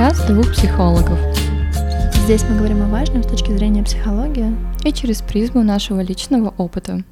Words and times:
подкаст 0.00 0.28
двух 0.28 0.52
психологов. 0.52 1.18
Здесь 2.24 2.42
мы 2.44 2.56
говорим 2.56 2.82
о 2.82 2.88
важном 2.88 3.22
с 3.22 3.26
точки 3.26 3.52
зрения 3.52 3.84
психологии 3.84 4.56
и 4.82 4.94
через 4.94 5.20
призму 5.20 5.62
нашего 5.62 6.00
личного 6.00 6.54
опыта. 6.56 7.04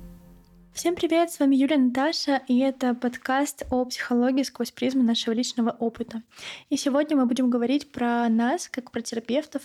Всем 0.72 0.94
привет, 0.94 1.30
с 1.30 1.38
вами 1.38 1.54
Юлия 1.56 1.76
Наташа, 1.76 2.40
и 2.48 2.58
это 2.60 2.94
подкаст 2.94 3.66
о 3.70 3.84
психологии 3.84 4.42
сквозь 4.42 4.70
призму 4.70 5.02
нашего 5.02 5.34
личного 5.34 5.68
опыта. 5.68 6.22
И 6.70 6.78
сегодня 6.78 7.14
мы 7.14 7.26
будем 7.26 7.50
говорить 7.50 7.92
про 7.92 8.26
нас, 8.30 8.70
как 8.70 8.90
про 8.90 9.02
терапевтов, 9.02 9.64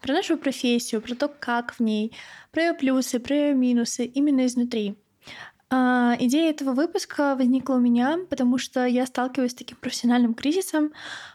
про 0.00 0.14
нашу 0.14 0.38
профессию, 0.38 1.02
про 1.02 1.14
то, 1.14 1.28
как 1.28 1.74
в 1.74 1.80
ней, 1.80 2.16
про 2.52 2.62
ее 2.62 2.72
плюсы, 2.72 3.20
про 3.20 3.36
ее 3.36 3.54
минусы 3.54 4.06
именно 4.06 4.46
изнутри. 4.46 4.96
А, 5.68 6.16
идея 6.20 6.50
этого 6.50 6.72
выпуска 6.72 7.34
возникла 7.34 7.74
у 7.74 7.80
меня, 7.80 8.18
потому 8.30 8.56
что 8.56 8.86
я 8.86 9.04
сталкиваюсь 9.04 9.50
с 9.50 9.54
таким 9.54 9.76
профессиональным 9.78 10.34
кризисом 10.34 10.92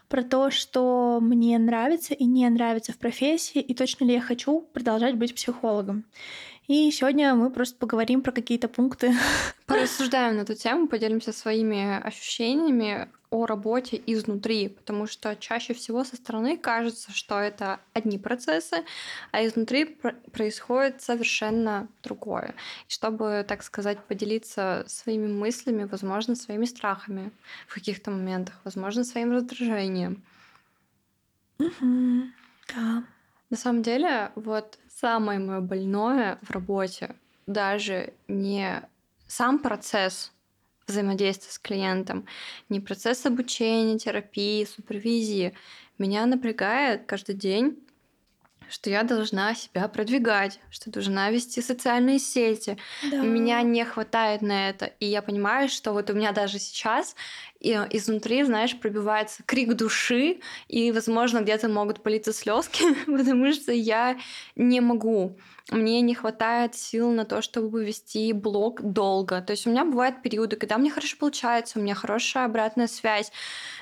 про 0.08 0.22
то, 0.22 0.50
что 0.50 1.18
мне 1.20 1.58
нравится 1.58 2.14
и 2.14 2.24
не 2.24 2.48
нравится 2.48 2.92
в 2.92 2.98
профессии, 2.98 3.60
и 3.60 3.74
точно 3.74 4.04
ли 4.06 4.14
я 4.14 4.20
хочу 4.22 4.62
продолжать 4.72 5.16
быть 5.16 5.34
психологом. 5.34 6.04
И 6.68 6.90
сегодня 6.92 7.34
мы 7.34 7.50
просто 7.50 7.76
поговорим 7.76 8.22
про 8.22 8.30
какие-то 8.30 8.68
пункты. 8.68 9.12
Порассуждаем 9.66 10.36
на 10.36 10.42
эту 10.42 10.54
тему, 10.54 10.86
поделимся 10.86 11.32
своими 11.32 12.00
ощущениями 12.00 13.08
о 13.30 13.46
работе 13.46 14.00
изнутри, 14.06 14.68
потому 14.68 15.06
что 15.06 15.34
чаще 15.34 15.74
всего 15.74 16.04
со 16.04 16.16
стороны 16.16 16.56
кажется, 16.56 17.10
что 17.12 17.38
это 17.40 17.80
одни 17.94 18.18
процессы, 18.18 18.84
а 19.32 19.44
изнутри 19.44 19.86
происходит 20.32 21.00
совершенно 21.00 21.88
другое. 22.02 22.54
И 22.88 22.92
чтобы, 22.92 23.44
так 23.48 23.62
сказать, 23.62 23.98
поделиться 24.04 24.84
своими 24.86 25.26
мыслями, 25.26 25.84
возможно, 25.84 26.36
своими 26.36 26.66
страхами 26.66 27.32
в 27.66 27.74
каких-то 27.74 28.10
моментах, 28.10 28.60
возможно, 28.64 29.02
своим 29.02 29.32
раздражением. 29.32 30.22
Угу, 31.58 32.28
да. 32.74 33.04
На 33.48 33.56
самом 33.56 33.82
деле, 33.82 34.30
вот 34.34 34.78
самое 35.02 35.40
мое 35.40 35.60
больное 35.60 36.38
в 36.42 36.50
работе 36.52 37.16
даже 37.46 38.14
не 38.28 38.82
сам 39.26 39.58
процесс 39.58 40.32
взаимодействия 40.86 41.50
с 41.50 41.58
клиентом, 41.58 42.24
не 42.68 42.78
процесс 42.78 43.26
обучения, 43.26 43.98
терапии, 43.98 44.64
супервизии. 44.64 45.54
Меня 45.98 46.24
напрягает 46.26 47.04
каждый 47.06 47.34
день 47.34 47.78
что 48.68 48.88
я 48.88 49.02
должна 49.02 49.54
себя 49.54 49.86
продвигать, 49.86 50.58
что 50.70 50.90
должна 50.90 51.30
вести 51.30 51.60
социальные 51.60 52.18
сети. 52.18 52.78
Да. 53.10 53.18
Меня 53.18 53.60
не 53.60 53.84
хватает 53.84 54.40
на 54.40 54.70
это. 54.70 54.86
И 54.98 55.04
я 55.04 55.20
понимаю, 55.20 55.68
что 55.68 55.92
вот 55.92 56.08
у 56.08 56.14
меня 56.14 56.32
даже 56.32 56.58
сейчас 56.58 57.14
изнутри, 57.62 58.42
знаешь, 58.42 58.78
пробивается 58.78 59.42
крик 59.44 59.74
души, 59.74 60.40
и, 60.68 60.92
возможно, 60.92 61.40
где-то 61.40 61.68
могут 61.68 62.02
политься 62.02 62.32
слезки, 62.32 62.82
потому 63.06 63.52
что 63.52 63.72
я 63.72 64.18
не 64.56 64.80
могу. 64.80 65.36
Мне 65.70 66.00
не 66.00 66.14
хватает 66.14 66.74
сил 66.74 67.12
на 67.12 67.24
то, 67.24 67.40
чтобы 67.40 67.84
вести 67.84 68.32
блог 68.32 68.82
долго. 68.82 69.40
То 69.40 69.52
есть 69.52 69.66
у 69.66 69.70
меня 69.70 69.84
бывают 69.84 70.20
периоды, 70.22 70.56
когда 70.56 70.76
мне 70.76 70.90
хорошо 70.90 71.16
получается, 71.18 71.78
у 71.78 71.82
меня 71.82 71.94
хорошая 71.94 72.46
обратная 72.46 72.88
связь, 72.88 73.30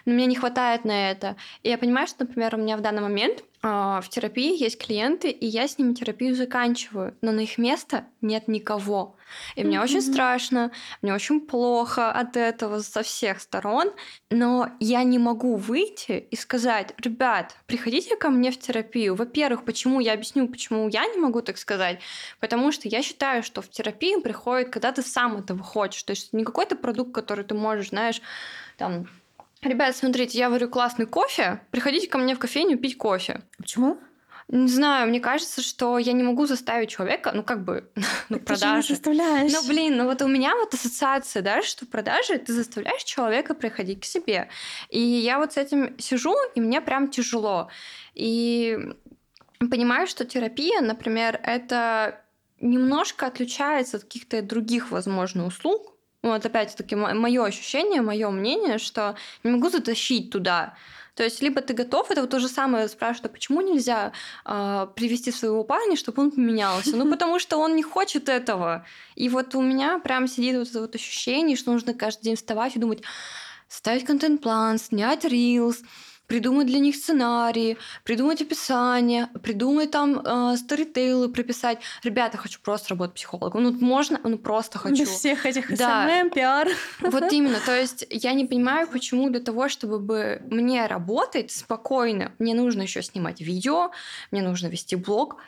но 0.04 0.12
мне 0.12 0.26
не 0.26 0.36
хватает 0.36 0.84
на 0.84 1.10
это. 1.10 1.36
И 1.62 1.70
я 1.70 1.78
понимаю, 1.78 2.06
что, 2.06 2.24
например, 2.24 2.54
у 2.54 2.58
меня 2.58 2.76
в 2.76 2.82
данный 2.82 3.02
момент 3.02 3.42
а, 3.62 4.00
в 4.02 4.08
терапии 4.08 4.62
есть 4.62 4.78
клиенты, 4.78 5.30
и 5.30 5.46
я 5.46 5.66
с 5.66 5.78
ними 5.78 5.94
терапию 5.94 6.34
заканчиваю, 6.34 7.16
но 7.22 7.32
на 7.32 7.40
их 7.40 7.56
место 7.58 8.04
нет 8.20 8.46
никого. 8.46 9.16
И 9.54 9.60
mm-hmm. 9.60 9.64
мне 9.64 9.80
очень 9.80 10.02
страшно, 10.02 10.70
мне 11.02 11.14
очень 11.14 11.40
плохо 11.40 12.10
от 12.10 12.36
этого 12.36 12.80
со 12.80 13.02
всех 13.02 13.40
сторон, 13.40 13.92
но 14.30 14.70
я 14.80 15.02
не 15.02 15.18
могу 15.18 15.56
выйти 15.56 16.26
и 16.30 16.36
сказать, 16.36 16.94
ребят, 16.98 17.56
приходите 17.66 18.16
ко 18.16 18.30
мне 18.30 18.50
в 18.50 18.58
терапию. 18.58 19.14
Во-первых, 19.14 19.64
почему 19.64 20.00
я 20.00 20.12
объясню, 20.12 20.48
почему 20.48 20.88
я 20.88 21.06
не 21.06 21.18
могу 21.18 21.42
так 21.42 21.58
сказать, 21.58 22.00
потому 22.40 22.72
что 22.72 22.88
я 22.88 23.02
считаю, 23.02 23.42
что 23.42 23.62
в 23.62 23.70
терапию 23.70 24.22
приходит, 24.22 24.70
когда 24.70 24.92
ты 24.92 25.02
сам 25.02 25.36
этого 25.36 25.62
хочешь, 25.62 26.02
то 26.02 26.10
есть 26.10 26.32
не 26.32 26.44
какой-то 26.44 26.76
продукт, 26.76 27.14
который 27.14 27.44
ты 27.44 27.54
можешь, 27.54 27.90
знаешь, 27.90 28.20
там 28.76 29.06
Ребят, 29.62 29.94
смотрите, 29.94 30.38
я 30.38 30.48
варю 30.48 30.70
классный 30.70 31.04
кофе. 31.04 31.60
Приходите 31.70 32.08
ко 32.08 32.16
мне 32.16 32.34
в 32.34 32.38
кофейню 32.38 32.78
пить 32.78 32.96
кофе. 32.96 33.42
Почему? 33.58 33.98
Не 34.52 34.68
знаю, 34.68 35.08
мне 35.08 35.20
кажется, 35.20 35.62
что 35.62 35.96
я 35.98 36.12
не 36.12 36.24
могу 36.24 36.44
заставить 36.44 36.90
человека, 36.90 37.30
ну 37.32 37.44
как 37.44 37.64
бы, 37.64 37.88
ну 38.28 38.38
так 38.38 38.46
продажи. 38.46 38.88
Ты 38.88 38.94
заставляешь. 38.94 39.52
Ну 39.52 39.66
блин, 39.68 39.96
ну 39.96 40.06
вот 40.06 40.22
у 40.22 40.26
меня 40.26 40.56
вот 40.56 40.74
ассоциация, 40.74 41.40
да, 41.40 41.62
что 41.62 41.86
продажи 41.86 42.36
ты 42.38 42.52
заставляешь 42.52 43.04
человека 43.04 43.54
приходить 43.54 44.00
к 44.00 44.04
себе. 44.04 44.48
И 44.88 45.00
я 45.00 45.38
вот 45.38 45.52
с 45.52 45.56
этим 45.56 45.96
сижу, 45.98 46.34
и 46.56 46.60
мне 46.60 46.80
прям 46.80 47.08
тяжело. 47.08 47.68
И 48.14 48.76
понимаю, 49.60 50.08
что 50.08 50.24
терапия, 50.24 50.80
например, 50.80 51.40
это 51.44 52.20
немножко 52.60 53.26
отличается 53.26 53.98
от 53.98 54.02
каких-то 54.02 54.42
других, 54.42 54.90
возможно, 54.90 55.46
услуг, 55.46 55.94
вот 56.22 56.44
опять-таки 56.44 56.96
мое 56.96 57.44
ощущение, 57.44 58.02
мое 58.02 58.30
мнение, 58.30 58.78
что 58.78 59.16
не 59.42 59.52
могу 59.52 59.70
затащить 59.70 60.30
туда. 60.30 60.74
То 61.20 61.24
есть 61.24 61.42
либо 61.42 61.60
ты 61.60 61.74
готов, 61.74 62.10
это 62.10 62.22
вот 62.22 62.30
то 62.30 62.40
же 62.40 62.48
самое 62.48 62.88
спрашивают, 62.88 63.26
а 63.26 63.34
почему 63.34 63.60
нельзя 63.60 64.12
э, 64.46 64.86
привести 64.96 65.30
своего 65.30 65.64
парня, 65.64 65.94
чтобы 65.94 66.22
он 66.22 66.30
поменялся? 66.30 66.96
Ну 66.96 67.10
потому 67.10 67.38
что 67.38 67.58
он 67.58 67.76
не 67.76 67.82
хочет 67.82 68.30
этого. 68.30 68.86
И 69.16 69.28
вот 69.28 69.54
у 69.54 69.60
меня 69.60 69.98
прям 69.98 70.26
сидит 70.26 70.56
вот 70.56 70.70
это 70.70 70.80
вот 70.80 70.94
ощущение, 70.94 71.58
что 71.58 71.72
нужно 71.72 71.92
каждый 71.92 72.22
день 72.22 72.36
вставать 72.36 72.74
и 72.74 72.78
думать, 72.78 73.02
ставить 73.68 74.06
контент-план, 74.06 74.78
снять 74.78 75.26
reels, 75.26 75.82
придумать 76.30 76.68
для 76.68 76.78
них 76.78 76.94
сценарии, 76.94 77.76
придумать 78.04 78.40
описание, 78.40 79.28
придумать 79.42 79.90
там 79.90 80.20
э, 80.24 80.56
storytale 80.56 81.21
ы 81.21 81.28
прописать. 81.28 81.80
Ребята, 82.04 82.38
хочу 82.38 82.60
просто 82.62 82.90
работать 82.90 83.16
психологом. 83.16 83.64
Ну, 83.64 83.72
можно, 83.72 84.20
ну, 84.22 84.38
просто 84.38 84.78
хочу. 84.78 85.02
Без 85.02 85.08
всех 85.08 85.44
этих 85.44 85.76
да. 85.76 86.08
SMM, 86.08 86.30
пиар. 86.30 86.68
Вот 87.00 87.32
именно. 87.32 87.58
То 87.66 87.76
есть 87.76 88.06
я 88.10 88.32
не 88.34 88.44
понимаю, 88.44 88.86
почему 88.86 89.28
для 89.28 89.40
того, 89.40 89.68
чтобы 89.68 89.98
бы 89.98 90.40
мне 90.48 90.86
работать 90.86 91.50
спокойно, 91.50 92.30
мне 92.38 92.54
нужно 92.54 92.82
еще 92.82 93.02
снимать 93.02 93.40
видео, 93.40 93.90
мне 94.30 94.42
нужно 94.42 94.68
вести 94.68 94.94
блог, 94.94 95.38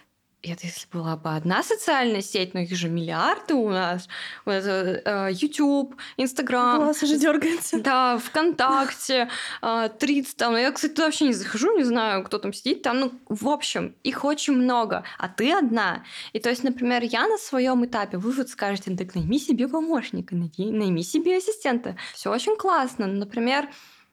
это 0.42 0.66
если 0.66 0.88
была 0.92 1.16
бы 1.16 1.30
одна 1.34 1.62
социальная 1.62 2.20
сеть, 2.20 2.54
но 2.54 2.60
их 2.60 2.74
же 2.74 2.88
миллиарды 2.88 3.54
у 3.54 3.70
нас. 3.70 4.08
Это, 4.44 5.02
э, 5.04 5.32
YouTube, 5.32 5.94
Instagram. 6.16 6.78
Голос 6.78 7.02
уже 7.02 7.16
дергается. 7.16 7.80
Да, 7.80 8.18
ВКонтакте, 8.18 9.28
э, 9.62 9.88
30 9.98 10.36
там. 10.36 10.56
Я, 10.56 10.72
кстати, 10.72 10.92
туда 10.92 11.06
вообще 11.06 11.26
не 11.26 11.32
захожу, 11.32 11.76
не 11.76 11.84
знаю, 11.84 12.24
кто 12.24 12.38
там 12.38 12.52
сидит. 12.52 12.82
Там, 12.82 13.00
ну, 13.00 13.12
в 13.28 13.48
общем, 13.48 13.94
их 14.02 14.24
очень 14.24 14.54
много, 14.54 15.04
а 15.18 15.28
ты 15.28 15.52
одна. 15.52 16.04
И 16.32 16.40
то 16.40 16.50
есть, 16.50 16.64
например, 16.64 17.02
я 17.04 17.28
на 17.28 17.38
своем 17.38 17.84
этапе, 17.84 18.18
вы 18.18 18.32
вот 18.32 18.48
скажете, 18.48 18.96
так 18.96 19.14
найми 19.14 19.38
себе 19.38 19.68
помощника, 19.68 20.34
найми 20.34 21.02
себе 21.02 21.36
ассистента. 21.36 21.96
Все 22.14 22.30
очень 22.30 22.56
классно. 22.56 23.06
Например, 23.06 23.68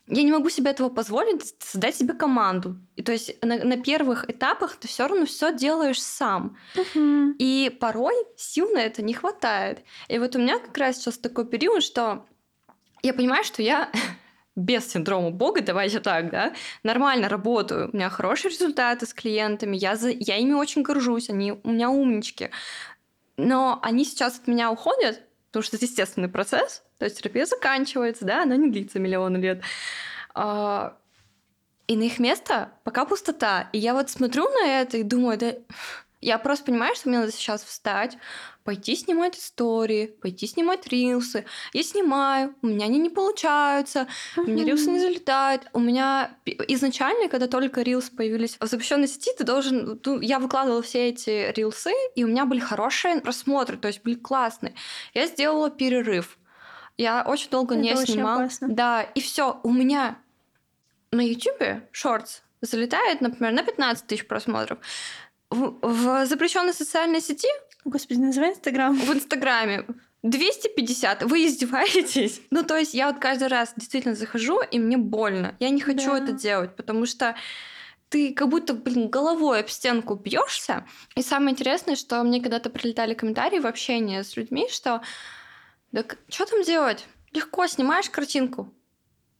я 0.09 0.24
не 0.24 0.31
могу 0.31 0.50
себе 0.50 0.72
этого 0.72 0.90
позволить, 0.90 1.56
создать 1.59 1.96
себе 1.96 2.14
команду. 2.14 2.78
И 2.96 3.03
то 3.03 3.12
есть 3.12 3.42
на, 3.44 3.64
на 3.64 3.78
первых 3.78 4.30
этапах 4.30 4.75
ты 4.75 4.88
все 4.88 5.08
равно 5.08 5.25
все 5.25 5.53
делаешь 5.53 6.02
сам. 6.02 6.58
Uh-huh. 6.75 7.34
И 7.38 7.75
порой 7.80 8.16
сил 8.36 8.69
на 8.72 8.80
это 8.80 9.03
не 9.03 9.14
хватает. 9.14 9.84
И 10.08 10.18
вот 10.18 10.36
у 10.36 10.40
меня 10.40 10.59
как 10.59 10.75
раз 10.78 10.98
сейчас 10.98 11.19
такой 11.19 11.46
период, 11.46 11.84
что 11.84 12.25
я 13.03 13.14
понимаю, 13.14 13.44
что 13.44 13.62
я 13.62 13.92
без 14.56 14.92
синдрома 14.92 15.30
Бога, 15.30 15.62
давайте 15.62 16.00
так, 16.00 16.31
да, 16.31 16.53
нормально 16.81 17.30
работаю, 17.30 17.90
у 17.92 17.96
меня 17.96 18.09
хорошие 18.09 18.52
результаты 18.52 19.06
с 19.06 19.14
клиентами, 19.14 19.78
я, 19.78 19.96
за, 19.96 20.09
я 20.09 20.38
ими 20.38 20.53
очень 20.53 20.81
горжусь, 20.81 21.30
они 21.30 21.53
у 21.64 21.69
меня 21.69 21.90
умнички. 21.90 22.50
Но 23.38 23.80
они 23.84 24.03
сейчас 24.03 24.40
от 24.40 24.48
меня 24.48 24.72
уходят, 24.72 25.22
потому 25.48 25.64
что 25.64 25.78
это 25.78 25.86
естественный 25.86 26.28
процесс, 26.30 26.84
то 27.00 27.06
есть 27.06 27.18
терапия 27.18 27.46
заканчивается, 27.46 28.26
да, 28.26 28.44
она 28.44 28.58
не 28.58 28.70
длится 28.70 29.00
миллионы 29.00 29.38
лет. 29.38 29.64
А, 30.36 30.98
и 31.88 31.96
на 31.96 32.04
их 32.04 32.20
место 32.20 32.72
пока 32.84 33.06
пустота. 33.06 33.69
И 33.74 33.80
я 33.80 33.94
вот 33.94 34.10
смотрю 34.10 34.50
на 34.50 34.68
это 34.68 34.98
и 34.98 35.04
думаю, 35.04 35.38
да... 35.38 35.54
Я 36.22 36.38
просто 36.38 36.66
понимаю, 36.66 36.96
что 36.96 37.07
мне 37.07 37.19
надо 37.19 37.31
сейчас 37.31 37.63
встать, 37.63 38.18
пойти 38.66 38.98
снимать 38.98 39.38
истории, 39.38 40.07
пойти 40.07 40.48
снимать 40.48 40.86
рилсы. 40.88 41.46
Я 41.72 41.81
снимаю, 41.81 42.54
у 42.62 42.68
меня 42.68 42.88
они 42.88 43.00
не 43.00 43.10
получаются, 43.10 44.06
у 44.36 44.42
меня 44.42 44.66
рилсы 44.66 44.92
не 44.92 45.00
залетают. 45.00 45.68
У 45.72 45.80
меня 45.80 46.36
изначально, 46.68 47.30
когда 47.30 47.48
только 47.48 47.84
рилсы 47.84 48.13
появились 48.13 48.57
в 48.60 48.68
запрещенной 48.68 49.07
сети, 49.07 49.31
ты 49.38 49.45
должен... 49.45 49.98
Я 50.22 50.40
выкладывала 50.40 50.81
все 50.81 51.07
эти 51.07 51.54
рилсы, 51.56 51.92
и 52.16 52.25
у 52.25 52.28
меня 52.28 52.45
были 52.45 52.60
хорошие 52.60 53.22
просмотры, 53.22 53.78
то 53.78 53.88
есть 53.88 54.04
были 54.04 54.16
классные. 54.16 54.75
Я 55.13 55.25
сделала 55.25 55.69
перерыв. 55.69 56.38
Я 57.00 57.24
очень 57.24 57.50
долго 57.50 57.75
Это 57.75 57.81
не 57.81 58.06
снимала. 58.06 58.50
Да, 58.60 59.04
и 59.04 59.22
все. 59.22 59.60
У 59.63 59.72
меня 59.72 60.18
на 61.12 61.22
YouTube 61.22 61.81
шортс 61.92 62.42
залетает, 62.60 63.22
например, 63.22 63.54
на 63.54 63.63
15 63.63 64.06
тысяч 64.06 64.28
просмотров. 64.28 64.80
В, 65.50 65.80
в 65.81 66.25
запрещенной 66.25 66.74
социальной 66.74 67.22
сети 67.22 67.48
Господи, 67.86 68.19
называй 68.19 68.51
Инстаграм. 68.51 68.94
В 68.94 69.13
Инстаграме 69.13 69.86
250, 70.24 71.24
вы 71.24 71.46
издеваетесь? 71.46 72.42
Ну, 72.51 72.63
то 72.63 72.75
есть 72.75 72.94
я 72.94 73.07
вот 73.07 73.22
каждый 73.22 73.48
раз 73.48 73.74
действительно 73.78 74.16
захожу, 74.16 74.62
и 74.62 74.78
мне 74.78 74.98
больно. 74.98 75.56
Я 75.60 75.69
не 75.69 75.80
хочу 75.80 76.12
Да. 76.12 76.18
это 76.18 76.34
делать, 76.34 76.75
потому 76.75 77.06
что 77.06 77.36
ты 78.10 78.34
как 78.34 78.50
будто, 78.50 78.74
блин, 78.74 79.07
головой 79.07 79.62
об 79.62 79.69
стенку 79.69 80.16
бьешься. 80.16 80.86
И 81.16 81.22
самое 81.22 81.52
интересное, 81.52 81.95
что 81.95 82.22
мне 82.24 82.42
когда-то 82.42 82.69
прилетали 82.69 83.13
комментарии 83.13 83.60
в 83.60 83.66
общении 83.68 84.22
с 84.22 84.36
людьми, 84.36 84.68
что 84.69 85.02
так 85.91 86.18
что 86.30 86.45
там 86.45 86.63
делать? 86.63 87.06
Легко 87.31 87.68
снимаешь 87.68 88.09
картинку? 88.09 88.74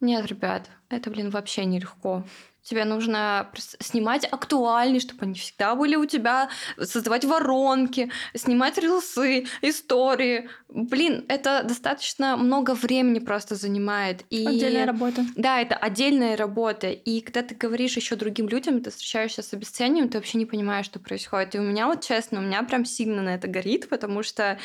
Нет, 0.00 0.26
ребят, 0.26 0.70
это, 0.88 1.10
блин, 1.10 1.30
вообще 1.30 1.64
нелегко. 1.64 2.24
Тебе 2.62 2.84
нужно 2.84 3.50
снимать 3.78 4.26
актуальные, 4.30 5.00
чтобы 5.00 5.22
они 5.22 5.34
всегда 5.34 5.74
были 5.74 5.96
у 5.96 6.04
тебя, 6.04 6.50
создавать 6.78 7.24
воронки, 7.24 8.12
снимать 8.34 8.76
рилсы, 8.76 9.46
истории. 9.62 10.50
Блин, 10.68 11.24
это 11.28 11.62
достаточно 11.64 12.36
много 12.36 12.74
времени 12.74 13.18
просто 13.18 13.54
занимает. 13.54 14.24
И... 14.28 14.46
Отдельная 14.46 14.84
работа. 14.84 15.24
Да, 15.36 15.60
это 15.60 15.74
отдельная 15.74 16.36
работа. 16.36 16.90
И 16.90 17.22
когда 17.22 17.42
ты 17.42 17.54
говоришь 17.54 17.96
еще 17.96 18.14
другим 18.14 18.46
людям, 18.46 18.82
ты 18.82 18.90
встречаешься 18.90 19.42
с 19.42 19.54
обесцениванием, 19.54 20.10
ты 20.10 20.18
вообще 20.18 20.36
не 20.36 20.46
понимаешь, 20.46 20.86
что 20.86 20.98
происходит. 20.98 21.54
И 21.54 21.58
у 21.58 21.62
меня 21.62 21.86
вот, 21.86 22.04
честно, 22.04 22.40
у 22.40 22.42
меня 22.42 22.62
прям 22.62 22.84
сильно 22.84 23.22
на 23.22 23.34
это 23.34 23.48
горит, 23.48 23.88
потому 23.88 24.22
что 24.22 24.58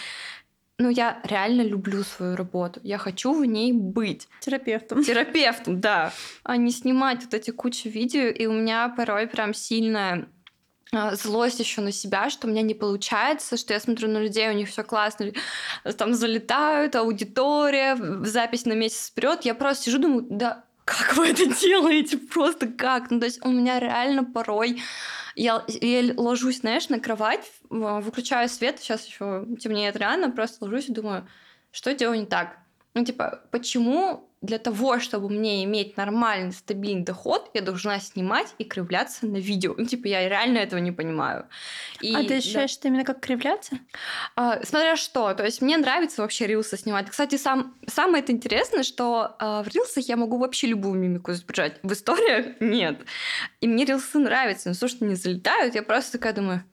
ну, 0.78 0.90
я 0.90 1.22
реально 1.24 1.62
люблю 1.62 2.04
свою 2.04 2.36
работу. 2.36 2.82
Я 2.84 2.98
хочу 2.98 3.34
в 3.34 3.46
ней 3.46 3.72
быть. 3.72 4.28
Терапевтом. 4.42 5.04
Терапевтом, 5.04 5.80
да. 5.80 6.12
А 6.44 6.58
не 6.58 6.72
снимать 6.72 7.24
вот 7.24 7.34
эти 7.34 7.52
кучу 7.52 7.88
видео. 7.88 8.28
И 8.28 8.46
у 8.46 8.52
меня 8.52 8.90
порой 8.90 9.28
прям 9.28 9.54
сильная 9.54 10.28
а, 10.92 11.16
злость 11.16 11.62
еще 11.62 11.80
на 11.80 11.94
себя, 11.94 12.30
что 12.30 12.48
у 12.48 12.50
меня 12.50 12.62
не 12.62 12.74
получается, 12.74 13.56
что 13.56 13.74
я 13.74 13.80
смотрю 13.80 14.10
на 14.10 14.18
людей, 14.18 14.50
у 14.50 14.54
них 14.54 14.70
все 14.70 14.84
классно, 14.84 15.32
там 15.98 16.14
залетают, 16.14 16.96
аудитория, 16.96 17.98
запись 18.26 18.66
на 18.66 18.74
месяц 18.74 19.08
вперед. 19.08 19.46
Я 19.46 19.56
просто 19.56 19.86
сижу, 19.86 20.00
думаю, 20.00 20.28
да 20.30 20.65
как 20.86 21.18
вы 21.18 21.30
это 21.30 21.46
делаете? 21.48 22.18
Просто 22.18 22.68
как? 22.68 23.12
Ну, 23.12 23.20
то 23.20 23.26
есть 23.26 23.44
у 23.44 23.50
меня 23.50 23.80
реально 23.80 24.24
порой 24.24 24.82
я, 25.36 25.64
я 25.68 26.14
ложусь, 26.16 26.60
знаешь, 26.60 26.90
на 26.90 27.00
кровать, 27.00 27.52
выключаю 27.70 28.48
свет, 28.48 28.80
сейчас 28.80 29.06
еще 29.06 29.46
темнеет 29.60 29.98
рано, 29.98 30.32
просто 30.32 30.64
ложусь 30.64 30.88
и 30.88 30.94
думаю, 30.94 31.28
что 31.72 31.94
делаю 31.94 32.20
не 32.20 32.26
так? 32.26 32.58
Ну, 32.96 33.04
типа, 33.04 33.42
почему 33.52 34.30
для 34.42 34.58
того, 34.58 35.00
чтобы 35.00 35.30
мне 35.30 35.66
иметь 35.66 35.98
нормальный, 35.98 36.54
стабильный 36.54 37.04
доход, 37.04 37.50
я 37.54 37.62
должна 37.62 38.00
снимать 38.00 38.48
и 38.58 38.64
кривляться 38.64 39.26
на 39.26 39.36
видео? 39.36 39.76
Ну, 39.78 39.86
типа, 39.86 40.08
я 40.08 40.30
реально 40.30 40.60
этого 40.60 40.80
не 40.80 40.94
понимаю. 40.94 41.46
И, 42.00 42.16
а 42.16 42.22
ты 42.22 42.30
да. 42.30 42.36
ощущаешь 42.36 42.78
это 42.78 42.88
именно 42.88 43.04
как 43.04 43.20
кривляться? 43.20 43.80
А, 44.38 44.64
смотря 44.64 44.96
что, 44.96 45.34
то 45.34 45.44
есть 45.44 45.62
мне 45.62 45.78
нравится 45.78 46.22
вообще 46.22 46.48
рилсы 46.48 46.78
снимать. 46.78 47.10
Кстати, 47.10 47.36
сам, 47.36 47.76
самое 47.86 48.24
это 48.24 48.32
интересное, 48.32 48.84
что 48.84 49.36
а, 49.40 49.64
в 49.64 49.68
рилсах 49.68 50.08
я 50.08 50.16
могу 50.16 50.38
вообще 50.38 50.68
любую 50.68 50.98
мимику 50.98 51.34
изображать. 51.34 51.80
В 51.84 51.92
историях 51.92 52.62
нет. 52.62 53.00
И 53.60 53.68
мне 53.68 53.84
рилсы 53.84 54.20
нравятся, 54.20 54.70
но 54.70 54.88
что 54.88 55.06
не 55.06 55.16
залетают, 55.16 55.76
я 55.76 55.84
просто 55.84 56.14
такая 56.14 56.32
думаю, 56.32 56.64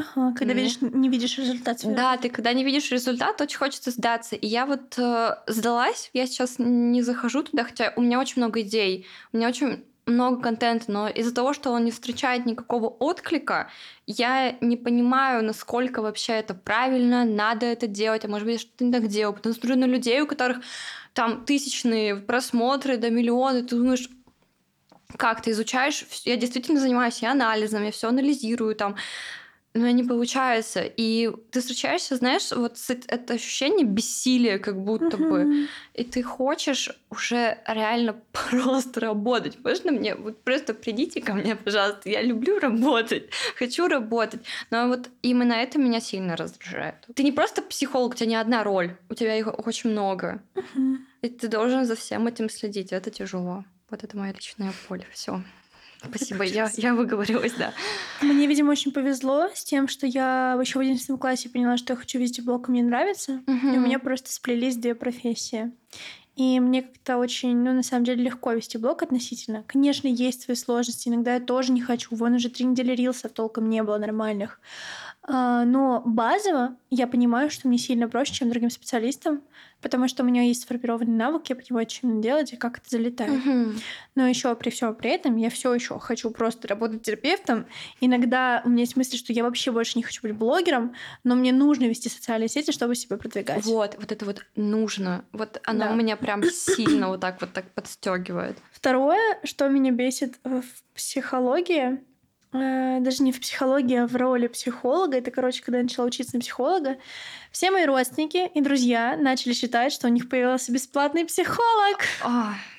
Ага, 0.00 0.34
когда 0.34 0.54
видишь, 0.54 0.80
не 0.80 1.08
видишь 1.08 1.36
результат 1.38 1.80
своего. 1.80 1.96
да, 1.96 2.16
ты 2.16 2.30
когда 2.30 2.52
не 2.52 2.64
видишь 2.64 2.90
результат, 2.90 3.40
очень 3.40 3.58
хочется 3.58 3.90
сдаться. 3.90 4.34
И 4.36 4.46
я 4.46 4.66
вот 4.66 4.98
э, 4.98 5.36
сдалась, 5.46 6.10
я 6.12 6.26
сейчас 6.26 6.56
не 6.58 7.02
захожу 7.02 7.42
туда, 7.42 7.64
хотя 7.64 7.92
у 7.96 8.02
меня 8.02 8.18
очень 8.18 8.40
много 8.40 8.62
идей, 8.62 9.06
у 9.32 9.36
меня 9.36 9.48
очень 9.48 9.84
много 10.06 10.40
контента, 10.42 10.90
но 10.90 11.08
из-за 11.08 11.34
того, 11.34 11.52
что 11.52 11.70
он 11.70 11.84
не 11.84 11.90
встречает 11.90 12.46
никакого 12.46 12.88
отклика, 12.88 13.70
я 14.06 14.56
не 14.60 14.76
понимаю, 14.76 15.44
насколько 15.44 16.02
вообще 16.02 16.32
это 16.34 16.54
правильно, 16.54 17.24
надо 17.24 17.66
это 17.66 17.86
делать, 17.86 18.24
а 18.24 18.28
может 18.28 18.46
быть, 18.46 18.60
что-то 18.60 18.84
не 18.84 18.92
так 18.92 19.06
делаю. 19.06 19.34
Потому 19.34 19.54
что 19.54 19.66
смотрю 19.66 19.80
на 19.80 19.84
людей, 19.90 20.20
у 20.20 20.26
которых 20.26 20.58
там 21.12 21.44
тысячные 21.44 22.16
просмотры 22.16 22.96
до 22.96 23.10
миллиона, 23.10 23.62
ты 23.62 23.76
думаешь, 23.76 24.08
как 25.16 25.42
ты 25.42 25.50
изучаешь, 25.50 26.04
я 26.24 26.36
действительно 26.36 26.80
занимаюсь 26.80 27.22
и 27.22 27.26
анализом, 27.26 27.84
я 27.84 27.90
все 27.90 28.08
анализирую 28.08 28.74
там, 28.74 28.96
но 29.72 29.88
не 29.90 30.02
получается. 30.02 30.82
И 30.82 31.30
ты 31.50 31.60
встречаешься, 31.60 32.16
знаешь, 32.16 32.50
вот 32.50 32.76
это 32.88 33.34
ощущение 33.34 33.86
бессилия, 33.86 34.58
как 34.58 34.82
будто 34.82 35.16
бы. 35.16 35.68
И 35.94 36.04
ты 36.04 36.22
хочешь 36.22 36.90
уже 37.08 37.58
реально 37.66 38.20
просто 38.32 39.00
работать. 39.00 39.58
Можно 39.62 39.92
мне? 39.92 40.14
Вот 40.16 40.42
просто 40.42 40.74
придите 40.74 41.20
ко 41.20 41.34
мне, 41.34 41.54
пожалуйста. 41.54 42.08
Я 42.08 42.22
люблю 42.22 42.58
работать, 42.58 43.30
хочу 43.56 43.86
работать. 43.86 44.40
Но 44.70 44.88
вот 44.88 45.08
именно 45.22 45.52
это 45.52 45.78
меня 45.78 46.00
сильно 46.00 46.36
раздражает. 46.36 46.96
Ты 47.14 47.22
не 47.22 47.32
просто 47.32 47.62
психолог, 47.62 48.12
у 48.12 48.16
тебя 48.16 48.30
не 48.30 48.36
одна 48.36 48.64
роль, 48.64 48.96
у 49.08 49.14
тебя 49.14 49.36
их 49.36 49.46
очень 49.66 49.90
много. 49.90 50.42
И 51.22 51.28
ты 51.28 51.48
должен 51.48 51.84
за 51.84 51.94
всем 51.94 52.26
этим 52.26 52.48
следить. 52.48 52.92
Это 52.92 53.10
тяжело. 53.10 53.64
Вот 53.90 54.04
это 54.04 54.16
мое 54.16 54.32
личное 54.32 54.72
поле. 54.88 55.06
Все. 55.12 55.42
Спасибо, 56.02 56.44
я, 56.44 56.70
я 56.76 56.94
выговорилась, 56.94 57.52
да. 57.58 57.72
Мне, 58.22 58.46
видимо, 58.46 58.70
очень 58.70 58.92
повезло 58.92 59.48
с 59.54 59.64
тем, 59.64 59.86
что 59.88 60.06
я 60.06 60.58
еще 60.60 60.78
в 60.78 60.82
11 60.82 61.18
классе 61.18 61.48
поняла, 61.48 61.76
что 61.76 61.92
я 61.92 61.96
хочу 61.98 62.18
вести 62.18 62.40
блог, 62.40 62.68
и 62.68 62.72
мне 62.72 62.82
нравится. 62.82 63.42
И 63.46 63.76
у 63.76 63.80
меня 63.80 63.98
просто 63.98 64.32
сплелись 64.32 64.76
две 64.76 64.94
профессии. 64.94 65.72
И 66.36 66.58
мне 66.58 66.82
как-то 66.82 67.18
очень, 67.18 67.54
ну, 67.56 67.74
на 67.74 67.82
самом 67.82 68.04
деле, 68.04 68.24
легко 68.24 68.52
вести 68.52 68.78
блог 68.78 69.02
относительно. 69.02 69.62
Конечно, 69.66 70.08
есть 70.08 70.42
свои 70.42 70.56
сложности. 70.56 71.08
Иногда 71.08 71.34
я 71.34 71.40
тоже 71.40 71.70
не 71.72 71.82
хочу. 71.82 72.14
Вон 72.14 72.34
уже 72.34 72.48
три 72.48 72.64
недели 72.64 72.92
рилсов 72.92 73.32
толком 73.32 73.68
не 73.68 73.82
было 73.82 73.98
нормальных. 73.98 74.58
А, 75.32 75.64
Но 75.64 76.02
базово 76.04 76.76
я 76.90 77.06
понимаю, 77.06 77.50
что 77.50 77.68
мне 77.68 77.78
сильно 77.78 78.08
проще, 78.08 78.34
чем 78.34 78.50
другим 78.50 78.68
специалистам, 78.70 79.42
потому 79.80 80.08
что 80.08 80.22
у 80.22 80.26
меня 80.26 80.42
есть 80.42 80.62
сформированный 80.62 81.12
навык, 81.12 81.46
я 81.48 81.56
понимаю, 81.56 81.86
надо 82.02 82.20
делать 82.22 82.52
и 82.52 82.56
как 82.56 82.78
это 82.78 82.90
залетает. 82.90 83.44
Мгм. 83.44 83.78
Но 84.16 84.26
еще 84.26 84.54
при 84.56 84.70
всем 84.70 84.94
при 84.94 85.10
этом 85.10 85.36
я 85.36 85.48
все 85.50 85.72
еще 85.72 85.98
хочу 86.00 86.30
просто 86.30 86.66
работать 86.68 87.02
терапевтом. 87.02 87.66
Иногда 88.00 88.60
у 88.64 88.68
меня 88.68 88.80
есть 88.80 88.96
мысли, 88.96 89.16
что 89.16 89.32
я 89.32 89.44
вообще 89.44 89.70
больше 89.70 89.98
не 89.98 90.02
хочу 90.02 90.22
быть 90.22 90.32
блогером, 90.34 90.94
но 91.22 91.36
мне 91.36 91.52
нужно 91.52 91.84
вести 91.84 92.08
социальные 92.08 92.48
сети, 92.48 92.72
чтобы 92.72 92.94
себя 92.96 93.16
продвигать. 93.16 93.64
Вот, 93.64 93.96
вот 93.98 94.10
это 94.12 94.24
вот 94.24 94.44
нужно. 94.56 95.24
Вот 95.32 95.60
оно 95.64 95.86
Да. 95.86 95.92
у 95.92 95.94
меня 95.94 96.16
прям 96.16 96.42
сильно 96.44 97.08
вот 97.08 97.20
так 97.20 97.40
вот 97.40 97.52
так 97.52 97.72
подстегивает. 97.72 98.58
Второе, 98.72 99.38
что 99.44 99.68
меня 99.68 99.92
бесит 99.92 100.38
в 100.42 100.62
психологии, 100.94 102.00
даже 102.52 103.22
не 103.22 103.30
в 103.30 103.40
психологии, 103.40 103.96
а 103.96 104.06
в 104.06 104.16
роли 104.16 104.48
психолога, 104.48 105.18
это, 105.18 105.30
короче, 105.30 105.62
когда 105.62 105.78
я 105.78 105.84
начала 105.84 106.06
учиться 106.06 106.34
на 106.34 106.40
психолога, 106.40 106.96
все 107.52 107.70
мои 107.70 107.84
родственники 107.84 108.50
и 108.52 108.60
друзья 108.60 109.16
начали 109.16 109.52
считать, 109.52 109.92
что 109.92 110.08
у 110.08 110.10
них 110.10 110.28
появился 110.28 110.72
бесплатный 110.72 111.24
психолог. 111.24 112.00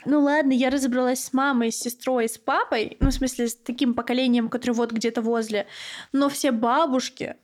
Ну 0.05 0.21
ладно, 0.21 0.51
я 0.51 0.69
разобралась 0.69 1.23
с 1.23 1.31
мамой, 1.31 1.71
с 1.71 1.79
сестрой, 1.79 2.27
с 2.27 2.37
папой, 2.37 2.97
ну, 2.99 3.09
в 3.09 3.13
смысле, 3.13 3.47
с 3.47 3.55
таким 3.55 3.93
поколением, 3.93 4.49
которое 4.49 4.73
вот 4.73 4.91
где-то 4.91 5.21
возле, 5.21 5.67
но 6.11 6.27
все 6.27 6.51
бабушки, 6.51 7.35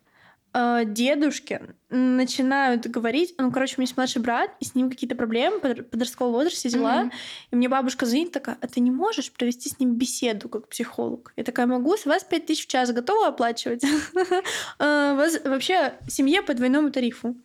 э, 0.53 0.83
дедушки 0.85 1.61
начинают 1.89 2.85
говорить, 2.87 3.33
ну, 3.37 3.51
короче, 3.51 3.75
у 3.77 3.79
меня 3.79 3.85
есть 3.85 3.95
младший 3.97 4.21
брат, 4.21 4.51
и 4.59 4.65
с 4.65 4.75
ним 4.75 4.89
какие-то 4.89 5.15
проблемы, 5.15 5.57
подр- 5.59 5.83
подросткового 5.83 6.33
возраста, 6.33 6.69
дела, 6.69 7.03
Мгм. 7.03 7.11
и 7.51 7.55
мне 7.55 7.69
бабушка 7.69 8.05
звонит 8.05 8.31
такая, 8.33 8.57
а 8.61 8.67
ты 8.67 8.81
не 8.81 8.91
можешь 8.91 9.31
провести 9.31 9.69
с 9.69 9.79
ним 9.79 9.95
беседу 9.95 10.49
как 10.49 10.67
психолог? 10.67 11.31
Я 11.37 11.43
такая, 11.45 11.65
могу, 11.65 11.95
с 11.95 12.05
вас 12.05 12.23
5000 12.25 12.65
в 12.65 12.67
час, 12.67 12.91
готова 12.91 13.27
оплачивать? 13.27 13.83
А, 14.79 15.13
Вообще, 15.45 15.93
семье 16.09 16.41
по 16.41 16.53
двойному 16.53 16.91
тарифу. 16.91 17.35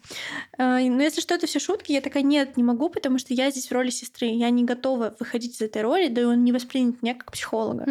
А, 0.59 0.79
Но 0.81 1.03
если 1.03 1.21
что, 1.21 1.35
это 1.35 1.47
все 1.47 1.59
шутки, 1.61 1.93
я 1.93 2.01
такая, 2.01 2.23
нет, 2.23 2.57
не 2.57 2.63
могу, 2.65 2.89
потому 2.89 3.19
что 3.19 3.35
я 3.35 3.51
здесь 3.51 3.69
в 3.69 3.73
роли 3.73 3.91
сестры, 3.91 4.27
я 4.27 4.51
не 4.51 4.65
готова 4.65 5.15
выходить 5.21 5.55
из 5.57 5.61
этой 5.61 5.83
роли, 5.83 6.09
да 6.09 6.21
и 6.23 6.25
он 6.25 6.43
не 6.45 6.53
воспринят 6.53 7.01
меня 7.03 7.15
как 7.15 7.33
психолога. 7.33 7.87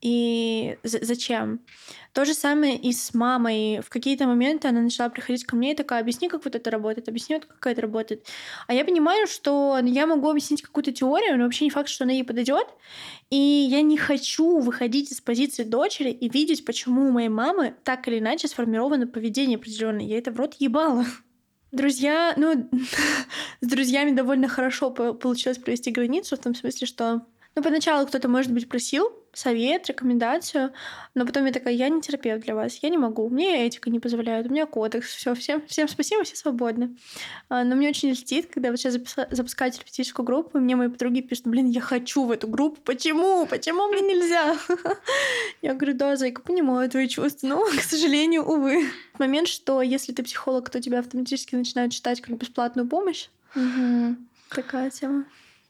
И 0.00 0.76
за- 0.82 1.04
зачем? 1.04 1.60
То 2.12 2.24
же 2.26 2.34
самое 2.34 2.76
и 2.76 2.92
с 2.92 3.14
мамой. 3.14 3.80
В 3.80 3.88
какие-то 3.88 4.26
моменты 4.26 4.68
она 4.68 4.80
начала 4.82 5.08
приходить 5.08 5.44
ко 5.44 5.56
мне 5.56 5.71
и 5.72 5.76
такая, 5.76 6.00
объясни, 6.00 6.28
как 6.28 6.44
вот 6.44 6.54
это 6.54 6.70
работает, 6.70 7.08
объясни, 7.08 7.36
вот 7.36 7.46
как 7.46 7.72
это 7.72 7.82
работает. 7.82 8.26
А 8.66 8.74
я 8.74 8.84
понимаю, 8.84 9.26
что 9.26 9.78
я 9.82 10.06
могу 10.06 10.30
объяснить 10.30 10.62
какую-то 10.62 10.92
теорию, 10.92 11.38
но 11.38 11.44
вообще 11.44 11.64
не 11.64 11.70
факт, 11.70 11.88
что 11.88 12.04
она 12.04 12.12
ей 12.12 12.24
подойдет. 12.24 12.66
И 13.30 13.36
я 13.36 13.82
не 13.82 13.96
хочу 13.96 14.58
выходить 14.58 15.10
из 15.10 15.20
позиции 15.20 15.64
дочери 15.64 16.10
и 16.10 16.28
видеть, 16.28 16.64
почему 16.64 17.08
у 17.08 17.10
моей 17.10 17.28
мамы 17.28 17.74
так 17.84 18.06
или 18.08 18.18
иначе 18.18 18.48
сформировано 18.48 19.06
поведение 19.06 19.56
определенное. 19.56 20.04
Я 20.04 20.18
это 20.18 20.30
в 20.30 20.36
рот 20.36 20.54
ебала. 20.58 21.04
Друзья, 21.72 22.34
ну, 22.36 22.68
с 23.60 23.66
друзьями 23.66 24.10
довольно 24.10 24.48
хорошо 24.48 24.90
по- 24.90 25.14
получилось 25.14 25.58
провести 25.58 25.90
границу, 25.90 26.36
в 26.36 26.40
том 26.40 26.54
смысле, 26.54 26.86
что, 26.86 27.22
ну, 27.54 27.62
поначалу 27.62 28.06
кто-то, 28.06 28.28
может 28.28 28.52
быть, 28.52 28.68
просил 28.68 29.21
совет, 29.32 29.88
рекомендацию, 29.88 30.72
но 31.14 31.26
потом 31.26 31.46
я 31.46 31.52
такая, 31.52 31.74
я 31.74 31.88
не 31.88 32.00
терапевт 32.00 32.44
для 32.44 32.54
вас, 32.54 32.78
я 32.82 32.88
не 32.88 32.98
могу, 32.98 33.28
мне 33.28 33.66
этика 33.66 33.90
не 33.90 33.98
позволяет, 33.98 34.46
у 34.46 34.50
меня 34.50 34.66
кодекс, 34.66 35.14
все, 35.14 35.34
всем, 35.34 35.66
всем 35.66 35.88
спасибо, 35.88 36.24
все 36.24 36.36
свободны. 36.36 36.96
А, 37.48 37.64
но 37.64 37.74
мне 37.74 37.88
очень 37.88 38.10
льстит, 38.10 38.48
когда 38.52 38.70
вот 38.70 38.78
сейчас 38.78 38.98
запускаю 39.30 39.72
терапевтическую 39.72 40.26
группу, 40.26 40.58
и 40.58 40.60
мне 40.60 40.76
мои 40.76 40.88
подруги 40.88 41.20
пишут, 41.20 41.46
блин, 41.46 41.66
я 41.66 41.80
хочу 41.80 42.24
в 42.24 42.30
эту 42.30 42.46
группу, 42.46 42.80
почему, 42.82 43.46
почему 43.46 43.88
мне 43.88 44.02
нельзя? 44.02 44.56
Я 45.62 45.74
говорю, 45.74 45.94
да, 45.94 46.16
зайка, 46.16 46.42
понимаю 46.42 46.90
твои 46.90 47.08
чувства, 47.08 47.46
но, 47.46 47.64
к 47.64 47.82
сожалению, 47.82 48.44
увы. 48.44 48.86
Момент, 49.18 49.48
что 49.48 49.82
если 49.82 50.12
ты 50.12 50.22
психолог, 50.22 50.68
то 50.70 50.80
тебя 50.80 50.98
автоматически 50.98 51.54
начинают 51.54 51.92
читать 51.92 52.20
как 52.20 52.36
бесплатную 52.36 52.88
помощь. 52.88 53.28
Такая 54.50 54.90
тема. 54.90 55.24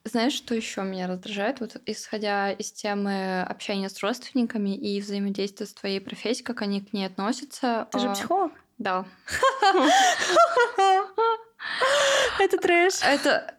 Знаешь, 0.05 0.33
что 0.33 0.55
еще 0.55 0.83
меня 0.83 1.07
раздражает? 1.07 1.61
Вот 1.61 1.77
исходя 1.87 2.51
из 2.51 2.73
темы 2.73 3.43
общения 3.43 3.89
с 3.89 4.03
родственниками 4.03 4.77
и 4.77 5.01
взаимодействия 5.01 5.67
с 5.67 5.75
твоей 5.75 6.01
профессией, 6.01 6.45
как 6.45 6.63
они 6.63 6.81
к 6.81 6.93
ней 6.93 7.07
относятся. 7.07 7.87
Ты 7.93 8.01
же 8.01 8.09
а, 8.09 8.15
психолог? 8.15 8.53
Да. 8.79 9.05
Это 12.41 12.59
трэш. 12.59 12.95
Это 13.03 13.55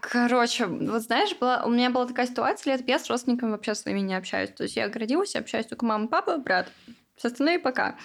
Короче, 0.00 0.66
вот 0.66 1.02
знаешь, 1.02 1.36
была, 1.38 1.62
у 1.64 1.70
меня 1.70 1.90
была 1.90 2.06
такая 2.06 2.26
ситуация 2.26 2.76
лет, 2.76 2.88
я 2.88 2.98
с 2.98 3.08
родственниками 3.08 3.50
вообще 3.50 3.74
своими 3.74 4.00
не 4.00 4.14
общаюсь. 4.14 4.50
То 4.50 4.64
есть 4.64 4.76
я 4.76 4.86
оградилась, 4.86 5.36
общаюсь 5.36 5.66
только 5.66 5.84
мама, 5.84 6.08
папа, 6.08 6.38
брат. 6.38 6.68
Все 7.16 7.28
остальные 7.28 7.58
пока. 7.58 7.96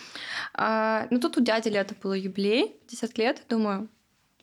А, 0.54 1.08
ну 1.10 1.20
тут 1.20 1.38
у 1.38 1.42
дяди 1.42 1.70
лето 1.70 1.96
было 2.02 2.14
юбилей, 2.14 2.80
10 2.88 3.18
лет. 3.18 3.42
Думаю, 3.50 3.90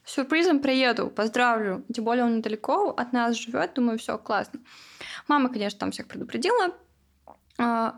сюрпризом 0.04 0.60
приеду, 0.60 1.08
поздравлю. 1.08 1.84
Тем 1.92 2.04
более 2.04 2.24
он 2.24 2.38
недалеко 2.38 2.90
от 2.90 3.12
нас 3.12 3.36
живет, 3.36 3.74
думаю, 3.74 3.98
все 3.98 4.18
классно. 4.18 4.60
Мама, 5.28 5.48
конечно, 5.48 5.78
там 5.78 5.90
всех 5.90 6.06
предупредила. 6.06 6.74
А, 7.58 7.96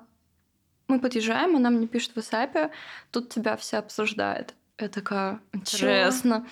мы 0.88 1.00
подъезжаем, 1.00 1.56
она 1.56 1.70
мне 1.70 1.86
пишет 1.86 2.12
в 2.14 2.18
WhatsApp, 2.18 2.70
тут 3.10 3.30
тебя 3.30 3.56
все 3.56 3.78
обсуждает. 3.78 4.54
Я 4.78 4.88
такая, 4.88 5.40
интересно. 5.52 6.44
Чё? 6.44 6.50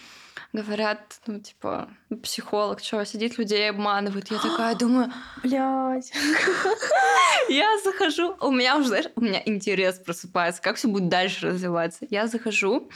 Говорят, 0.54 1.20
ну, 1.26 1.40
типа, 1.40 1.88
психолог, 2.22 2.80
что, 2.80 3.04
сидит, 3.04 3.38
людей 3.38 3.68
обманывает. 3.68 4.30
Я 4.30 4.38
такая 4.38 4.74
думаю, 4.78 5.12
блядь. 5.42 6.12
Я 7.48 7.78
захожу, 7.84 8.36
у 8.40 8.50
меня 8.50 8.76
уже, 8.76 8.88
знаешь, 8.88 9.06
у 9.16 9.20
меня 9.20 9.42
интерес 9.44 9.98
просыпается, 9.98 10.62
как 10.62 10.76
все 10.76 10.88
будет 10.88 11.08
дальше 11.08 11.48
развиваться. 11.48 12.06
Я 12.08 12.26
захожу, 12.26 12.88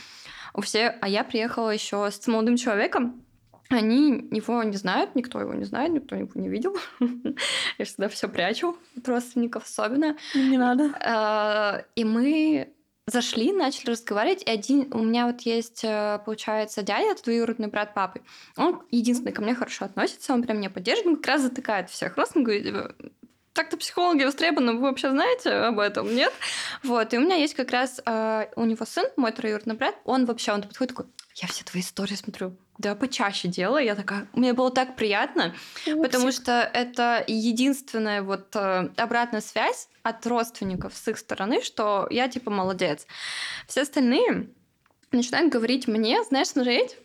у 0.59 0.61
всех, 0.61 0.97
а 1.01 1.09
я 1.09 1.23
приехала 1.23 1.71
еще 1.71 2.11
с 2.11 2.27
молодым 2.27 2.57
человеком, 2.57 3.25
они 3.71 4.29
его 4.33 4.63
не 4.65 4.77
знают, 4.77 5.15
никто 5.15 5.41
его 5.41 5.55
не 5.55 5.65
знает, 5.65 5.93
никто 5.93 6.17
его 6.17 6.31
не 6.35 6.49
видел. 6.49 6.77
Я 7.79 7.85
всегда 7.85 8.09
все 8.09 8.27
прячу 8.27 8.79
от 8.97 9.07
родственников 9.07 9.65
особенно. 9.65 10.17
Не 10.35 10.57
надо. 10.57 10.91
А, 11.01 11.85
и 11.95 12.05
мы 12.05 12.73
зашли, 13.07 13.53
начали 13.53 13.91
разговаривать, 13.91 14.43
и 14.43 14.51
один 14.51 14.89
у 14.93 15.03
меня 15.03 15.27
вот 15.27 15.43
есть, 15.43 15.85
э, 15.85 16.19
получается, 16.25 16.83
дядя, 16.83 17.13
это 17.13 17.25
двоюродный 17.25 17.69
брат 17.69 17.95
папы. 17.95 18.23
Он 18.57 18.83
единственный 18.91 19.33
ко 19.33 19.43
мне 19.43 19.55
хорошо 19.55 19.85
относится, 19.85 20.33
он 20.33 20.43
прям 20.43 20.59
меня 20.59 20.71
поддерживает, 20.71 21.07
он 21.07 21.17
как 21.17 21.27
раз 21.27 21.43
затыкает 21.43 21.91
всех 21.91 22.17
родственников, 22.17 22.55
говорит, 22.55 23.13
так-то 23.59 23.77
психологи 23.77 24.23
востребованы, 24.23 24.75
вы 24.75 24.83
вообще 24.83 25.11
знаете 25.11 25.51
об 25.51 25.81
этом, 25.81 26.15
нет? 26.15 26.33
Вот, 26.85 27.13
и 27.13 27.19
у 27.19 27.21
меня 27.21 27.35
есть 27.35 27.55
как 27.55 27.73
раз, 27.73 28.01
э, 28.07 28.47
у 28.55 28.65
него 28.65 28.87
сын, 28.87 29.05
мой 29.17 29.33
троюродный 29.33 29.75
брат, 29.75 29.97
он 30.05 30.27
вообще, 30.27 30.53
он 30.53 30.63
подходит 30.63 30.95
такой, 30.95 31.11
я 31.35 31.49
все 31.49 31.65
твои 31.65 31.83
истории 31.83 32.15
смотрю, 32.15 32.57
да, 32.79 32.95
почаще 32.95 33.49
делаю. 33.49 33.85
Я 33.85 33.97
такая, 33.97 34.29
мне 34.33 34.53
было 34.53 34.71
так 34.71 34.95
приятно, 34.95 35.57
Пупсик. 35.85 36.03
потому 36.03 36.31
что 36.31 36.53
это 36.73 37.25
единственная 37.27 38.23
вот 38.23 38.55
э, 38.55 38.91
обратная 38.97 39.41
связь 39.41 39.89
от 40.05 40.25
родственников 40.25 40.97
с 40.97 41.09
их 41.09 41.19
стороны, 41.19 41.61
что 41.61 42.07
я 42.11 42.29
типа 42.29 42.53
молодец. 42.53 43.09
Все 43.67 43.83
остальные 43.83 44.51
начинают 45.11 45.53
говорить 45.53 45.89
мне, 45.89 46.23
знаешь, 46.23 46.49
смотреть 46.49 46.97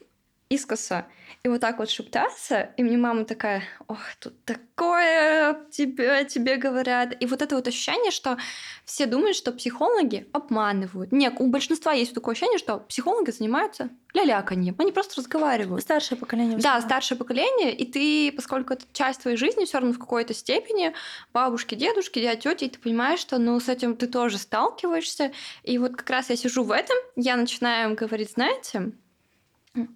искоса 0.53 1.05
и 1.43 1.49
вот 1.49 1.59
так 1.59 1.79
вот 1.79 1.89
шептаться, 1.89 2.69
и 2.77 2.83
мне 2.83 2.97
мама 2.97 3.25
такая, 3.25 3.63
ох, 3.87 3.99
тут 4.19 4.33
такое 4.45 5.59
тебе, 5.71 6.23
тебе 6.23 6.55
говорят. 6.55 7.15
И 7.19 7.25
вот 7.25 7.41
это 7.41 7.55
вот 7.55 7.67
ощущение, 7.67 8.11
что 8.11 8.37
все 8.85 9.07
думают, 9.07 9.35
что 9.35 9.51
психологи 9.51 10.25
обманывают. 10.31 11.11
Нет, 11.11 11.35
у 11.39 11.47
большинства 11.47 11.91
есть 11.91 12.13
такое 12.13 12.33
ощущение, 12.33 12.59
что 12.59 12.77
психологи 12.77 13.31
занимаются 13.31 13.89
ляляканьем, 14.13 14.75
они 14.77 14.91
просто 14.91 15.19
разговаривают. 15.19 15.83
Старшее 15.83 16.17
поколение. 16.17 16.57
Да, 16.59 16.79
старшее 16.79 17.17
поколение, 17.17 17.75
и 17.75 17.91
ты, 17.91 18.31
поскольку 18.33 18.73
это 18.73 18.85
часть 18.93 19.21
твоей 19.21 19.35
жизни, 19.35 19.65
все 19.65 19.79
равно 19.79 19.93
в 19.93 19.99
какой-то 19.99 20.33
степени, 20.33 20.93
бабушки, 21.33 21.75
дедушки, 21.75 22.19
дядя, 22.19 22.39
тети, 22.41 22.65
и 22.65 22.69
ты 22.69 22.79
понимаешь, 22.79 23.19
что 23.19 23.37
ну 23.37 23.59
с 23.59 23.67
этим 23.67 23.97
ты 23.97 24.07
тоже 24.07 24.37
сталкиваешься. 24.37 25.33
И 25.63 25.77
вот 25.77 25.95
как 25.97 26.09
раз 26.09 26.29
я 26.29 26.37
сижу 26.37 26.63
в 26.63 26.71
этом, 26.71 26.95
я 27.17 27.35
начинаю 27.35 27.89
им 27.89 27.95
говорить, 27.95 28.31
знаете, 28.31 28.93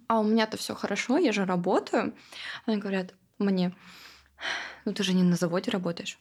а 0.06 0.20
у 0.20 0.24
меня-то 0.24 0.56
все 0.56 0.74
хорошо, 0.74 1.18
я 1.18 1.32
же 1.32 1.44
работаю. 1.44 2.14
Они 2.66 2.78
говорят 2.78 3.14
мне, 3.38 3.74
ну 4.84 4.92
ты 4.92 5.02
же 5.02 5.14
не 5.14 5.22
на 5.22 5.36
заводе 5.36 5.70
работаешь, 5.70 6.18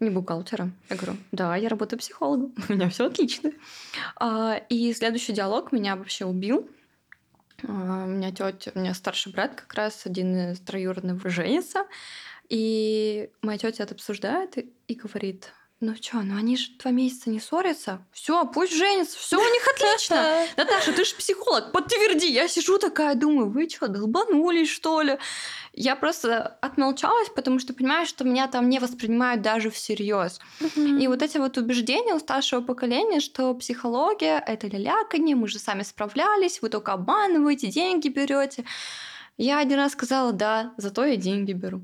не 0.00 0.10
бухгалтером. 0.10 0.74
Я 0.88 0.96
говорю, 0.96 1.16
да, 1.32 1.56
я 1.56 1.68
работаю 1.68 1.98
психологом, 1.98 2.54
у 2.68 2.72
меня 2.72 2.88
все 2.88 3.06
отлично. 3.06 3.52
А, 4.16 4.56
и 4.68 4.92
следующий 4.92 5.32
диалог 5.32 5.72
меня 5.72 5.96
вообще 5.96 6.24
убил. 6.24 6.68
А, 7.66 8.04
у 8.04 8.08
меня 8.08 8.30
тетя, 8.30 8.72
у 8.74 8.78
меня 8.78 8.94
старший 8.94 9.32
брат 9.32 9.54
как 9.54 9.74
раз 9.74 10.06
один 10.06 10.52
из 10.52 10.60
троюродных 10.60 11.26
женится, 11.28 11.86
и 12.48 13.30
моя 13.42 13.58
тетя 13.58 13.84
это 13.84 13.94
обсуждает 13.94 14.58
и, 14.58 14.72
и 14.86 14.94
говорит, 14.94 15.52
ну 15.84 15.94
что, 15.96 16.22
ну 16.22 16.36
они 16.38 16.56
же 16.56 16.70
два 16.78 16.90
месяца 16.90 17.28
не 17.28 17.38
ссорятся. 17.38 18.00
Все, 18.10 18.46
пусть 18.46 18.74
женятся, 18.74 19.18
все 19.18 19.36
у 19.36 19.44
них 19.44 19.68
отлично. 19.74 20.46
Наташа, 20.56 20.92
ты 20.92 21.04
же 21.04 21.14
психолог, 21.14 21.72
подтверди. 21.72 22.30
Я 22.30 22.48
сижу 22.48 22.78
такая, 22.78 23.14
думаю, 23.14 23.50
вы 23.50 23.68
что, 23.68 23.88
долбанулись, 23.88 24.70
что 24.70 25.02
ли? 25.02 25.18
Я 25.74 25.94
просто 25.94 26.58
отмолчалась, 26.62 27.28
потому 27.28 27.58
что 27.58 27.74
понимаю, 27.74 28.06
что 28.06 28.24
меня 28.24 28.46
там 28.46 28.68
не 28.68 28.78
воспринимают 28.78 29.42
даже 29.42 29.70
всерьез. 29.70 30.40
И 30.76 31.06
вот 31.06 31.20
эти 31.20 31.36
вот 31.36 31.58
убеждения 31.58 32.14
у 32.14 32.18
старшего 32.18 32.62
поколения, 32.62 33.20
что 33.20 33.52
психология— 33.54 34.42
это 34.46 34.68
ляляканье, 34.68 35.36
мы 35.36 35.48
же 35.48 35.58
сами 35.58 35.82
справлялись, 35.82 36.62
вы 36.62 36.70
только 36.70 36.92
обманываете, 36.92 37.66
деньги 37.66 38.08
берете. 38.08 38.64
Я 39.36 39.58
один 39.58 39.78
раз 39.78 39.92
сказала, 39.92 40.32
да, 40.32 40.72
зато 40.76 41.04
я 41.04 41.16
деньги 41.16 41.52
беру. 41.52 41.82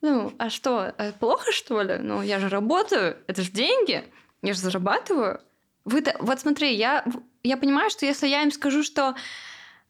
Ну, 0.00 0.32
а 0.38 0.50
что, 0.50 0.94
э, 0.96 1.12
плохо, 1.12 1.50
что 1.52 1.82
ли? 1.82 1.98
Ну, 1.98 2.22
я 2.22 2.38
же 2.38 2.48
работаю, 2.48 3.16
это 3.26 3.42
же 3.42 3.50
деньги, 3.50 4.04
я 4.42 4.52
же 4.52 4.60
зарабатываю. 4.60 5.40
Вы 5.84 6.00
-то... 6.00 6.16
Вот 6.20 6.40
смотри, 6.40 6.74
я, 6.74 7.04
я 7.42 7.56
понимаю, 7.56 7.90
что 7.90 8.06
если 8.06 8.28
я 8.28 8.42
им 8.42 8.52
скажу, 8.52 8.82
что 8.82 9.14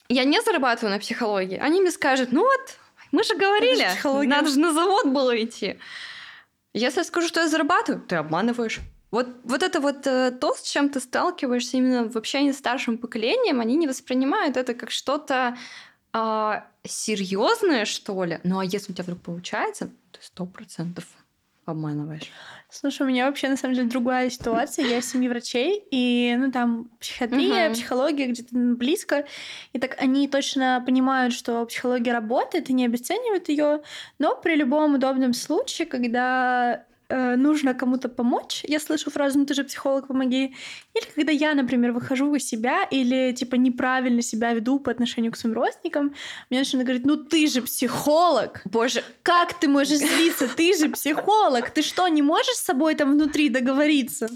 я 0.08 0.24
не 0.24 0.40
зарабатываю 0.40 0.94
на 0.94 1.00
психологии, 1.00 1.58
они 1.58 1.80
мне 1.80 1.90
скажут, 1.90 2.32
ну 2.32 2.42
вот, 2.42 2.78
мы 3.12 3.22
же 3.24 3.36
говорили, 3.36 3.86
надо 4.26 4.48
же 4.48 4.58
на 4.58 4.72
завод 4.72 5.06
было 5.06 5.42
идти. 5.42 5.78
Если 6.74 7.00
я 7.00 7.04
скажу, 7.04 7.28
что 7.28 7.40
я 7.40 7.48
зарабатываю, 7.48 8.02
ты 8.02 8.16
обманываешь. 8.16 8.80
Вот, 9.10 9.26
вот 9.44 9.62
это 9.62 9.80
вот 9.80 10.06
э, 10.06 10.30
то, 10.30 10.54
с 10.54 10.62
чем 10.62 10.90
ты 10.90 11.00
сталкиваешься 11.00 11.78
именно 11.78 12.08
в 12.08 12.16
общении 12.16 12.52
с 12.52 12.58
старшим 12.58 12.98
поколением, 12.98 13.60
они 13.60 13.76
не 13.76 13.86
воспринимают 13.86 14.58
это 14.58 14.74
как 14.74 14.90
что-то 14.90 15.56
а, 16.12 16.66
серьезное, 16.88 17.84
что 17.84 18.24
ли. 18.24 18.40
Ну 18.44 18.58
а 18.58 18.64
если 18.64 18.92
у 18.92 18.94
тебя 18.94 19.04
вдруг 19.04 19.20
получается, 19.20 19.90
ты 20.12 20.18
сто 20.20 20.46
процентов 20.46 21.04
обманываешь. 21.64 22.30
Слушай, 22.70 23.02
у 23.02 23.06
меня 23.06 23.26
вообще 23.26 23.48
на 23.48 23.56
самом 23.56 23.74
деле 23.74 23.88
другая 23.88 24.28
ситуация. 24.30 24.86
Я 24.86 24.98
из 24.98 25.10
семьи 25.10 25.28
врачей, 25.28 25.84
и 25.90 26.34
ну 26.38 26.50
там 26.50 26.90
психиатрия, 27.00 27.68
uh-huh. 27.68 27.72
психология 27.72 28.26
где-то 28.26 28.54
близко. 28.54 29.26
И 29.72 29.78
так 29.78 29.96
они 30.00 30.28
точно 30.28 30.82
понимают, 30.84 31.32
что 31.32 31.64
психология 31.66 32.12
работает 32.12 32.68
и 32.68 32.74
не 32.74 32.84
обесценивают 32.84 33.48
ее. 33.48 33.82
Но 34.18 34.36
при 34.36 34.54
любом 34.54 34.94
удобном 34.94 35.32
случае, 35.32 35.86
когда 35.86 36.84
э, 37.08 37.36
нужно 37.36 37.74
кому-то 37.74 38.08
помочь, 38.08 38.64
я 38.68 38.80
слышу 38.80 39.10
фразу 39.10 39.38
«ну 39.38 39.46
ты 39.46 39.54
же 39.54 39.64
психолог, 39.64 40.06
помоги». 40.06 40.54
Или 40.94 41.04
когда 41.14 41.32
я, 41.32 41.54
например, 41.54 41.92
выхожу 41.92 42.34
из 42.34 42.46
себя 42.46 42.84
или 42.84 43.32
типа 43.32 43.56
неправильно 43.56 44.22
себя 44.22 44.52
веду 44.52 44.78
по 44.80 44.90
отношению 44.90 45.32
к 45.32 45.36
своим 45.36 45.54
родственникам, 45.54 46.14
мне 46.50 46.60
начинают 46.60 46.86
говорить 46.86 47.06
«ну 47.06 47.16
ты 47.16 47.46
же 47.46 47.62
психолог». 47.62 48.62
Боже, 48.64 49.02
как 49.22 49.58
ты 49.58 49.68
можешь 49.68 49.98
злиться? 49.98 50.48
Ты 50.48 50.76
же 50.76 50.88
психолог. 50.88 51.70
Ты 51.70 51.82
что, 51.82 52.08
не 52.08 52.22
можешь 52.22 52.56
с 52.56 52.64
собой 52.64 52.94
там 52.94 53.12
внутри 53.12 53.48
договориться? 53.48 54.28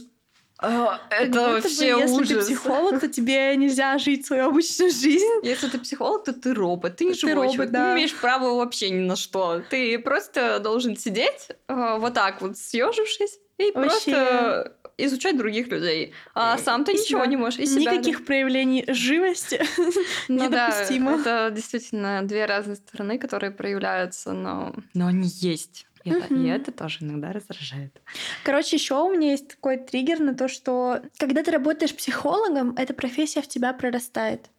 А, 0.63 1.01
это 1.11 1.41
вообще 1.41 1.95
бы, 1.95 2.01
если 2.03 2.15
ужас. 2.15 2.29
ты 2.29 2.41
психолог, 2.55 3.01
то 3.01 3.09
тебе 3.09 3.57
нельзя 3.57 3.99
жить 3.99 4.27
свою 4.27 4.47
обычную 4.47 4.91
жизнь. 4.93 5.27
Если 5.43 5.69
ты 5.69 5.79
психолог, 5.79 6.25
то 6.25 6.33
ты 6.33 6.55
робот, 6.55 6.97
ты 6.97 7.05
не 7.05 7.15
живой 7.15 7.31
ты 7.31 7.35
робот, 7.35 7.53
человек, 7.53 7.73
да. 7.73 7.81
ты 7.81 7.89
не 7.89 7.95
имеешь 7.95 8.15
права 8.15 8.55
вообще 8.55 8.91
ни 8.91 9.01
на 9.01 9.17
что. 9.17 9.63
Ты 9.71 9.99
просто 9.99 10.61
должен 10.61 10.97
сидеть 10.97 11.49
э, 11.69 11.97
вот 11.99 12.15
так 12.15 12.41
вот 12.41 12.57
съежившись 12.57 13.39
и 13.59 13.73
вообще... 13.73 14.11
просто 14.13 14.77
изучать 14.99 15.37
других 15.37 15.69
людей, 15.69 16.13
а 16.35 16.59
сам 16.59 16.85
ты 16.85 16.93
ничего 16.93 17.25
не 17.25 17.37
можешь. 17.37 17.59
И 17.59 17.67
себя, 17.67 17.93
Никаких 17.93 18.19
да. 18.21 18.25
проявлений 18.25 18.85
живости 18.89 19.61
ну, 20.29 20.45
недопустимо. 20.45 21.23
Да, 21.23 21.47
это 21.47 21.55
действительно 21.55 22.23
две 22.23 22.47
разные 22.47 22.77
стороны, 22.77 23.19
которые 23.19 23.51
проявляются, 23.51 24.33
но, 24.33 24.75
но 24.95 25.09
они 25.09 25.29
есть. 25.29 25.87
И, 26.05 26.11
это, 26.11 26.35
и 26.35 26.47
это 26.47 26.73
тоже 26.73 26.99
иногда 27.01 27.33
раздражает. 27.33 28.01
Короче, 28.45 28.77
еще 28.77 29.01
у 29.03 29.13
меня 29.13 29.33
есть 29.33 29.49
такой 29.49 29.79
триггер 29.79 30.21
на 30.21 30.35
то, 30.35 30.49
что 30.49 31.03
когда 31.19 31.43
ты 31.43 31.51
работаешь 31.51 31.95
психологом, 31.95 32.75
эта 32.77 32.95
профессия 32.95 33.43
в 33.43 33.49
тебя 33.49 33.73
прорастает. 33.73 34.51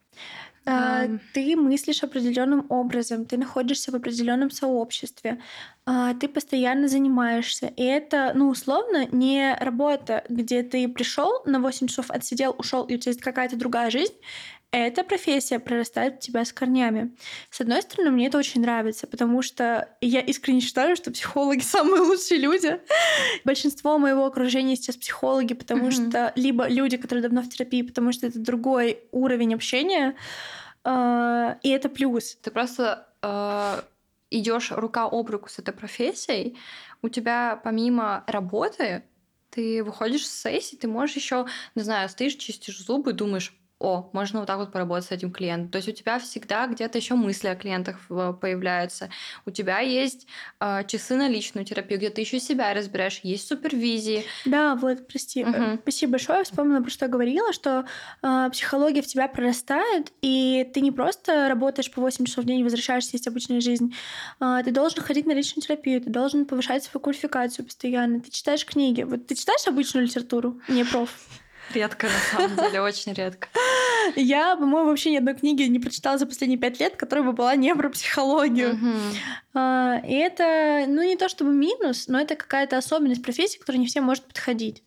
Uh, 0.66 1.20
ты 1.34 1.56
мыслишь 1.56 2.02
определенным 2.02 2.64
образом, 2.70 3.26
ты 3.26 3.36
находишься 3.36 3.92
в 3.92 3.96
определенном 3.96 4.50
сообществе, 4.50 5.42
uh, 5.84 6.18
ты 6.18 6.26
постоянно 6.26 6.88
занимаешься. 6.88 7.66
И 7.76 7.82
это, 7.82 8.32
ну, 8.34 8.48
условно, 8.48 9.06
не 9.12 9.54
работа, 9.60 10.24
где 10.30 10.62
ты 10.62 10.88
пришел 10.88 11.42
на 11.44 11.60
8 11.60 11.88
часов, 11.88 12.10
отсидел, 12.10 12.54
ушел, 12.56 12.84
и 12.84 12.94
у 12.94 12.98
тебя 12.98 13.10
есть 13.10 13.20
какая-то 13.20 13.56
другая 13.56 13.90
жизнь 13.90 14.14
эта 14.76 15.04
профессия 15.04 15.60
прорастает 15.60 16.16
в 16.16 16.18
тебя 16.18 16.44
с 16.44 16.52
корнями. 16.52 17.14
С 17.50 17.60
одной 17.60 17.82
стороны, 17.82 18.10
мне 18.10 18.26
это 18.26 18.38
очень 18.38 18.60
нравится, 18.60 19.06
потому 19.06 19.40
что 19.40 19.88
я 20.00 20.20
искренне 20.20 20.60
считаю, 20.60 20.96
что 20.96 21.12
психологи 21.12 21.60
самые 21.62 22.02
лучшие 22.02 22.40
люди. 22.40 22.80
Большинство 23.44 23.98
моего 23.98 24.26
окружения 24.26 24.74
сейчас 24.74 24.96
психологи, 24.96 25.54
потому 25.54 25.88
mm-hmm. 25.88 26.08
что 26.08 26.32
либо 26.34 26.66
люди, 26.66 26.96
которые 26.96 27.22
давно 27.22 27.42
в 27.42 27.48
терапии, 27.48 27.82
потому 27.82 28.12
что 28.12 28.26
это 28.26 28.38
другой 28.40 28.98
уровень 29.12 29.54
общения, 29.54 30.16
э, 30.84 31.54
и 31.62 31.68
это 31.68 31.88
плюс. 31.88 32.36
Ты 32.42 32.50
просто 32.50 33.06
э, 33.22 33.82
идешь 34.30 34.72
рука 34.72 35.04
об 35.04 35.30
руку 35.30 35.48
с 35.48 35.58
этой 35.60 35.72
профессией, 35.72 36.58
у 37.00 37.08
тебя 37.08 37.60
помимо 37.62 38.24
работы 38.26 39.04
ты 39.50 39.84
выходишь 39.84 40.26
с 40.26 40.42
сессии, 40.42 40.74
ты 40.74 40.88
можешь 40.88 41.14
еще, 41.14 41.46
не 41.76 41.82
знаю, 41.84 42.08
стоишь, 42.08 42.34
чистишь 42.34 42.80
зубы, 42.80 43.12
думаешь, 43.12 43.54
о, 43.84 44.10
можно 44.14 44.40
вот 44.40 44.46
так 44.46 44.56
вот 44.56 44.72
поработать 44.72 45.08
с 45.08 45.12
этим 45.12 45.30
клиентом. 45.30 45.70
То 45.70 45.76
есть 45.76 45.88
у 45.88 45.92
тебя 45.92 46.18
всегда 46.18 46.66
где-то 46.66 46.96
еще 46.96 47.16
мысли 47.16 47.48
о 47.48 47.54
клиентах 47.54 47.98
появляются. 48.08 49.10
У 49.44 49.50
тебя 49.50 49.80
есть 49.80 50.26
э, 50.58 50.84
часы 50.86 51.16
на 51.16 51.28
личную 51.28 51.66
терапию, 51.66 51.98
где 51.98 52.08
ты 52.08 52.22
еще 52.22 52.40
себя 52.40 52.72
разбираешь, 52.72 53.20
есть 53.22 53.46
супервизии. 53.46 54.24
Да, 54.46 54.74
вот, 54.74 55.06
прости. 55.06 55.44
Угу. 55.44 55.80
Спасибо 55.82 56.12
большое. 56.12 56.38
Я 56.38 56.44
вспомнила, 56.44 56.80
про 56.80 56.90
что 56.90 57.04
я 57.04 57.10
говорила, 57.10 57.52
что 57.52 57.84
э, 58.22 58.48
психология 58.50 59.02
в 59.02 59.06
тебя 59.06 59.28
прорастает, 59.28 60.12
и 60.22 60.66
ты 60.72 60.80
не 60.80 60.90
просто 60.90 61.48
работаешь 61.50 61.90
по 61.90 62.00
8 62.00 62.24
часов 62.24 62.44
в 62.44 62.46
день 62.46 62.60
и 62.60 62.64
возвращаешься, 62.64 63.10
есть 63.12 63.28
обычная 63.28 63.60
жизнь. 63.60 63.94
Э, 64.40 64.62
ты 64.64 64.70
должен 64.70 65.02
ходить 65.02 65.26
на 65.26 65.32
личную 65.32 65.62
терапию, 65.62 66.00
ты 66.00 66.08
должен 66.08 66.46
повышать 66.46 66.84
свою 66.84 67.02
квалификацию 67.02 67.66
постоянно. 67.66 68.20
Ты 68.20 68.30
читаешь 68.30 68.64
книги. 68.64 69.02
Вот 69.02 69.26
ты 69.26 69.34
читаешь 69.34 69.66
обычную 69.66 70.06
литературу? 70.06 70.58
Не 70.68 70.84
проф. 70.84 71.10
Редко, 71.74 72.06
на 72.06 72.18
самом 72.30 72.56
деле, 72.56 72.80
очень 72.80 73.12
редко. 73.12 73.48
Я, 74.16 74.56
по-моему, 74.56 74.90
вообще 74.90 75.10
ни 75.10 75.16
одной 75.16 75.34
книги 75.34 75.62
не 75.64 75.78
прочитала 75.78 76.18
за 76.18 76.26
последние 76.26 76.58
пять 76.58 76.78
лет, 76.78 76.96
которая 76.96 77.24
бы 77.24 77.32
была 77.32 77.56
не 77.56 77.74
про 77.74 77.88
психологию. 77.88 78.78
А, 79.54 80.00
и 80.06 80.14
это, 80.14 80.84
ну, 80.88 81.02
не 81.02 81.16
то 81.16 81.28
чтобы 81.28 81.52
минус, 81.52 82.08
но 82.08 82.20
это 82.20 82.36
какая-то 82.36 82.76
особенность 82.76 83.22
профессии, 83.22 83.58
которая 83.58 83.80
не 83.80 83.86
всем 83.86 84.04
может 84.04 84.24
подходить. 84.24 84.82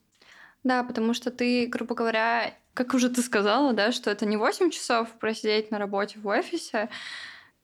Да, 0.63 0.83
потому 0.83 1.13
что 1.13 1.31
ты, 1.31 1.67
грубо 1.67 1.95
говоря, 1.95 2.53
как 2.73 2.93
уже 2.93 3.09
ты 3.09 3.21
сказала, 3.21 3.73
да, 3.73 3.91
что 3.91 4.11
это 4.11 4.25
не 4.25 4.37
8 4.37 4.69
часов 4.69 5.09
просидеть 5.19 5.71
на 5.71 5.79
работе 5.79 6.19
в 6.19 6.27
офисе, 6.27 6.89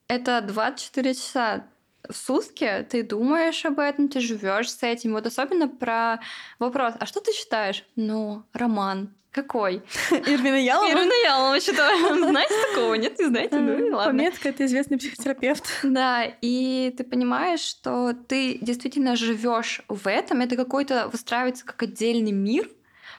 это 0.07 0.41
24 0.41 1.13
часа 1.13 1.67
сутки 2.12 2.86
ты 2.89 3.03
думаешь 3.03 3.65
об 3.65 3.79
этом, 3.79 4.10
ты 4.10 4.19
живешь 4.19 4.72
с 4.72 4.83
этим. 4.83 5.13
Вот 5.13 5.25
особенно 5.25 5.67
про 5.67 6.19
вопрос, 6.60 6.93
а 7.00 7.05
что 7.05 7.19
ты 7.19 7.31
считаешь? 7.33 7.86
Ну, 7.95 8.43
роман. 8.53 9.13
Какой? 9.33 9.81
Ирвина 10.12 10.63
Ялова? 10.63 10.91
Ирвина 10.91 11.13
Ялова 11.25 11.60
считаю. 11.60 12.15
Знаете 12.29 12.53
такого? 12.69 12.93
Нет, 12.93 13.17
не 13.17 13.25
знаете? 13.25 13.57
Ну 13.57 13.98
ладно. 13.98 14.12
Пометка— 14.12 14.50
это 14.50 14.65
известный 14.65 14.98
психотерапевт. 14.98 15.63
Да, 15.83 16.24
и 16.41 16.93
ты 16.95 17.03
понимаешь, 17.03 17.62
что 17.62 18.13
ты 18.13 18.60
действительно 18.62 19.15
живешь 19.15 19.81
в 19.88 20.07
этом, 20.07 20.41
это 20.41 20.55
какой-то 20.55 21.07
выстраивается 21.12 21.65
как 21.65 21.81
отдельный 21.81 22.31
мир, 22.31 22.69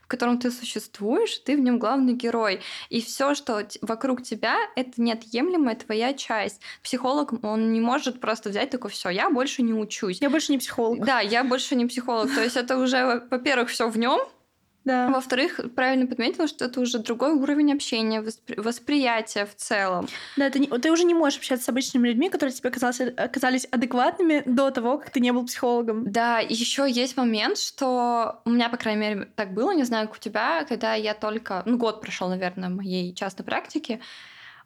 в 0.05 0.07
котором 0.07 0.39
ты 0.39 0.51
существуешь, 0.51 1.39
ты 1.39 1.57
в 1.57 1.61
нем 1.61 1.79
главный 1.79 2.13
герой. 2.13 2.61
И 2.91 3.01
все, 3.01 3.35
что 3.35 3.67
вокруг 3.81 4.23
тебя, 4.23 4.57
это 4.77 5.01
неотъемлемая 5.01 5.75
твоя 5.77 6.13
часть. 6.15 6.61
Психолог, 6.83 7.33
он 7.43 7.73
не 7.73 7.81
может 7.81 8.21
просто 8.21 8.51
взять 8.51 8.71
такой, 8.71 8.91
все, 8.91 9.09
я 9.09 9.31
больше 9.31 9.63
не 9.63 9.73
учусь. 9.73 10.21
Я 10.21 10.31
больше 10.31 10.53
не 10.53 10.59
психолог. 10.59 11.05
Да, 11.05 11.21
я 11.21 11.45
больше 11.45 11.75
не 11.75 11.87
психолог. 11.87 12.35
То 12.35 12.43
есть 12.43 12.57
это 12.57 12.77
уже, 12.77 13.27
во-первых, 13.31 13.71
все 13.71 13.89
в 13.89 13.99
нем, 13.99 14.21
да. 14.85 15.09
Во-вторых, 15.09 15.61
правильно 15.75 16.07
подметила, 16.07 16.47
что 16.47 16.67
это 16.67 16.81
уже 16.81 16.99
другой 16.99 17.33
уровень 17.33 17.73
общения, 17.73 18.21
воспри- 18.21 18.61
восприятия 18.61 19.47
в 19.47 19.55
целом. 19.57 20.09
Да, 20.37 20.51
ты, 20.51 20.59
не, 20.59 20.67
ты 20.67 20.93
уже 20.93 21.05
не 21.05 21.15
можешь 21.15 21.39
общаться 21.39 21.65
с 21.65 21.69
обычными 21.69 22.09
людьми, 22.09 22.29
которые 22.29 22.55
тебе 22.55 22.71
казалось, 22.71 23.01
оказались 23.01 23.67
адекватными 23.71 24.43
до 24.45 24.71
того, 24.71 24.99
как 24.99 25.11
ты 25.11 25.21
не 25.21 25.33
был 25.33 25.47
психологом. 25.47 26.11
Да, 26.11 26.39
еще 26.39 26.91
есть 26.91 27.17
момент, 27.17 27.59
что 27.59 28.43
у 28.45 28.51
меня, 28.51 28.69
по 28.69 28.77
крайней 28.77 29.01
мере, 29.01 29.29
так 29.37 29.55
было, 29.55 29.71
не 29.73 29.85
знаю, 29.85 30.09
как 30.09 30.17
у 30.17 30.21
тебя, 30.21 30.65
когда 30.69 30.95
я 30.95 31.15
только, 31.15 31.63
ну, 31.65 31.79
год 31.79 32.03
прошел, 32.03 32.29
наверное, 32.29 32.69
моей 32.69 33.15
частной 33.15 33.47
практики, 33.47 34.01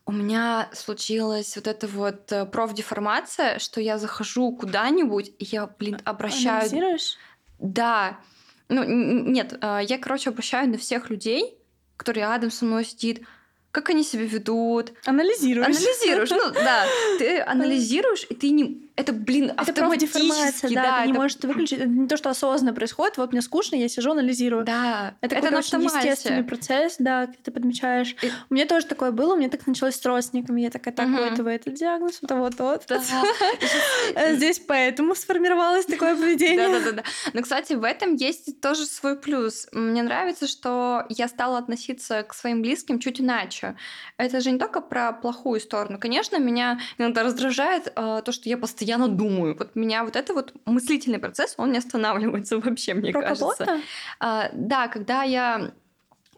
у 0.05 0.13
меня 0.13 0.69
случилась 0.73 1.55
вот 1.55 1.67
эта 1.67 1.87
вот 1.87 2.33
э, 2.33 2.47
профдеформация, 2.47 3.59
что 3.59 3.81
я 3.81 3.99
захожу 3.99 4.57
куда-нибудь, 4.57 5.29
и 5.39 5.45
я, 5.45 5.67
блин, 5.67 6.01
обращаю... 6.05 6.61
Анализируешь? 6.61 7.19
Да. 7.59 8.19
Ну, 8.69 8.85
нет, 8.85 9.57
а, 9.61 9.81
я, 9.81 9.99
короче, 9.99 10.31
обращаю 10.31 10.69
на 10.69 10.79
всех 10.79 11.11
людей, 11.11 11.55
которые 11.97 12.27
рядом 12.27 12.51
со 12.51 12.65
мной 12.65 12.85
сидит, 12.85 13.23
как 13.71 13.91
они 13.91 14.03
себя 14.03 14.25
ведут. 14.25 14.93
Анализируешь. 15.05 15.67
Анализируешь, 15.67 16.31
ну 16.31 16.51
да. 16.53 16.87
Ты 17.19 17.41
анализируешь, 17.47 18.27
и 18.29 18.35
ты 18.35 18.51
не 18.51 18.88
это, 18.99 19.13
блин, 19.13 19.51
это 19.51 19.63
автоматически. 19.63 20.75
Да, 20.75 20.83
да, 20.83 20.97
ты 20.97 21.03
это... 21.03 21.07
не 21.07 21.13
можешь 21.13 21.39
выключить. 21.41 21.79
Это 21.79 21.89
не 21.89 22.09
то, 22.09 22.17
что 22.17 22.31
осознанно 22.31 22.75
происходит. 22.75 23.17
Вот 23.17 23.31
мне 23.31 23.41
скучно, 23.43 23.77
я 23.77 23.89
сижу, 23.89 24.11
анализирую. 24.11 24.65
Да, 24.65 25.15
это, 25.21 25.37
это 25.37 25.53
на 25.53 25.59
очень 25.59 25.81
естественный 25.81 26.43
процесс, 26.43 26.97
да, 26.99 27.27
когда 27.27 27.39
ты 27.45 27.51
подмечаешь. 27.53 28.17
И... 28.23 28.33
У 28.51 28.55
меня 28.55 28.67
тоже 28.67 28.87
такое 28.87 29.13
было, 29.13 29.35
у 29.35 29.37
меня 29.37 29.51
так 29.51 29.69
началось 29.69 29.95
с 29.95 30.05
родственниками. 30.05 30.63
Я 30.63 30.71
такая, 30.71 30.93
так, 30.93 31.07
угу. 31.07 31.17
этого 31.17 31.49
этот 31.49 31.75
диагноз, 31.75 32.19
у 32.23 32.27
того 32.27 32.51
тот. 32.51 32.87
Да. 32.89 33.01
Здесь 34.35 34.59
поэтому 34.59 35.15
сформировалось 35.15 35.87
такое 35.87 36.17
поведение. 36.17 36.69
Да-да-да. 36.69 37.05
Но, 37.35 37.43
кстати, 37.43 37.75
в 37.75 37.85
этом 37.85 38.17
есть 38.17 38.61
тоже 38.61 38.85
свой 38.85 39.17
плюс. 39.17 39.69
Мне 39.71 40.03
нравится, 40.03 40.49
что 40.49 41.07
я 41.09 41.29
стала 41.29 41.59
относиться 41.59 42.25
к 42.25 42.35
своим 42.35 42.63
близким 42.63 42.99
чуть 42.99 43.21
иначе. 43.21 43.77
Это 44.17 44.41
же 44.41 44.51
не 44.51 44.59
только 44.59 44.81
про 44.81 45.13
плохую 45.13 45.61
сторону. 45.61 46.01
Конечно, 46.01 46.37
меня 46.41 46.81
иногда 46.99 47.23
раздражает 47.23 47.93
э, 47.95 48.23
то, 48.25 48.33
что 48.33 48.49
я 48.49 48.59
постоянно 48.59 48.88
постоянно 48.89 49.09
думаю. 49.09 49.57
Вот 49.59 49.77
меня 49.77 50.05
вот 50.05 50.17
это 50.17 50.35
вот 50.35 50.53
мыслительный 50.65 51.19
процесс, 51.19 51.55
он 51.59 51.73
не 51.73 51.79
останавливается 51.79 52.59
вообще, 52.61 52.95
мне 52.95 53.13
Про 53.13 53.23
кажется. 53.23 53.81
А, 54.21 54.51
да, 54.53 54.89
когда 54.89 55.23
я 55.23 55.71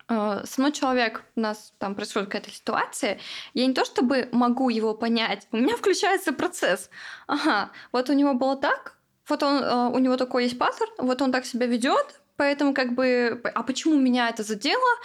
а, 0.09 0.45
со 0.45 0.61
мной 0.61 0.73
человек, 0.73 1.23
у 1.37 1.41
нас 1.41 1.73
там 1.79 1.95
происходит 1.95 2.29
какая-то 2.29 2.51
ситуация, 2.51 3.19
я 3.55 3.67
не 3.67 3.75
то 3.75 3.85
чтобы 3.85 4.29
могу 4.33 4.69
его 4.71 4.95
понять, 4.95 5.47
у 5.53 5.57
меня 5.57 5.77
включается 5.79 6.33
процесс. 6.33 6.91
Ага, 7.27 7.71
вот 7.93 8.11
у 8.11 8.13
него 8.13 8.35
было 8.35 8.57
так, 8.57 8.97
вот 9.29 9.43
он, 9.43 9.63
а, 9.63 9.89
у 9.89 9.99
него 9.99 10.17
такой 10.17 10.45
есть 10.45 10.59
паттерн, 10.59 10.91
вот 10.99 11.23
он 11.23 11.33
так 11.33 11.45
себя 11.45 11.67
ведет, 11.67 12.21
поэтому 12.37 12.75
как 12.75 12.95
бы, 12.95 13.41
а 13.55 13.63
почему 13.63 13.97
меня 13.97 14.29
это 14.29 14.43
задело? 14.43 14.99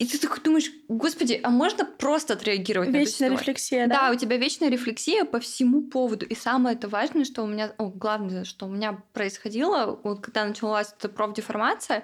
И 0.00 0.06
ты 0.06 0.18
такой 0.18 0.40
думаешь, 0.40 0.72
господи, 0.88 1.38
а 1.42 1.50
можно 1.50 1.84
просто 1.84 2.32
отреагировать 2.32 2.88
вечная 2.88 3.28
на 3.28 3.34
эту 3.34 3.42
рефлексия, 3.42 3.86
да? 3.86 4.08
Да, 4.08 4.10
у 4.12 4.14
тебя 4.14 4.38
вечная 4.38 4.70
рефлексия 4.70 5.26
по 5.26 5.40
всему 5.40 5.82
поводу. 5.82 6.24
И 6.24 6.34
самое 6.34 6.74
это 6.74 6.88
важное, 6.88 7.26
что 7.26 7.42
у 7.42 7.46
меня, 7.46 7.74
о, 7.76 7.90
главное, 7.90 8.44
что 8.44 8.64
у 8.64 8.70
меня 8.70 9.02
происходило, 9.12 10.00
вот 10.02 10.22
когда 10.22 10.46
началась 10.46 10.94
эта 10.98 11.10
профдеформация, 11.10 12.02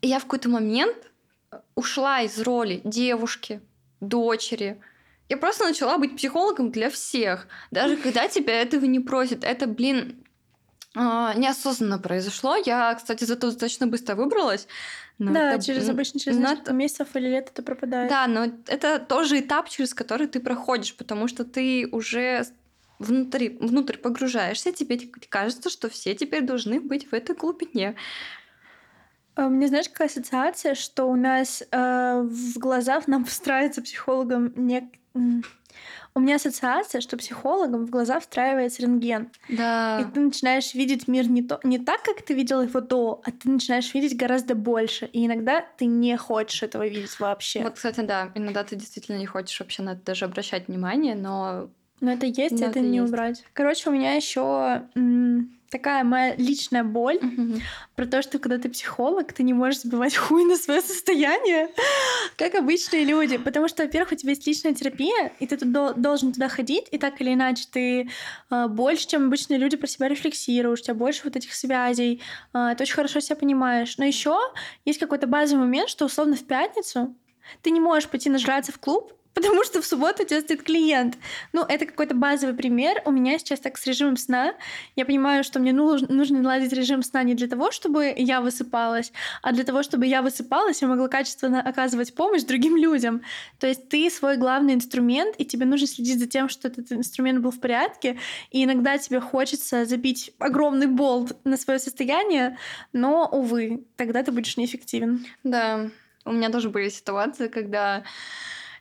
я 0.00 0.18
в 0.18 0.22
какой-то 0.22 0.48
момент 0.48 0.96
ушла 1.74 2.22
из 2.22 2.40
роли 2.40 2.80
девушки, 2.84 3.60
дочери, 4.00 4.80
я 5.28 5.36
просто 5.36 5.64
начала 5.64 5.98
быть 5.98 6.16
психологом 6.16 6.70
для 6.70 6.88
всех. 6.88 7.48
Даже 7.70 7.98
когда 7.98 8.28
тебя 8.28 8.62
этого 8.62 8.86
не 8.86 9.00
просят. 9.00 9.44
Это, 9.44 9.66
блин, 9.66 10.24
неосознанно 11.36 11.98
произошло. 11.98 12.56
Я, 12.56 12.94
кстати, 12.94 13.24
зато 13.24 13.48
достаточно 13.48 13.86
быстро 13.86 14.14
выбралась. 14.14 14.66
Но 15.18 15.32
да, 15.32 15.54
это, 15.54 15.64
через 15.64 15.88
обычно 15.88 16.20
через 16.20 16.38
но... 16.38 16.50
несколько 16.50 16.72
месяцев 16.72 17.08
или 17.14 17.28
лет 17.28 17.50
это 17.52 17.62
пропадает. 17.62 18.08
Да, 18.08 18.26
но 18.26 18.46
это 18.66 18.98
тоже 18.98 19.40
этап, 19.40 19.68
через 19.68 19.94
который 19.94 20.26
ты 20.26 20.40
проходишь, 20.40 20.94
потому 20.94 21.28
что 21.28 21.44
ты 21.44 21.88
уже 21.90 22.46
внутри, 22.98 23.56
внутрь 23.60 23.96
погружаешься, 23.96 24.72
тебе 24.72 24.98
кажется, 25.28 25.70
что 25.70 25.88
все 25.88 26.14
теперь 26.14 26.42
должны 26.42 26.80
быть 26.80 27.10
в 27.10 27.14
этой 27.14 27.34
глубине. 27.34 27.96
А, 29.38 29.48
мне 29.48 29.68
знаешь, 29.68 29.88
какая 29.88 30.08
ассоциация, 30.08 30.74
что 30.74 31.04
у 31.04 31.14
нас 31.14 31.62
э, 31.70 32.22
в 32.22 32.58
глазах 32.58 33.06
нам 33.06 33.24
встраивается 33.24 33.80
психологом 33.82 34.52
не 34.56 34.90
у 36.14 36.20
меня 36.20 36.36
ассоциация, 36.36 37.00
что 37.00 37.16
психологам 37.16 37.86
в 37.86 37.90
глаза 37.90 38.18
встраивается 38.18 38.82
рентген. 38.82 39.30
Да. 39.48 40.00
И 40.00 40.12
ты 40.12 40.20
начинаешь 40.20 40.74
видеть 40.74 41.06
мир 41.06 41.28
не, 41.28 41.42
то, 41.42 41.60
не 41.62 41.78
так, 41.78 42.02
как 42.02 42.22
ты 42.22 42.34
видел 42.34 42.60
его 42.62 42.80
до, 42.80 43.20
а 43.24 43.30
ты 43.30 43.48
начинаешь 43.48 43.94
видеть 43.94 44.16
гораздо 44.16 44.56
больше. 44.56 45.06
И 45.06 45.26
иногда 45.26 45.64
ты 45.76 45.86
не 45.86 46.16
хочешь 46.16 46.64
этого 46.64 46.88
видеть 46.88 47.20
вообще. 47.20 47.62
Вот, 47.62 47.74
кстати, 47.74 48.00
да, 48.00 48.32
иногда 48.34 48.64
ты 48.64 48.74
действительно 48.74 49.16
не 49.16 49.26
хочешь 49.26 49.60
вообще 49.60 49.82
на 49.82 49.90
это 49.90 50.02
даже 50.06 50.24
обращать 50.24 50.66
внимание, 50.66 51.14
но 51.14 51.70
но 52.00 52.12
это 52.12 52.26
есть, 52.26 52.52
но 52.52 52.66
это, 52.66 52.78
это 52.78 52.80
не 52.80 52.98
есть. 52.98 53.08
убрать. 53.08 53.44
Короче, 53.52 53.90
у 53.90 53.92
меня 53.92 54.14
еще 54.14 54.88
такая 55.70 56.04
моя 56.04 56.34
личная 56.36 56.84
боль 56.84 57.18
Мгм. 57.20 57.60
про 57.94 58.06
то, 58.06 58.22
что 58.22 58.38
когда 58.38 58.58
ты 58.58 58.68
психолог, 58.68 59.32
ты 59.32 59.42
не 59.42 59.52
можешь 59.52 59.80
сбивать 59.82 60.16
хуй 60.16 60.44
на 60.44 60.56
свое 60.56 60.80
состояние, 60.80 61.68
как 62.36 62.54
обычные 62.54 63.04
люди. 63.04 63.36
Потому 63.36 63.68
что, 63.68 63.82
во-первых, 63.82 64.12
у 64.12 64.14
тебя 64.16 64.30
есть 64.30 64.46
личная 64.46 64.74
терапия, 64.74 65.32
и 65.40 65.46
ты 65.46 65.56
тут 65.56 65.72
дол- 65.72 65.94
должен 65.94 66.32
туда 66.32 66.48
ходить, 66.48 66.86
и 66.90 66.98
так 66.98 67.20
или 67.20 67.34
иначе 67.34 67.64
ты 67.70 68.10
а, 68.50 68.68
больше, 68.68 69.06
чем 69.06 69.26
обычные 69.26 69.58
люди, 69.58 69.76
про 69.76 69.86
себя 69.86 70.08
рефлексируешь, 70.08 70.80
у 70.80 70.82
тебя 70.84 70.94
больше 70.94 71.22
вот 71.24 71.36
этих 71.36 71.54
связей, 71.54 72.22
а, 72.52 72.74
ты 72.74 72.84
очень 72.84 72.94
хорошо 72.94 73.20
себя 73.20 73.36
понимаешь. 73.36 73.98
Но 73.98 74.04
еще 74.04 74.38
есть 74.84 74.98
какой-то 74.98 75.26
базовый 75.26 75.64
момент, 75.64 75.88
что 75.90 76.04
условно 76.06 76.36
в 76.36 76.44
пятницу 76.44 77.14
ты 77.62 77.70
не 77.70 77.80
можешь 77.80 78.08
пойти 78.08 78.28
нажраться 78.28 78.72
в 78.72 78.78
клуб, 78.78 79.12
потому 79.34 79.64
что 79.64 79.80
в 79.80 79.86
субботу 79.86 80.22
у 80.22 80.26
тебя 80.26 80.40
стоит 80.40 80.62
клиент. 80.62 81.16
Ну, 81.52 81.64
это 81.64 81.86
какой-то 81.86 82.14
базовый 82.14 82.54
пример. 82.54 83.02
У 83.04 83.10
меня 83.10 83.38
сейчас 83.38 83.60
так 83.60 83.78
с 83.78 83.86
режимом 83.86 84.16
сна. 84.16 84.54
Я 84.96 85.04
понимаю, 85.04 85.44
что 85.44 85.60
мне 85.60 85.72
нужно, 85.72 86.08
нужно 86.12 86.40
наладить 86.40 86.72
режим 86.72 87.02
сна 87.02 87.22
не 87.22 87.34
для 87.34 87.46
того, 87.46 87.70
чтобы 87.70 88.12
я 88.16 88.40
высыпалась, 88.40 89.12
а 89.42 89.52
для 89.52 89.64
того, 89.64 89.82
чтобы 89.82 90.06
я 90.06 90.22
высыпалась 90.22 90.82
и 90.82 90.86
могла 90.86 91.08
качественно 91.08 91.60
оказывать 91.60 92.14
помощь 92.14 92.42
другим 92.42 92.76
людям. 92.76 93.22
То 93.58 93.66
есть 93.66 93.88
ты 93.88 94.10
свой 94.10 94.36
главный 94.36 94.74
инструмент, 94.74 95.34
и 95.38 95.44
тебе 95.44 95.66
нужно 95.66 95.86
следить 95.86 96.18
за 96.18 96.26
тем, 96.26 96.48
что 96.48 96.68
этот 96.68 96.90
инструмент 96.92 97.40
был 97.40 97.50
в 97.50 97.60
порядке. 97.60 98.18
И 98.50 98.64
иногда 98.64 98.98
тебе 98.98 99.20
хочется 99.20 99.84
забить 99.84 100.32
огромный 100.38 100.86
болт 100.86 101.36
на 101.44 101.56
свое 101.56 101.78
состояние, 101.78 102.58
но, 102.92 103.28
увы, 103.30 103.84
тогда 103.96 104.22
ты 104.22 104.32
будешь 104.32 104.56
неэффективен. 104.56 105.26
Да, 105.44 105.90
у 106.24 106.32
меня 106.32 106.50
тоже 106.50 106.68
были 106.68 106.88
ситуации, 106.88 107.48
когда 107.48 108.04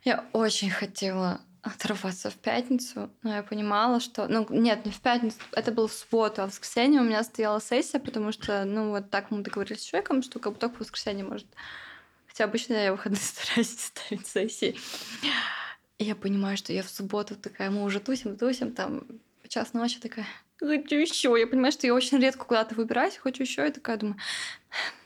я 0.04 0.26
очень 0.34 0.70
хотела 0.70 1.42
оторваться 1.62 2.30
в 2.30 2.36
пятницу, 2.36 3.10
но 3.24 3.36
я 3.36 3.44
понимала, 3.44 4.00
что... 4.00 4.28
Ну, 4.28 4.46
нет, 4.50 4.86
не 4.86 4.92
в 4.92 5.00
пятницу, 5.02 5.38
это 5.52 5.72
было 5.72 5.88
в 5.88 5.94
субботу, 5.94 6.42
а 6.42 6.48
в 6.48 6.50
воскресенье 6.50 7.02
у 7.02 7.04
меня 7.04 7.24
стояла 7.24 7.60
сессия, 7.60 8.00
потому 8.00 8.32
что, 8.32 8.64
ну, 8.66 8.92
вот 8.92 9.10
так 9.10 9.32
мы 9.32 9.42
договорились 9.42 9.82
с 9.82 9.86
человеком, 9.86 10.24
что 10.24 10.40
как 10.40 10.54
бы 10.54 10.60
только 10.60 10.76
в 10.76 10.80
воскресенье 10.80 11.26
может... 11.26 11.48
Хотя 12.28 12.46
обычно 12.46 12.74
я 12.74 12.92
выходные 12.92 13.20
стараюсь 13.22 13.80
ставить 13.80 14.28
сессии. 14.28 14.78
И 15.98 16.04
я 16.04 16.16
понимаю, 16.16 16.58
что 16.58 16.74
я 16.74 16.84
в 16.84 16.90
субботу 16.90 17.36
такая, 17.36 17.70
мы 17.70 17.84
уже 17.84 18.00
тусим, 18.00 18.38
тусим, 18.38 18.74
там, 18.74 19.04
час 19.48 19.74
ночи 19.74 20.00
такая, 20.00 20.28
хочу 20.60 20.96
еще. 20.96 21.36
Я 21.38 21.48
понимаю, 21.48 21.72
что 21.72 21.88
я 21.88 21.94
очень 21.94 22.20
редко 22.20 22.46
куда-то 22.46 22.76
выбираюсь, 22.76 23.18
хочу 23.18 23.44
еще. 23.44 23.68
И 23.68 23.72
такая 23.72 23.98
думаю, 23.98 24.18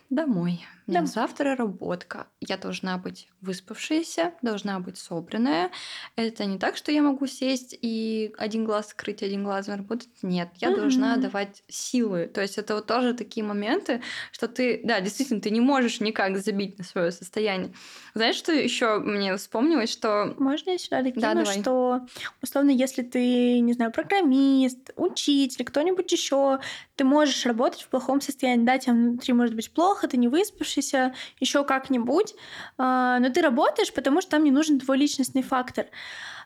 домой. 0.10 0.66
Да. 0.88 1.06
завтра 1.06 1.56
работка. 1.56 2.28
Я 2.40 2.58
должна 2.58 2.98
быть 2.98 3.28
выспавшаяся, 3.42 4.34
должна 4.42 4.80
быть 4.80 4.98
собранная. 4.98 5.72
Это 6.16 6.46
не 6.46 6.58
так, 6.58 6.76
что 6.78 6.92
я 6.92 7.02
могу 7.02 7.28
сесть 7.28 7.78
и 7.82 8.34
один 8.38 8.66
глаз 8.66 8.90
скрыть, 8.90 9.24
один 9.24 9.44
глаз 9.44 9.68
работать. 9.68 10.10
Нет, 10.22 10.50
я 10.58 10.76
должна 10.76 11.18
давать 11.18 11.64
силы. 11.68 12.28
То 12.28 12.42
есть 12.42 12.58
это 12.58 12.76
вот 12.76 12.88
тоже 12.88 13.14
такие 13.14 13.44
моменты, 13.46 14.02
что 14.32 14.48
ты, 14.48 14.82
да, 14.84 15.00
действительно, 15.02 15.42
ты 15.42 15.50
не 15.50 15.62
можешь 15.62 16.00
никак 16.02 16.38
забить 16.38 16.78
на 16.78 16.84
свое 16.84 17.12
состояние. 17.12 17.74
Знаешь, 18.14 18.36
что 18.36 18.52
еще 18.52 19.00
мне 19.00 19.36
вспомнилось, 19.38 19.92
что 19.92 20.36
Можно 20.38 20.72
я 20.72 20.78
сюда 20.78 21.02
докину, 21.02 21.22
Да, 21.22 21.34
давай. 21.34 21.60
что 21.62 22.02
условно, 22.42 22.72
если 22.72 23.04
ты, 23.04 23.60
не 23.60 23.74
знаю, 23.74 23.92
программист, 23.92 24.92
учитель, 24.96 25.66
кто-нибудь 25.66 26.12
еще, 26.12 26.60
ты 26.96 27.04
можешь 27.04 27.46
работать 27.46 27.82
в 27.82 27.88
плохом 27.88 28.22
состоянии. 28.22 28.66
Да, 28.66 28.78
тебе 28.78 28.94
внутри 28.94 29.34
может 29.34 29.56
быть 29.56 29.72
плохо, 29.72 30.08
ты 30.08 30.18
не 30.18 30.28
выспавшийся, 30.72 31.14
еще 31.40 31.64
как-нибудь, 31.64 32.36
а, 32.78 33.20
но 33.20 33.30
ты 33.30 33.42
работаешь, 33.42 33.94
потому 33.94 34.22
что 34.22 34.32
там 34.32 34.44
не 34.44 34.52
нужен 34.52 34.80
твой 34.80 34.98
личностный 34.98 35.44
фактор. 35.44 35.88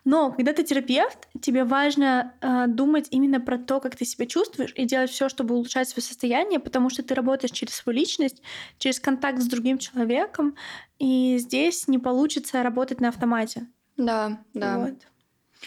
Но 0.03 0.31
когда 0.31 0.53
ты 0.53 0.63
терапевт, 0.63 1.17
тебе 1.41 1.63
важно 1.63 2.33
а, 2.41 2.67
думать 2.67 3.07
именно 3.11 3.39
про 3.39 3.57
то, 3.57 3.79
как 3.79 3.95
ты 3.95 4.05
себя 4.05 4.27
чувствуешь, 4.27 4.73
и 4.75 4.85
делать 4.85 5.09
все, 5.09 5.29
чтобы 5.29 5.55
улучшать 5.55 5.89
свое 5.89 6.03
состояние, 6.03 6.59
потому 6.59 6.89
что 6.89 7.03
ты 7.03 7.15
работаешь 7.15 7.51
через 7.51 7.73
свою 7.75 7.97
личность, 7.97 8.41
через 8.77 8.99
контакт 8.99 9.39
с 9.39 9.47
другим 9.47 9.77
человеком, 9.77 10.55
и 10.99 11.37
здесь 11.39 11.87
не 11.87 11.97
получится 11.97 12.63
работать 12.63 13.01
на 13.01 13.09
автомате. 13.09 13.67
да, 14.53 14.77
да. 14.77 14.77
Вот. 14.79 15.14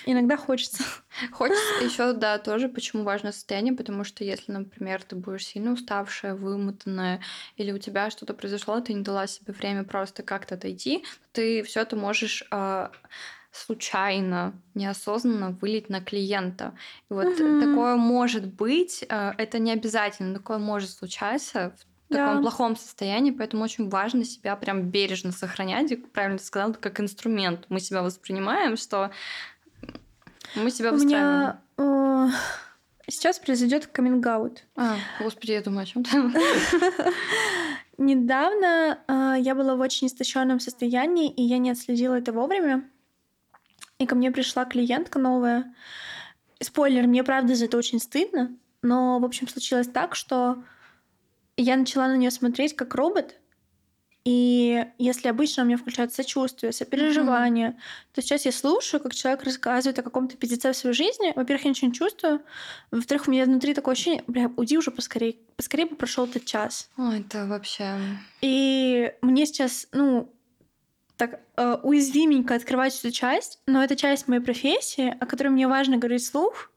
Иногда 0.05 0.37
хочется. 0.37 0.83
Хочется 1.33 1.75
еще, 1.83 2.13
да, 2.13 2.39
тоже, 2.39 2.69
почему 2.69 3.03
важно 3.03 3.33
состояние, 3.33 3.75
потому 3.75 4.05
что 4.05 4.25
если, 4.25 4.53
например, 4.53 5.03
ты 5.03 5.17
будешь 5.17 5.47
сильно 5.47 5.73
уставшая, 5.73 6.35
вымотанная, 6.35 7.21
или 7.57 7.73
у 7.73 7.79
тебя 7.79 8.11
что-то 8.11 8.35
произошло, 8.35 8.81
ты 8.81 8.93
не 8.95 9.03
дала 9.03 9.27
себе 9.27 9.53
время 9.53 9.85
просто 9.85 10.23
как-то 10.23 10.55
отойти, 10.55 11.05
ты 11.33 11.63
все 11.63 11.81
это 11.81 11.97
можешь 11.97 12.45
а, 12.51 12.93
случайно, 13.51 14.61
неосознанно 14.75 15.51
вылить 15.51 15.89
на 15.89 16.01
клиента. 16.01 16.77
И 17.11 17.15
вот 17.15 17.29
Мгм. 17.29 17.59
такое 17.59 17.97
может 17.97 18.47
быть, 18.47 19.05
а, 19.09 19.35
это 19.39 19.59
не 19.59 19.73
обязательно, 19.73 20.35
такое 20.35 20.59
может 20.59 20.91
случаться 20.91 21.75
в 21.79 22.11
таком 22.11 22.35
Да. 22.35 22.41
плохом 22.41 22.77
состоянии, 22.77 23.33
поэтому 23.33 23.65
очень 23.65 23.89
важно 23.91 24.25
себя 24.25 24.57
прям 24.57 24.91
бережно 24.91 25.31
сохранять, 25.33 25.93
и, 25.93 25.97
правильно 25.97 26.39
ты 26.39 26.45
сказала, 26.45 26.73
как 26.73 27.01
инструмент. 27.01 27.67
Мы 27.69 27.81
себя 27.81 28.03
воспринимаем, 28.03 28.77
что 28.79 29.11
мы 30.55 30.71
себя 30.71 30.91
У 30.91 30.95
выстраиваем. 30.95 31.59
меня 31.79 32.29
э, 32.29 32.29
сейчас 33.09 33.39
произойдет 33.39 33.87
каминг-аут. 33.87 34.65
А, 34.77 34.97
господи, 35.21 35.53
я 35.53 35.63
думаю, 35.63 35.83
о 35.83 35.87
чем 35.87 36.05
то 36.05 36.11
Недавно 37.99 38.99
э, 39.09 39.35
я 39.41 39.55
была 39.55 39.75
в 39.75 39.81
очень 39.81 40.07
истощенном 40.07 40.61
состоянии, 40.61 41.31
и 41.31 41.43
я 41.43 41.59
не 41.59 41.71
отследила 41.71 42.15
это 42.15 42.33
вовремя. 42.33 42.89
И 43.99 44.07
ко 44.07 44.15
мне 44.15 44.31
пришла 44.31 44.65
клиентка 44.65 45.19
новая. 45.19 45.75
Спойлер, 46.61 47.07
мне 47.07 47.25
правда 47.25 47.55
за 47.55 47.65
это 47.65 47.77
очень 47.77 47.99
стыдно, 47.99 48.57
но, 48.83 49.19
в 49.19 49.25
общем, 49.25 49.49
случилось 49.49 49.89
так, 49.89 50.15
что 50.15 50.63
я 51.57 51.77
начала 51.77 52.07
на 52.07 52.17
нее 52.17 52.31
смотреть 52.31 52.77
как 52.77 52.95
робот, 52.95 53.35
и 54.29 54.85
если 54.99 55.29
обычно 55.29 55.63
у 55.63 55.67
меня 55.67 55.79
включается 55.79 56.17
сочувствие, 56.17 56.71
сопереживание, 56.73 57.79
то 58.13 58.21
сейчас 58.21 58.45
я 58.45 58.53
слушаю, 58.53 59.03
как 59.03 59.15
человек 59.15 59.43
рассказывает 59.43 59.99
о 59.99 60.03
каком-то 60.03 60.37
пиздеце 60.37 60.73
в 60.73 60.77
своей 60.77 60.95
жизни. 60.95 61.33
Во-первых, 61.35 61.65
я 61.65 61.71
ничего 61.71 61.89
не 61.89 61.95
чувствую. 61.95 62.43
Во-вторых, 62.91 63.27
у 63.27 63.31
меня 63.31 63.47
внутри 63.47 63.73
такое 63.73 63.95
ощущение, 63.95 64.25
бля, 64.27 64.51
уйди 64.59 64.77
уже 64.77 64.91
поскорее. 64.91 65.37
Поскорее 65.57 65.87
бы 65.87 65.97
прошел 65.97 66.27
этот 66.27 66.45
час. 66.45 66.91
Ой, 66.99 67.21
это 67.21 67.47
вообще... 67.47 67.99
И 68.43 69.15
мне 69.23 69.47
сейчас, 69.47 69.89
ну, 69.93 70.31
так 71.17 71.41
э, 71.57 71.79
уязвименько 71.83 72.55
открывать 72.55 72.99
эту 72.99 73.11
часть, 73.11 73.61
но 73.67 73.83
это 73.83 73.97
часть 73.97 74.29
моей 74.29 74.43
профессии, 74.43 75.17
о 75.19 75.25
которой 75.25 75.49
мне 75.49 75.67
важно 75.69 75.97
говорить 75.97 76.23
вслух, 76.23 76.71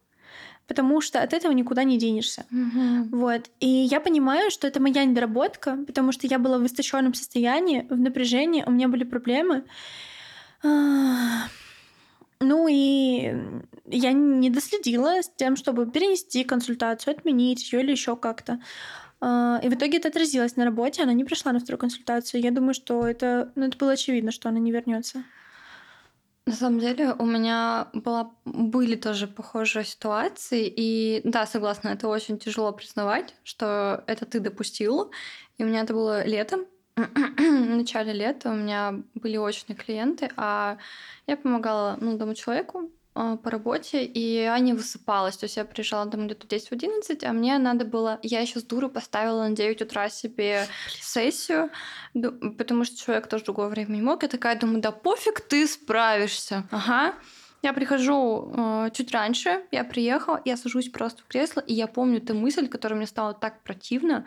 потому 0.72 1.02
что 1.02 1.22
от 1.22 1.34
этого 1.34 1.52
никуда 1.52 1.84
не 1.84 1.98
денешься. 1.98 2.46
Мгм. 2.50 3.10
Вот. 3.12 3.50
И 3.60 3.68
я 3.68 4.00
понимаю, 4.00 4.50
что 4.52 4.68
это 4.68 4.82
моя 4.82 5.04
недоработка, 5.04 5.76
потому 5.86 6.14
что 6.14 6.28
я 6.28 6.40
была 6.40 6.58
в 6.60 6.66
истощенном 6.66 7.14
состоянии, 7.14 7.86
в 7.90 8.00
напряжении, 8.00 8.64
у 8.66 8.72
меня 8.72 8.88
были 8.88 9.04
проблемы. 9.04 9.66
А, 10.64 11.50
Ну 12.40 12.68
и 12.70 13.34
я 13.86 14.14
не 14.14 14.50
доследила 14.50 15.22
с 15.22 15.30
тем, 15.36 15.58
чтобы 15.58 15.92
перенести 15.92 16.46
консультацию, 16.46 17.16
отменить 17.18 17.74
ее 17.74 17.82
или 17.82 17.92
еще 17.92 18.16
как-то. 18.16 18.62
А, 19.20 19.60
И 19.62 19.68
в 19.68 19.74
итоге 19.74 19.98
это 19.98 20.08
отразилось 20.08 20.56
на 20.56 20.64
работе, 20.64 21.04
она 21.04 21.12
не 21.12 21.26
пришла 21.26 21.52
на 21.52 21.60
вторую 21.60 21.80
консультацию. 21.80 22.42
Я 22.42 22.52
думаю, 22.52 22.74
что 22.74 23.06
это, 23.06 23.52
ну, 23.56 23.66
это 23.66 23.78
было 23.78 23.92
очевидно, 23.92 24.32
что 24.32 24.48
она 24.48 24.60
не 24.60 24.72
вернется. 24.72 25.24
На 26.48 26.54
самом 26.54 26.80
деле 26.80 27.14
у 27.14 27.26
меня 27.26 27.90
была, 27.94 28.32
были 28.46 28.96
тоже 28.96 29.28
похожие 29.28 29.86
ситуации, 29.86 30.72
и 30.76 31.22
да, 31.24 31.46
согласна, 31.46 31.90
это 31.90 32.08
очень 32.08 32.40
тяжело 32.40 32.72
признавать, 32.72 33.36
что 33.44 34.04
это 34.08 34.26
ты 34.26 34.40
допустил. 34.40 35.12
И 35.58 35.64
у 35.64 35.68
меня 35.68 35.82
это 35.82 35.94
было 35.94 36.26
летом, 36.26 36.66
в 36.96 37.76
начале 37.76 38.12
лета 38.14 38.50
у 38.52 38.56
меня 38.56 39.02
были 39.14 39.38
очные 39.38 39.76
клиенты, 39.76 40.30
а 40.36 40.78
я 41.28 41.38
помогала 41.38 41.98
ну, 42.02 42.14
одному 42.14 42.34
человеку 42.34 42.92
по 43.14 43.50
работе, 43.50 44.06
и 44.06 44.20
я 44.20 44.58
не 44.60 44.74
высыпалась. 44.74 45.38
То 45.38 45.46
есть 45.46 45.58
я 45.58 45.66
приезжала 45.66 46.06
домой 46.06 46.28
где-то 46.28 46.48
в 46.48 46.50
10-11, 46.50 47.26
а 47.26 47.34
мне 47.34 47.58
надо 47.58 47.86
было... 47.86 48.20
Я 48.24 48.40
еще 48.40 48.60
с 48.60 48.64
дуру 48.64 48.90
поставила 48.90 49.48
на 49.48 49.56
9 49.56 49.82
утра 49.82 50.10
себе 50.10 50.68
сессию, 50.90 51.70
потому 52.58 52.86
что 52.86 52.98
человек 52.98 53.28
тоже 53.28 53.44
в 53.44 53.46
другое 53.46 53.68
время 53.68 53.96
не 53.96 54.02
мог. 54.02 54.24
Я 54.24 54.30
такая 54.30 54.58
думаю, 54.58 54.82
да 54.82 54.92
пофиг, 54.92 55.42
ты 55.42 55.68
справишься. 55.68 56.68
Ага. 56.72 57.16
Я 57.62 57.74
прихожу 57.74 58.52
э, 58.56 58.90
чуть 58.92 59.12
раньше, 59.12 59.64
я 59.72 59.84
приехала, 59.84 60.42
я 60.46 60.58
сажусь 60.58 60.90
просто 60.90 61.22
в 61.22 61.28
кресло, 61.28 61.60
и 61.60 61.76
я 61.76 61.86
помню 61.86 62.18
эту 62.18 62.34
мысль, 62.34 62.68
которая 62.68 62.98
мне 62.98 63.06
стала 63.06 63.36
так 63.36 63.62
противна. 63.62 64.26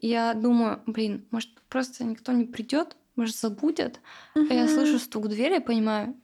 Я 0.00 0.32
думаю, 0.32 0.82
блин, 0.86 1.26
может, 1.30 1.50
просто 1.68 2.04
никто 2.04 2.32
не 2.32 2.46
придет, 2.46 2.96
может, 3.16 3.36
забудет. 3.36 4.00
И 4.34 4.54
я 4.54 4.66
слышу 4.66 4.98
стук 4.98 5.26
в 5.26 5.28
двери, 5.28 5.54
я 5.54 5.60
понимаю, 5.60 6.16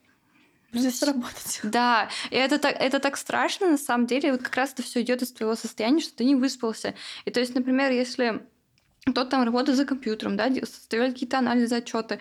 ну, 0.73 0.81
Здесь 0.81 0.95
всё. 0.95 1.07
работать. 1.07 1.61
да, 1.63 2.09
и 2.31 2.37
это 2.37 2.59
так, 2.59 2.77
это 2.79 2.99
так 2.99 3.17
страшно, 3.17 3.71
на 3.71 3.79
самом 3.79 4.07
деле, 4.07 4.33
вот 4.33 4.43
как 4.43 4.55
раз 4.57 4.73
это 4.73 4.83
все 4.83 5.01
идет 5.03 5.23
из 5.23 5.33
твоего 5.33 5.55
состояния, 5.55 6.01
что 6.01 6.17
ты 6.17 6.25
не 6.25 6.35
выспался. 6.35 6.95
И 7.25 7.31
то 7.31 7.41
есть, 7.41 7.55
например, 7.55 7.93
если 7.93 8.43
кто-то 9.07 9.31
там 9.31 9.45
работает 9.45 9.77
за 9.77 9.85
компьютером, 9.85 10.37
да, 10.37 10.49
составляет 10.65 11.15
какие-то 11.15 11.39
анализы, 11.39 11.77
отчеты, 11.77 12.19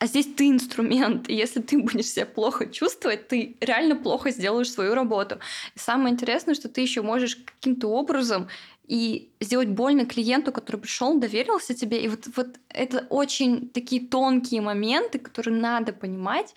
а 0.00 0.06
здесь 0.06 0.26
ты 0.36 0.48
инструмент. 0.48 1.28
И 1.28 1.34
если 1.34 1.60
ты 1.60 1.78
будешь 1.82 2.06
себя 2.06 2.24
плохо 2.26 2.66
чувствовать, 2.66 3.28
ты 3.28 3.56
реально 3.60 3.96
плохо 3.96 4.30
сделаешь 4.30 4.70
свою 4.70 4.94
работу. 4.94 5.38
И 5.74 5.78
самое 5.78 6.14
интересное, 6.14 6.54
что 6.54 6.68
ты 6.68 6.80
еще 6.80 7.02
можешь 7.02 7.36
каким-то 7.36 7.88
образом 7.88 8.48
и 8.88 9.30
сделать 9.40 9.68
больно 9.68 10.06
клиенту, 10.06 10.50
который 10.50 10.80
пришел, 10.80 11.18
доверился 11.18 11.74
тебе. 11.74 12.02
И 12.02 12.08
вот, 12.08 12.26
вот 12.34 12.56
это 12.70 13.06
очень 13.10 13.68
такие 13.68 14.06
тонкие 14.06 14.62
моменты, 14.62 15.18
которые 15.18 15.60
надо 15.60 15.92
понимать 15.92 16.54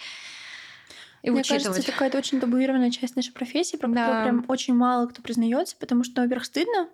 и 1.21 1.29
Мне 1.29 1.41
учитывать. 1.41 1.63
кажется, 1.63 1.81
это 1.81 1.91
какая-то 1.91 2.17
очень 2.17 2.39
табуированная 2.39 2.89
часть 2.89 3.15
нашей 3.15 3.33
профессии, 3.33 3.77
про 3.77 3.87
да. 3.89 4.05
которую 4.05 4.23
прям 4.23 4.45
очень 4.47 4.73
мало 4.73 5.07
кто 5.07 5.21
признается, 5.21 5.75
потому 5.77 6.03
что, 6.03 6.21
во-первых, 6.21 6.45
стыдно, 6.45 6.89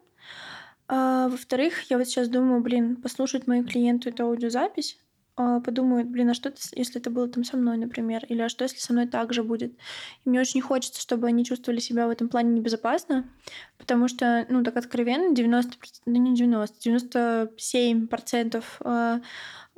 а, 0.87 1.29
во-вторых, 1.29 1.89
я 1.89 1.97
вот 1.97 2.07
сейчас 2.07 2.27
думаю, 2.27 2.61
блин, 2.61 2.95
послушать 2.97 3.47
мою 3.47 3.63
клиенту 3.63 4.09
эту 4.09 4.23
аудиозапись, 4.23 4.97
а, 5.39 5.59
подумают, 5.59 6.07
блин, 6.07 6.31
а 6.31 6.33
что 6.33 6.51
если 6.73 6.99
это 6.99 7.11
было 7.11 7.29
там 7.29 7.43
со 7.43 7.57
мной, 7.57 7.77
например, 7.77 8.25
или 8.27 8.41
а 8.41 8.49
что 8.49 8.63
если 8.63 8.79
со 8.79 8.91
мной 8.91 9.07
так 9.07 9.33
же 9.33 9.43
будет? 9.43 9.71
И 10.25 10.29
мне 10.29 10.41
очень 10.41 10.61
хочется, 10.61 10.99
чтобы 10.99 11.27
они 11.27 11.45
чувствовали 11.45 11.79
себя 11.79 12.07
в 12.07 12.09
этом 12.09 12.27
плане 12.27 12.49
небезопасно, 12.53 13.29
потому 13.77 14.07
что, 14.07 14.47
ну, 14.49 14.63
так 14.63 14.75
откровенно, 14.77 15.35
90, 15.35 15.77
да 16.07 16.17
не 16.17 16.33
90, 16.33 16.79
97 16.81 18.07
процентов 18.07 18.77
а, 18.79 19.21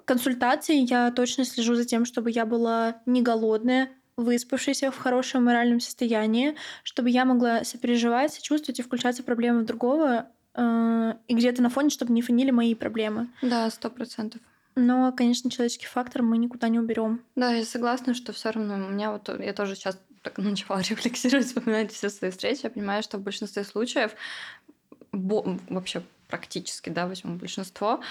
консультаций 0.05 0.77
я 0.77 1.11
точно 1.11 1.43
слежу 1.43 1.75
за 1.75 1.83
тем, 1.83 2.05
чтобы 2.05 2.31
я 2.31 2.45
была 2.45 3.01
не 3.05 3.21
голодная, 3.21 3.89
выспавшаяся 4.15 4.91
в 4.91 4.97
хорошем 4.97 5.43
моральном 5.43 5.81
состоянии, 5.81 6.55
чтобы 6.83 7.09
я 7.09 7.25
могла 7.25 7.65
сопереживать, 7.65 8.33
сочувствовать 8.33 8.79
и 8.79 8.81
включаться 8.81 9.23
в 9.23 9.25
проблемы 9.25 9.63
другого, 9.63 10.29
а, 10.53 11.17
и 11.27 11.33
где-то 11.33 11.61
на 11.61 11.69
фоне, 11.69 11.89
чтобы 11.89 12.13
не 12.13 12.21
фонили 12.21 12.51
мои 12.51 12.75
проблемы. 12.75 13.27
Да, 13.41 13.69
сто 13.69 13.89
процентов. 13.89 14.39
Но, 14.75 15.11
конечно, 15.11 15.51
человеческий 15.51 15.87
фактор 15.87 16.21
мы 16.21 16.37
никуда 16.37 16.69
не 16.69 16.79
уберем. 16.79 17.21
Да, 17.35 17.51
я 17.53 17.65
согласна, 17.65 18.13
что 18.13 18.31
все 18.31 18.51
равно 18.51 18.75
у 18.75 18.89
меня 18.89 19.11
вот 19.11 19.29
я 19.39 19.53
тоже 19.53 19.75
сейчас 19.75 19.99
так 20.21 20.37
начала 20.37 20.81
рефлексировать, 20.81 21.47
вспоминать 21.47 21.91
все 21.91 22.09
свои 22.09 22.31
встречи. 22.31 22.61
Я 22.63 22.69
понимаю, 22.69 23.03
что 23.03 23.17
в 23.17 23.21
большинстве 23.21 23.63
случаев 23.63 24.11
вообще 25.11 26.03
практически, 26.29 26.91
да, 26.91 27.07
возьмем 27.07 27.37
большинство, 27.37 28.01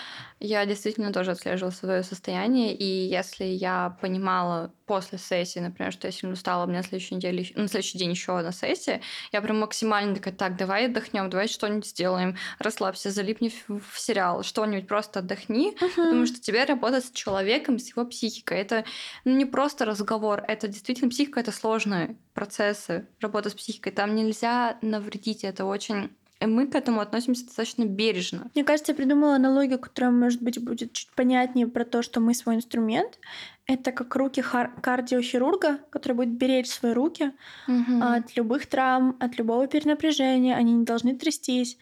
я 0.40 0.66
действительно 0.66 1.12
тоже 1.12 1.31
отслеживала 1.31 1.70
свое 1.70 2.02
состояние, 2.02 2.74
и 2.74 2.85
если 2.85 3.44
я 3.44 3.96
понимала 4.00 4.72
после 4.87 5.18
сессии, 5.18 5.61
например, 5.61 5.92
что 5.92 6.09
я 6.09 6.12
сильно 6.12 6.33
устала, 6.33 6.64
у 6.64 6.66
меня 6.66 6.78
на 6.78 6.85
следующей 6.85 7.14
неделе, 7.14 7.46
на 7.54 7.68
следующий 7.68 7.96
день 7.96 8.11
еще 8.11 8.37
одна 8.37 8.50
сессия, 8.50 9.02
я 9.31 9.40
прям 9.40 9.61
максимально 9.61 10.16
такая, 10.16 10.35
так, 10.35 10.57
давай 10.57 10.87
отдохнем, 10.87 11.31
давай 11.31 11.46
что-нибудь 11.46 11.87
сделаем, 11.87 12.37
расслабься, 12.59 13.12
залипни 13.12 13.50
в, 13.50 13.81
в 13.81 14.00
сериал, 14.00 14.42
что-нибудь 14.42 14.88
просто 14.88 15.20
отдохни, 15.20 15.76
uh-huh. 15.76 15.94
потому 15.94 16.26
что 16.26 16.40
тебе 16.40 16.64
работать 16.64 17.04
с 17.04 17.12
человеком, 17.12 17.78
с 17.78 17.88
его 17.88 18.04
психикой, 18.04 18.59
это 18.59 18.85
ну, 19.24 19.37
не 19.37 19.44
просто 19.44 19.85
разговор, 19.85 20.42
это 20.48 20.66
действительно 20.66 21.09
психика, 21.09 21.38
это 21.38 21.52
сложные 21.52 22.16
процессы, 22.35 23.07
работа 23.20 23.50
с 23.50 23.54
психикой, 23.54 23.92
там 23.92 24.16
нельзя 24.16 24.76
навредить, 24.83 25.44
это 25.44 25.64
очень 25.66 26.11
мы 26.46 26.66
к 26.68 26.74
этому 26.74 27.01
относимся 27.01 27.44
достаточно 27.44 27.85
бережно. 27.85 28.51
Мне 28.55 28.64
кажется, 28.64 28.92
я 28.92 28.96
придумала 28.96 29.35
аналогию, 29.35 29.79
которая, 29.79 30.12
может 30.12 30.40
быть, 30.40 30.62
будет 30.62 30.92
чуть 30.92 31.11
понятнее 31.11 31.66
про 31.66 31.85
то, 31.85 32.03
что 32.03 32.20
мы 32.20 32.35
свой 32.35 32.57
инструмент. 32.57 33.18
Это 33.66 33.92
как 33.92 34.14
руки 34.14 34.42
кардиохирурга, 34.42 35.79
который 35.90 36.12
будет 36.14 36.31
беречь 36.31 36.68
свои 36.68 36.92
руки 36.92 37.33
угу. 37.66 38.01
от 38.01 38.37
любых 38.37 38.66
травм, 38.66 39.16
от 39.20 39.37
любого 39.38 39.66
перенапряжения. 39.66 40.55
Они 40.55 40.72
не 40.72 40.85
должны 40.85 41.16
трястись. 41.16 41.77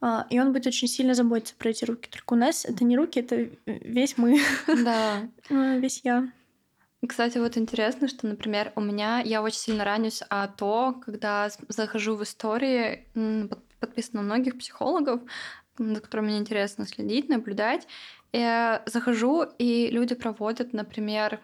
А, 0.00 0.26
и 0.30 0.40
он 0.40 0.52
будет 0.52 0.66
очень 0.66 0.88
сильно 0.88 1.14
заботиться 1.14 1.54
про 1.56 1.70
эти 1.70 1.84
руки. 1.84 2.08
Только 2.10 2.32
у 2.32 2.36
нас 2.36 2.64
это 2.64 2.84
не 2.84 2.96
руки, 2.96 3.20
это 3.20 3.48
весь 3.66 4.16
мы. 4.16 4.40
Да. 4.66 5.28
А, 5.50 5.76
весь 5.78 6.00
я. 6.04 6.30
Кстати, 7.06 7.38
вот 7.38 7.56
интересно, 7.56 8.08
что, 8.08 8.26
например, 8.26 8.72
у 8.74 8.80
меня 8.80 9.20
я 9.20 9.40
очень 9.40 9.58
сильно 9.58 9.84
ранюсь 9.84 10.22
а 10.28 10.48
то, 10.48 11.00
когда 11.04 11.48
захожу 11.68 12.16
в 12.16 12.24
истории, 12.24 13.06
подписана 13.80 14.22
на 14.22 14.34
многих 14.34 14.58
психологов, 14.58 15.20
за 15.78 16.00
которыми 16.00 16.28
мне 16.28 16.38
интересно 16.38 16.86
следить, 16.86 17.28
наблюдать. 17.28 17.86
Я 18.32 18.82
захожу, 18.86 19.44
и 19.58 19.88
люди 19.90 20.14
проводят, 20.14 20.72
например, 20.72 21.40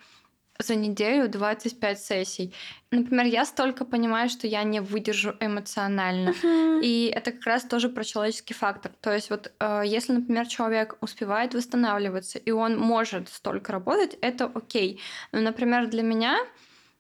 за 0.58 0.76
неделю 0.76 1.28
25 1.28 2.00
сессий. 2.00 2.54
Например, 2.90 3.26
я 3.26 3.44
столько 3.44 3.84
понимаю, 3.84 4.28
что 4.28 4.46
я 4.46 4.62
не 4.62 4.80
выдержу 4.80 5.34
эмоционально. 5.40 6.30
Uh-huh. 6.30 6.80
И 6.82 7.12
это 7.12 7.32
как 7.32 7.44
раз 7.44 7.64
тоже 7.64 7.88
про 7.88 8.04
человеческий 8.04 8.54
фактор. 8.54 8.92
То 9.00 9.12
есть 9.12 9.30
вот 9.30 9.52
э, 9.58 9.82
если, 9.84 10.12
например, 10.12 10.46
человек 10.46 10.96
успевает 11.00 11.54
восстанавливаться, 11.54 12.38
и 12.38 12.52
он 12.52 12.78
может 12.78 13.28
столько 13.28 13.72
работать, 13.72 14.16
это 14.20 14.50
окей. 14.54 15.00
Но, 15.32 15.40
например, 15.40 15.88
для 15.88 16.02
меня 16.02 16.38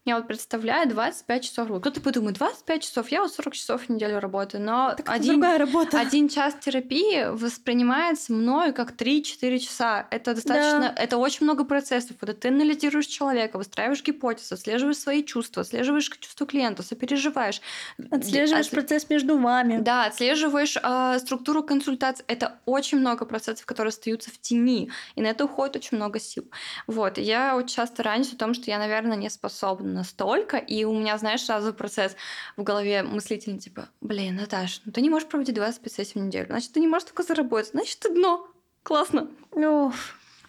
я 0.06 0.16
вот 0.16 0.26
представляю 0.26 0.86
25 0.88 1.44
часов. 1.44 1.68
Кто-то 1.80 2.00
подумает, 2.02 2.36
25 2.36 2.82
часов, 2.82 3.08
я 3.08 3.22
вот 3.22 3.32
40 3.32 3.54
часов 3.54 3.82
в 3.84 3.88
неделю 3.88 4.20
работаю, 4.20 4.62
но 4.62 4.94
так 4.94 5.08
один, 5.08 5.42
работа. 5.42 5.98
один 5.98 6.28
час 6.28 6.54
терапии 6.60 7.30
воспринимается 7.30 8.34
мною 8.34 8.74
как 8.74 8.92
3-4 8.92 9.58
часа. 9.60 10.06
Это 10.10 10.34
достаточно, 10.34 10.92
да. 10.94 11.02
это 11.02 11.16
очень 11.16 11.44
много 11.44 11.64
процессов. 11.64 12.18
Это 12.20 12.34
ты 12.34 12.48
анализируешь 12.48 13.06
человека, 13.06 13.56
выстраиваешь 13.56 14.02
гипотезы, 14.02 14.54
отслеживаешь 14.54 14.98
свои 14.98 15.24
чувства, 15.24 15.62
отслеживаешь 15.62 16.10
чувства 16.20 16.46
клиента, 16.46 16.82
сопереживаешь. 16.82 17.62
Отслеживаешь 18.10 18.66
От... 18.66 18.72
процесс 18.72 19.08
между 19.08 19.38
вами. 19.38 19.78
Да, 19.78 20.04
отслеживаешь 20.04 20.76
э, 20.76 21.18
структуру 21.18 21.62
консультации. 21.62 22.24
Это 22.28 22.58
очень 22.66 22.98
много 22.98 23.24
процессов, 23.24 23.64
которые 23.64 23.88
остаются 23.88 24.30
в 24.30 24.38
тени. 24.38 24.90
И 25.14 25.22
на 25.22 25.28
это 25.28 25.46
уходит 25.46 25.76
очень 25.76 25.96
много 25.96 26.20
сил. 26.20 26.44
Вот. 26.86 27.16
я 27.16 27.56
очень 27.56 27.76
часто 27.76 28.02
ранюсь 28.02 28.34
о 28.34 28.36
том, 28.36 28.52
что 28.52 28.70
я, 28.70 28.78
наверное, 28.78 29.16
не 29.16 29.30
способна 29.30 29.93
настолько, 29.94 30.56
и 30.56 30.84
у 30.84 30.92
меня, 30.92 31.16
знаешь, 31.18 31.42
сразу 31.42 31.72
процесс 31.72 32.16
в 32.56 32.62
голове 32.62 33.02
мыслительный, 33.02 33.58
типа, 33.58 33.88
блин, 34.00 34.36
Наташ, 34.36 34.82
ну 34.84 34.92
ты 34.92 35.00
не 35.00 35.10
можешь 35.10 35.28
проводить 35.28 35.54
25 35.54 35.92
сессий 35.92 36.18
в 36.18 36.22
неделю, 36.22 36.46
значит, 36.46 36.72
ты 36.72 36.80
не 36.80 36.88
можешь 36.88 37.08
только 37.08 37.22
заработать, 37.22 37.70
значит, 37.70 37.98
ты 38.00 38.10
дно. 38.10 38.48
Классно. 38.82 39.30
Ну, 39.54 39.92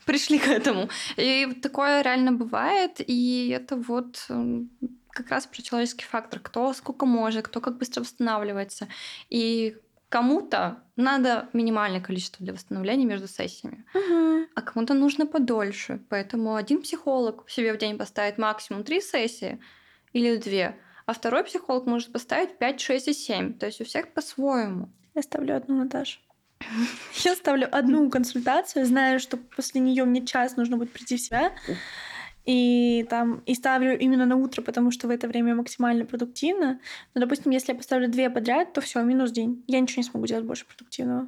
пришли 0.05 0.39
к 0.39 0.47
этому. 0.47 0.89
И 1.15 1.47
такое 1.61 2.01
реально 2.01 2.31
бывает, 2.33 2.99
и 2.99 3.49
это 3.49 3.77
вот 3.77 4.25
эм, 4.29 4.69
как 5.09 5.29
раз 5.29 5.47
про 5.47 5.61
человеческий 5.61 6.05
фактор. 6.05 6.39
Кто 6.39 6.73
сколько 6.73 7.05
может, 7.05 7.47
кто 7.47 7.61
как 7.61 7.77
быстро 7.77 8.01
восстанавливается. 8.01 8.87
И 9.29 9.77
кому-то 10.09 10.83
надо 10.95 11.49
минимальное 11.53 12.01
количество 12.01 12.43
для 12.43 12.53
восстановления 12.53 13.05
между 13.05 13.27
сессиями, 13.27 13.85
угу. 13.93 14.47
а 14.55 14.61
кому-то 14.61 14.93
нужно 14.93 15.25
подольше. 15.25 16.01
Поэтому 16.09 16.55
один 16.55 16.81
психолог 16.81 17.49
себе 17.49 17.73
в 17.73 17.77
день 17.77 17.97
поставит 17.97 18.37
максимум 18.37 18.83
три 18.83 19.01
сессии 19.01 19.59
или 20.13 20.37
две, 20.37 20.77
а 21.05 21.13
второй 21.13 21.43
психолог 21.43 21.85
может 21.85 22.11
поставить 22.11 22.57
5, 22.57 22.79
6 22.79 23.07
и 23.09 23.13
7. 23.13 23.53
То 23.53 23.65
есть 23.65 23.81
у 23.81 23.85
всех 23.85 24.13
по-своему. 24.13 24.89
Я 25.13 25.21
ставлю 25.21 25.55
одну, 25.55 25.75
Наташа. 25.75 26.19
Я 27.23 27.35
ставлю 27.35 27.67
одну 27.71 28.09
консультацию, 28.09 28.85
знаю, 28.85 29.19
что 29.19 29.37
после 29.37 29.81
нее 29.81 30.05
мне 30.05 30.25
час 30.25 30.55
нужно 30.55 30.77
будет 30.77 30.91
прийти 30.91 31.17
в 31.17 31.21
себя 31.21 31.51
и 32.45 33.05
там 33.09 33.41
и 33.45 33.55
ставлю 33.55 33.97
именно 33.97 34.25
на 34.25 34.35
утро, 34.35 34.61
потому 34.61 34.91
что 34.91 35.07
в 35.07 35.11
это 35.11 35.27
время 35.27 35.55
максимально 35.55 36.05
продуктивно. 36.05 36.79
Но, 37.13 37.21
допустим, 37.21 37.51
если 37.51 37.71
я 37.71 37.77
поставлю 37.77 38.07
две 38.07 38.29
подряд, 38.29 38.73
то 38.73 38.81
все, 38.81 39.01
минус 39.03 39.31
день. 39.31 39.63
Я 39.67 39.79
ничего 39.79 40.01
не 40.01 40.09
смогу 40.09 40.27
делать 40.27 40.45
больше 40.45 40.65
продуктивного. 40.65 41.27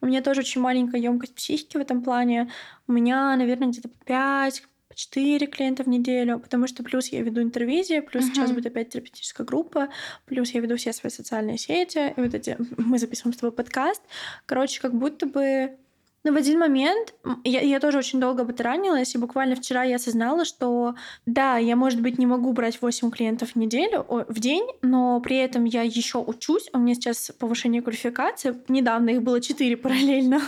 У 0.00 0.06
меня 0.06 0.22
тоже 0.22 0.40
очень 0.40 0.60
маленькая 0.60 1.00
емкость 1.00 1.34
психики 1.34 1.76
в 1.76 1.80
этом 1.80 2.02
плане. 2.02 2.50
У 2.86 2.92
меня, 2.92 3.34
наверное, 3.36 3.68
где-то 3.68 3.88
5 4.04 4.62
4 4.94 5.46
клиента 5.46 5.84
в 5.84 5.88
неделю, 5.88 6.38
потому 6.38 6.66
что 6.66 6.82
плюс 6.82 7.08
я 7.08 7.22
веду 7.22 7.40
интервизии, 7.42 8.00
плюс 8.00 8.24
uh-huh. 8.24 8.34
сейчас 8.34 8.52
будет 8.52 8.66
опять 8.66 8.90
терапевтическая 8.90 9.46
группа, 9.46 9.88
плюс 10.26 10.50
я 10.50 10.60
веду 10.60 10.76
все 10.76 10.92
свои 10.92 11.10
социальные 11.10 11.58
сети, 11.58 12.12
и 12.14 12.20
вот 12.20 12.34
эти 12.34 12.56
мы 12.76 12.98
записываем 12.98 13.34
с 13.34 13.38
тобой 13.38 13.52
подкаст. 13.52 14.02
Короче, 14.46 14.80
как 14.80 14.94
будто 14.94 15.26
бы 15.26 15.76
но 16.24 16.32
в 16.32 16.36
один 16.36 16.58
момент 16.58 17.14
я, 17.44 17.60
я 17.60 17.80
тоже 17.80 17.98
очень 17.98 18.20
долго 18.20 18.44
потаранилась, 18.44 19.14
и 19.14 19.18
буквально 19.18 19.56
вчера 19.56 19.82
я 19.82 19.96
осознала, 19.96 20.44
что 20.44 20.94
да, 21.26 21.56
я, 21.56 21.76
может 21.76 22.00
быть, 22.00 22.18
не 22.18 22.26
могу 22.26 22.52
брать 22.52 22.80
8 22.80 23.10
клиентов 23.10 23.50
в 23.50 23.56
неделю, 23.56 24.04
о, 24.08 24.24
в 24.28 24.38
день, 24.38 24.66
но 24.82 25.20
при 25.20 25.36
этом 25.36 25.64
я 25.64 25.82
еще 25.82 26.18
учусь, 26.18 26.68
у 26.72 26.78
меня 26.78 26.94
сейчас 26.94 27.32
повышение 27.38 27.82
квалификации, 27.82 28.56
недавно 28.68 29.10
их 29.10 29.22
было 29.22 29.40
4 29.40 29.76
параллельно, 29.78 30.40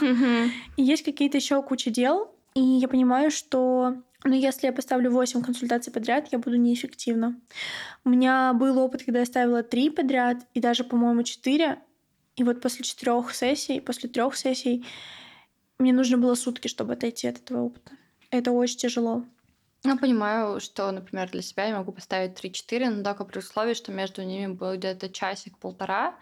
и 0.77 0.83
есть 0.83 1.05
какие-то 1.05 1.39
еще 1.39 1.63
куча 1.63 1.91
дел, 1.91 2.31
и 2.55 2.61
я 2.61 2.89
понимаю, 2.89 3.31
что 3.31 3.97
ну, 4.25 4.33
если 4.33 4.69
я 4.69 4.73
поставлю 4.73 5.11
8 5.11 5.43
консультаций 5.43 5.93
подряд, 5.93 6.29
я 6.33 6.39
буду 6.39 6.57
неэффективна. 6.57 7.39
У 8.05 8.09
меня 8.09 8.55
был 8.55 8.79
опыт, 8.79 9.03
когда 9.05 9.21
я 9.21 9.27
ставила 9.27 9.63
3 9.63 9.91
подряд, 9.91 10.39
и 10.55 10.61
даже, 10.61 10.83
по-моему, 10.83 11.25
4, 11.25 11.79
и 12.37 12.43
вот 12.43 12.61
после 12.61 12.85
четырех 12.85 13.35
сессий, 13.35 13.81
после 13.81 14.09
трех 14.09 14.35
сессий 14.37 14.85
мне 15.79 15.93
нужно 15.93 16.19
было 16.19 16.35
сутки, 16.35 16.69
чтобы 16.69 16.93
отойти 16.95 17.29
от 17.29 17.39
этого 17.39 17.63
опыта. 17.63 17.93
Это 18.31 18.53
очень 18.53 18.79
тяжело. 18.79 19.25
Я 19.85 19.97
понимаю, 19.97 20.61
что, 20.61 20.91
например, 20.91 21.31
для 21.31 21.43
себя 21.43 21.67
я 21.67 21.77
могу 21.77 21.93
поставить 21.93 22.43
3-4, 22.43 22.89
но 22.91 23.05
только 23.05 23.25
при 23.25 23.39
условии, 23.39 23.75
что 23.75 23.93
между 23.93 24.23
ними 24.23 24.53
будет 24.53 24.79
где-то 24.79 25.11
часик-полтора, 25.11 26.17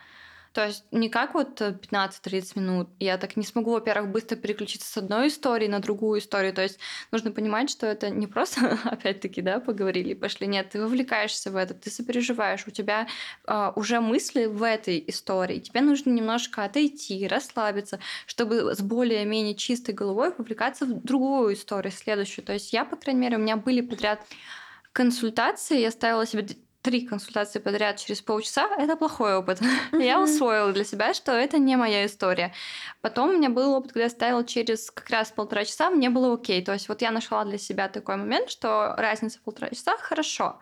То 0.52 0.66
есть 0.66 0.84
не 0.90 1.08
как 1.08 1.34
вот 1.34 1.60
15-30 1.60 2.58
минут. 2.58 2.88
Я 2.98 3.16
так 3.16 3.36
не 3.36 3.44
смогу, 3.44 3.72
во-первых, 3.72 4.10
быстро 4.10 4.36
переключиться 4.36 4.90
с 4.90 4.96
одной 4.96 5.28
истории 5.28 5.66
на 5.66 5.80
другую 5.80 6.20
историю. 6.20 6.52
То 6.52 6.62
есть 6.62 6.78
нужно 7.10 7.30
понимать, 7.30 7.70
что 7.70 7.86
это 7.86 8.10
не 8.10 8.26
просто, 8.26 8.78
опять-таки, 8.84 9.40
да, 9.40 9.60
поговорили, 9.60 10.14
пошли. 10.14 10.46
Нет, 10.46 10.70
ты 10.70 10.80
вовлекаешься 10.80 11.50
в 11.50 11.56
это, 11.56 11.74
ты 11.74 11.90
сопереживаешь, 11.90 12.66
у 12.66 12.70
тебя 12.70 13.06
э, 13.46 13.72
уже 13.76 14.00
мысли 14.00 14.44
в 14.44 14.62
этой 14.62 15.02
истории. 15.06 15.58
Тебе 15.58 15.80
нужно 15.80 16.10
немножко 16.10 16.64
отойти, 16.64 17.26
расслабиться, 17.26 17.98
чтобы 18.26 18.74
с 18.74 18.80
более-менее 18.80 19.54
чистой 19.54 19.94
головой 19.94 20.34
вовлекаться 20.36 20.84
в 20.84 21.02
другую 21.02 21.54
историю, 21.54 21.92
следующую. 21.92 22.44
То 22.44 22.52
есть 22.52 22.72
я, 22.72 22.84
по 22.84 22.96
крайней 22.96 23.20
мере, 23.20 23.36
у 23.36 23.40
меня 23.40 23.56
были 23.56 23.80
подряд 23.80 24.20
консультации, 24.92 25.80
я 25.80 25.90
ставила 25.90 26.26
себе 26.26 26.46
три 26.82 27.06
консультации 27.06 27.60
подряд 27.60 27.96
через 27.96 28.20
полчаса, 28.20 28.68
это 28.76 28.96
плохой 28.96 29.36
опыт. 29.36 29.60
Mm-hmm. 29.60 30.02
Я 30.04 30.20
усвоила 30.20 30.72
для 30.72 30.84
себя, 30.84 31.14
что 31.14 31.32
это 31.32 31.58
не 31.58 31.76
моя 31.76 32.04
история. 32.06 32.52
Потом 33.00 33.30
у 33.30 33.32
меня 33.32 33.48
был 33.48 33.72
опыт, 33.72 33.92
когда 33.92 34.04
я 34.04 34.10
ставила 34.10 34.44
через 34.44 34.90
как 34.90 35.08
раз 35.10 35.30
полтора 35.30 35.64
часа, 35.64 35.90
мне 35.90 36.10
было 36.10 36.34
окей. 36.34 36.62
То 36.62 36.72
есть 36.72 36.88
вот 36.88 37.00
я 37.02 37.10
нашла 37.10 37.44
для 37.44 37.58
себя 37.58 37.88
такой 37.88 38.16
момент, 38.16 38.50
что 38.50 38.94
разница 38.98 39.38
в 39.38 39.42
полтора 39.42 39.70
часа 39.70 39.96
хорошо. 39.96 40.58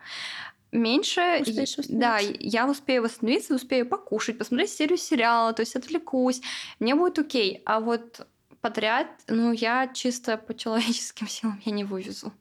Меньше, 0.71 1.43
да, 1.89 2.19
я 2.19 2.65
успею 2.69 3.03
восстановиться, 3.03 3.55
успею 3.55 3.85
покушать, 3.85 4.37
посмотреть 4.37 4.71
серию 4.71 4.97
сериала, 4.97 5.51
то 5.51 5.61
есть 5.61 5.75
отвлекусь, 5.75 6.41
мне 6.79 6.95
будет 6.95 7.19
окей. 7.19 7.61
А 7.65 7.81
вот 7.81 8.25
подряд, 8.61 9.07
ну, 9.27 9.51
я 9.51 9.89
чисто 9.93 10.37
по 10.37 10.53
человеческим 10.53 11.27
силам 11.29 11.61
я 11.65 11.73
не 11.73 11.83
вывезу. 11.83 12.31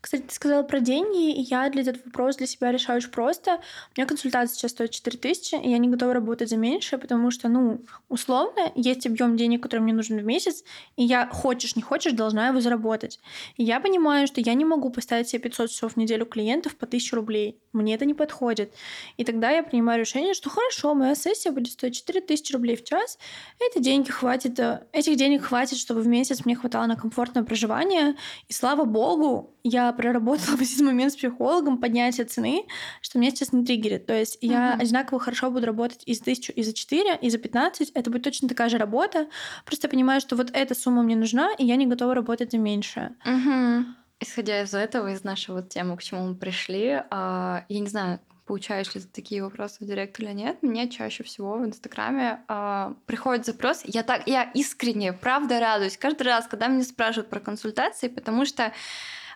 Кстати, 0.00 0.22
ты 0.22 0.34
сказала 0.34 0.62
про 0.62 0.80
деньги, 0.80 1.30
и 1.30 1.42
я 1.42 1.68
для 1.68 1.82
этого 1.82 1.98
вопрос 2.06 2.36
для 2.36 2.46
себя 2.46 2.72
решаю 2.72 2.98
очень 2.98 3.10
просто. 3.10 3.56
У 3.94 3.98
меня 3.98 4.06
консультация 4.06 4.56
сейчас 4.56 4.70
стоит 4.70 4.92
4000, 4.92 5.56
и 5.56 5.70
я 5.70 5.76
не 5.76 5.88
готова 5.88 6.14
работать 6.14 6.48
за 6.48 6.56
меньше, 6.56 6.96
потому 6.96 7.30
что, 7.30 7.48
ну, 7.48 7.80
условно, 8.08 8.72
есть 8.74 9.06
объем 9.06 9.36
денег, 9.36 9.62
который 9.62 9.80
мне 9.80 9.92
нужен 9.92 10.18
в 10.18 10.24
месяц, 10.24 10.64
и 10.96 11.04
я, 11.04 11.26
хочешь 11.26 11.76
не 11.76 11.82
хочешь, 11.82 12.14
должна 12.14 12.48
его 12.48 12.60
заработать. 12.60 13.20
И 13.56 13.64
я 13.64 13.78
понимаю, 13.78 14.26
что 14.26 14.40
я 14.40 14.54
не 14.54 14.64
могу 14.64 14.90
поставить 14.90 15.28
себе 15.28 15.42
500 15.42 15.70
часов 15.70 15.92
в 15.92 15.96
неделю 15.96 16.24
клиентов 16.24 16.76
по 16.76 16.86
1000 16.86 17.16
рублей. 17.16 17.58
Мне 17.74 17.94
это 17.94 18.06
не 18.06 18.14
подходит. 18.14 18.72
И 19.18 19.24
тогда 19.24 19.50
я 19.50 19.62
принимаю 19.62 20.00
решение, 20.00 20.32
что 20.32 20.48
хорошо, 20.48 20.94
моя 20.94 21.14
сессия 21.14 21.50
будет 21.50 21.72
стоить 21.72 21.96
4000 21.96 22.52
рублей 22.52 22.76
в 22.76 22.84
час, 22.84 23.18
эти 23.58 23.82
деньги 23.82 24.10
хватит, 24.10 24.58
э, 24.58 24.82
этих 24.92 25.16
денег 25.16 25.42
хватит, 25.42 25.78
чтобы 25.78 26.00
в 26.00 26.06
месяц 26.06 26.46
мне 26.46 26.56
хватало 26.56 26.86
на 26.86 26.96
комфортное 26.96 27.44
проживание, 27.44 28.16
и 28.48 28.52
слава 28.52 28.84
богу, 28.84 29.54
я 29.62 29.89
проработала 29.92 30.56
в 30.56 30.60
этот 30.60 30.80
момент 30.80 31.12
с 31.12 31.16
психологом 31.16 31.78
поднятие 31.78 32.26
цены, 32.26 32.66
что 33.00 33.18
меня 33.18 33.30
сейчас 33.30 33.52
не 33.52 33.64
триггерит. 33.64 34.06
То 34.06 34.14
есть 34.14 34.36
mm-hmm. 34.36 34.48
я 34.48 34.74
одинаково 34.74 35.20
хорошо 35.20 35.50
буду 35.50 35.66
работать 35.66 36.02
и 36.06 36.14
за 36.14 36.24
тысячу, 36.24 36.52
и 36.52 36.62
за 36.62 36.72
четыре, 36.72 37.16
и 37.20 37.30
за 37.30 37.38
пятнадцать. 37.38 37.90
Это 37.90 38.10
будет 38.10 38.24
точно 38.24 38.48
такая 38.48 38.68
же 38.68 38.78
работа. 38.78 39.28
Просто 39.64 39.86
я 39.86 39.90
понимаю, 39.90 40.20
что 40.20 40.36
вот 40.36 40.50
эта 40.52 40.74
сумма 40.74 41.02
мне 41.02 41.16
нужна, 41.16 41.52
и 41.58 41.64
я 41.64 41.76
не 41.76 41.86
готова 41.86 42.14
работать 42.14 42.52
за 42.52 42.58
меньше. 42.58 43.14
Mm-hmm. 43.26 43.84
Исходя 44.20 44.62
из 44.62 44.74
этого, 44.74 45.12
из 45.12 45.24
нашей 45.24 45.54
вот 45.54 45.70
темы, 45.70 45.96
к 45.96 46.02
чему 46.02 46.28
мы 46.28 46.34
пришли, 46.34 47.02
а, 47.10 47.64
я 47.68 47.80
не 47.80 47.88
знаю, 47.88 48.20
получаешь 48.50 48.92
ли 48.96 49.00
такие 49.00 49.44
вопросы 49.44 49.76
в 49.78 49.86
директ 49.86 50.18
или 50.18 50.32
нет, 50.32 50.60
мне 50.60 50.88
чаще 50.88 51.22
всего 51.22 51.56
в 51.56 51.64
Инстаграме 51.64 52.40
э, 52.48 52.94
приходит 53.06 53.46
запрос. 53.46 53.82
Я 53.84 54.02
так, 54.02 54.26
я 54.26 54.42
искренне, 54.42 55.12
правда 55.12 55.60
радуюсь 55.60 55.96
каждый 55.96 56.24
раз, 56.24 56.48
когда 56.48 56.66
меня 56.66 56.82
спрашивают 56.82 57.30
про 57.30 57.38
консультации, 57.38 58.08
потому 58.08 58.44
что 58.44 58.72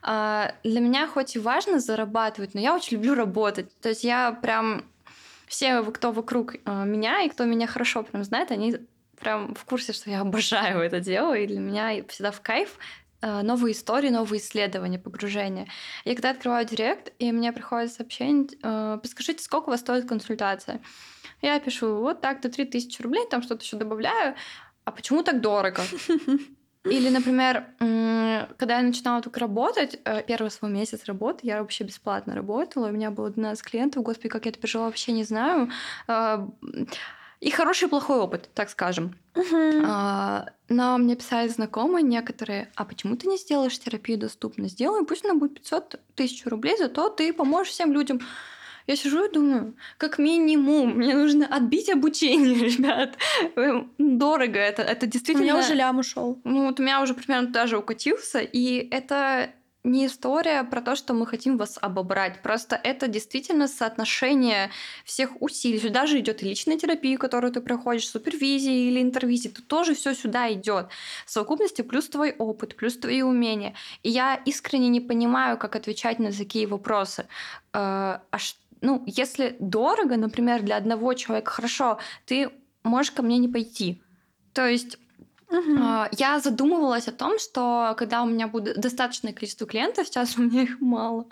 для 0.05 0.81
меня 0.81 1.07
хоть 1.07 1.35
и 1.35 1.39
важно 1.39 1.81
зарабатывать, 1.81 2.55
но 2.55 2.61
я 2.61 2.75
очень 2.75 2.99
люблю 2.99 3.15
работать. 3.15 3.71
То 3.81 3.89
есть 3.89 4.05
я 4.05 4.33
прям 4.33 4.85
все, 5.47 5.83
кто 5.83 6.13
вокруг 6.13 6.57
а, 6.65 6.85
меня 6.85 7.23
и 7.23 7.29
кто 7.29 7.45
меня 7.45 7.67
хорошо 7.67 8.03
прям 8.03 8.25
знает, 8.25 8.51
они 8.51 8.77
прям 9.19 9.55
в 9.55 9.65
курсе, 9.65 9.93
что 9.93 10.11
я 10.11 10.21
обожаю 10.23 10.81
это 10.81 11.01
дело, 11.01 11.35
и 11.35 11.47
для 11.47 11.61
меня 11.61 12.05
всегда 12.09 12.31
в 12.31 12.41
кайф 12.41 12.77
а, 13.21 13.43
новые 13.43 13.73
истории, 13.73 14.11
новые 14.11 14.41
исследования, 14.41 14.99
погружения. 14.99 15.69
Я 16.05 16.15
когда 16.15 16.31
открываю 16.31 16.67
директ, 16.67 17.13
и 17.19 17.31
мне 17.33 17.53
приходит 17.53 17.93
сообщение, 17.93 18.49
подскажите, 18.99 19.43
сколько 19.43 19.69
у 19.69 19.71
вас 19.71 19.81
стоит 19.81 20.09
консультация? 20.09 20.81
Я 21.41 21.61
пишу, 21.61 21.97
вот 21.97 22.21
так-то 22.21 22.49
3000 22.49 23.03
рублей, 23.03 23.27
там 23.31 23.43
что-то 23.43 23.63
еще 23.63 23.77
добавляю. 23.77 24.35
А 24.85 24.91
почему 24.91 25.23
так 25.23 25.41
дорого? 25.41 25.83
Или, 26.85 27.09
например, 27.09 27.65
когда 28.59 28.77
я 28.77 28.83
начинала 28.83 29.23
только 29.23 29.41
работать, 29.41 29.99
э, 30.05 30.23
первый 30.23 30.51
свой 30.51 30.71
месяц 30.71 31.05
работы, 31.07 31.41
я 31.43 31.61
вообще 31.61 31.85
бесплатно 31.85 32.35
работала, 32.35 32.89
у 32.89 32.93
меня 32.93 33.11
было 33.11 33.31
12 33.31 33.65
клиентов, 33.65 34.03
господи, 34.03 34.29
как 34.29 34.45
я 34.45 34.51
это 34.51 34.61
пережила, 34.61 34.85
вообще 34.87 35.13
не 35.13 35.25
знаю. 35.25 35.71
А, 36.07 36.47
и 37.41 37.51
хороший 37.51 37.87
и 37.87 37.89
плохой 37.89 38.19
опыт, 38.19 38.51
так 38.55 38.71
скажем. 38.71 39.17
Uh-huh. 39.35 40.49
Но 40.69 40.99
мне 40.99 41.17
писали 41.17 41.49
знакомые 41.49 42.03
некоторые, 42.03 42.71
а 42.75 42.85
почему 42.85 43.17
ты 43.17 43.29
не 43.29 43.37
сделаешь 43.37 43.79
терапию 43.79 44.19
доступно? 44.19 44.69
Сделай, 44.69 45.05
пусть 45.05 45.25
она 45.25 45.35
будет 45.35 45.55
500 45.55 46.01
тысяч 46.15 46.47
рублей, 46.47 46.77
зато 46.79 47.09
ты 47.11 47.33
поможешь 47.33 47.73
всем 47.73 47.93
людям. 47.93 48.21
Я 48.87 48.97
сижу 48.97 49.25
и 49.25 49.33
думаю, 49.33 49.75
как 49.97 50.19
минимум, 50.19 50.97
мне 50.97 51.15
нужно 51.15 51.47
отбить 51.47 51.89
обучение, 51.89 52.55
ребят. 52.71 53.17
Дорого 53.99 54.59
это, 54.59 54.83
это 54.83 55.07
действительно... 55.07 55.47
У 55.47 55.57
меня 55.57 55.59
уже 55.59 55.75
лям 55.75 55.99
ушел. 55.99 56.41
Ну, 56.45 56.67
вот 56.67 56.81
у 56.81 56.83
меня 56.83 57.01
уже 57.01 57.15
примерно 57.15 57.49
даже 57.49 57.79
укатился, 57.79 58.41
и 58.41 58.89
это 58.91 59.51
не 59.85 60.07
история 60.07 60.65
про 60.65 60.81
то, 60.81 60.97
что 60.97 61.13
мы 61.13 61.27
хотим 61.27 61.59
вас 61.59 61.79
обобрать. 61.81 62.41
Просто 62.43 62.81
это 62.83 63.07
действительно 63.07 63.69
соотношение 63.69 64.71
всех 65.05 65.41
усилий. 65.43 65.79
Сюда 65.79 66.07
же 66.07 66.21
идет 66.21 66.43
и 66.43 66.47
личная 66.49 66.79
терапия, 66.79 67.19
которую 67.19 67.53
ты 67.53 67.61
проходишь, 67.61 68.09
супервизия 68.09 68.89
или 68.89 69.03
интервизия. 69.03 69.53
Тут 69.53 69.69
тоже 69.69 69.95
все 69.95 70.15
сюда 70.15 70.51
идет. 70.53 70.89
В 71.27 71.31
совокупности 71.31 71.83
плюс 71.83 72.09
твой 72.09 72.33
опыт, 72.33 72.77
плюс 72.77 72.97
твои 72.97 73.21
умения. 73.21 73.75
И 74.03 74.09
я 74.09 74.41
искренне 74.47 74.89
не 74.89 75.03
понимаю, 75.03 75.59
как 75.59 75.77
отвечать 75.77 76.19
на 76.19 76.33
такие 76.33 76.67
вопросы. 76.67 77.27
Э, 77.75 78.21
а 78.31 78.39
что 78.39 78.64
ну, 78.85 79.03
если 79.07 79.57
дорого, 79.59 80.17
например, 80.17 80.63
для 80.63 80.77
одного 80.77 81.15
человека, 81.15 81.51
хорошо, 81.51 81.99
ты 82.27 82.51
можешь 82.83 83.13
ко 83.13 83.23
мне 83.23 83.39
не 83.39 83.49
пойти. 83.49 84.03
То 84.53 84.67
есть 84.67 84.99
Угу. 85.51 85.79
Я 86.19 86.41
задумывалась 86.41 87.07
о 87.07 87.13
том, 87.13 87.39
что 87.39 87.95
когда 87.97 88.23
у 88.23 88.27
меня 88.27 88.49
будет 88.49 88.81
достаточное 88.81 89.33
количество 89.33 89.67
клиентов, 89.67 90.07
сейчас 90.07 90.37
у 90.37 90.43
меня 90.43 90.63
их 90.63 90.81
мало, 90.81 91.27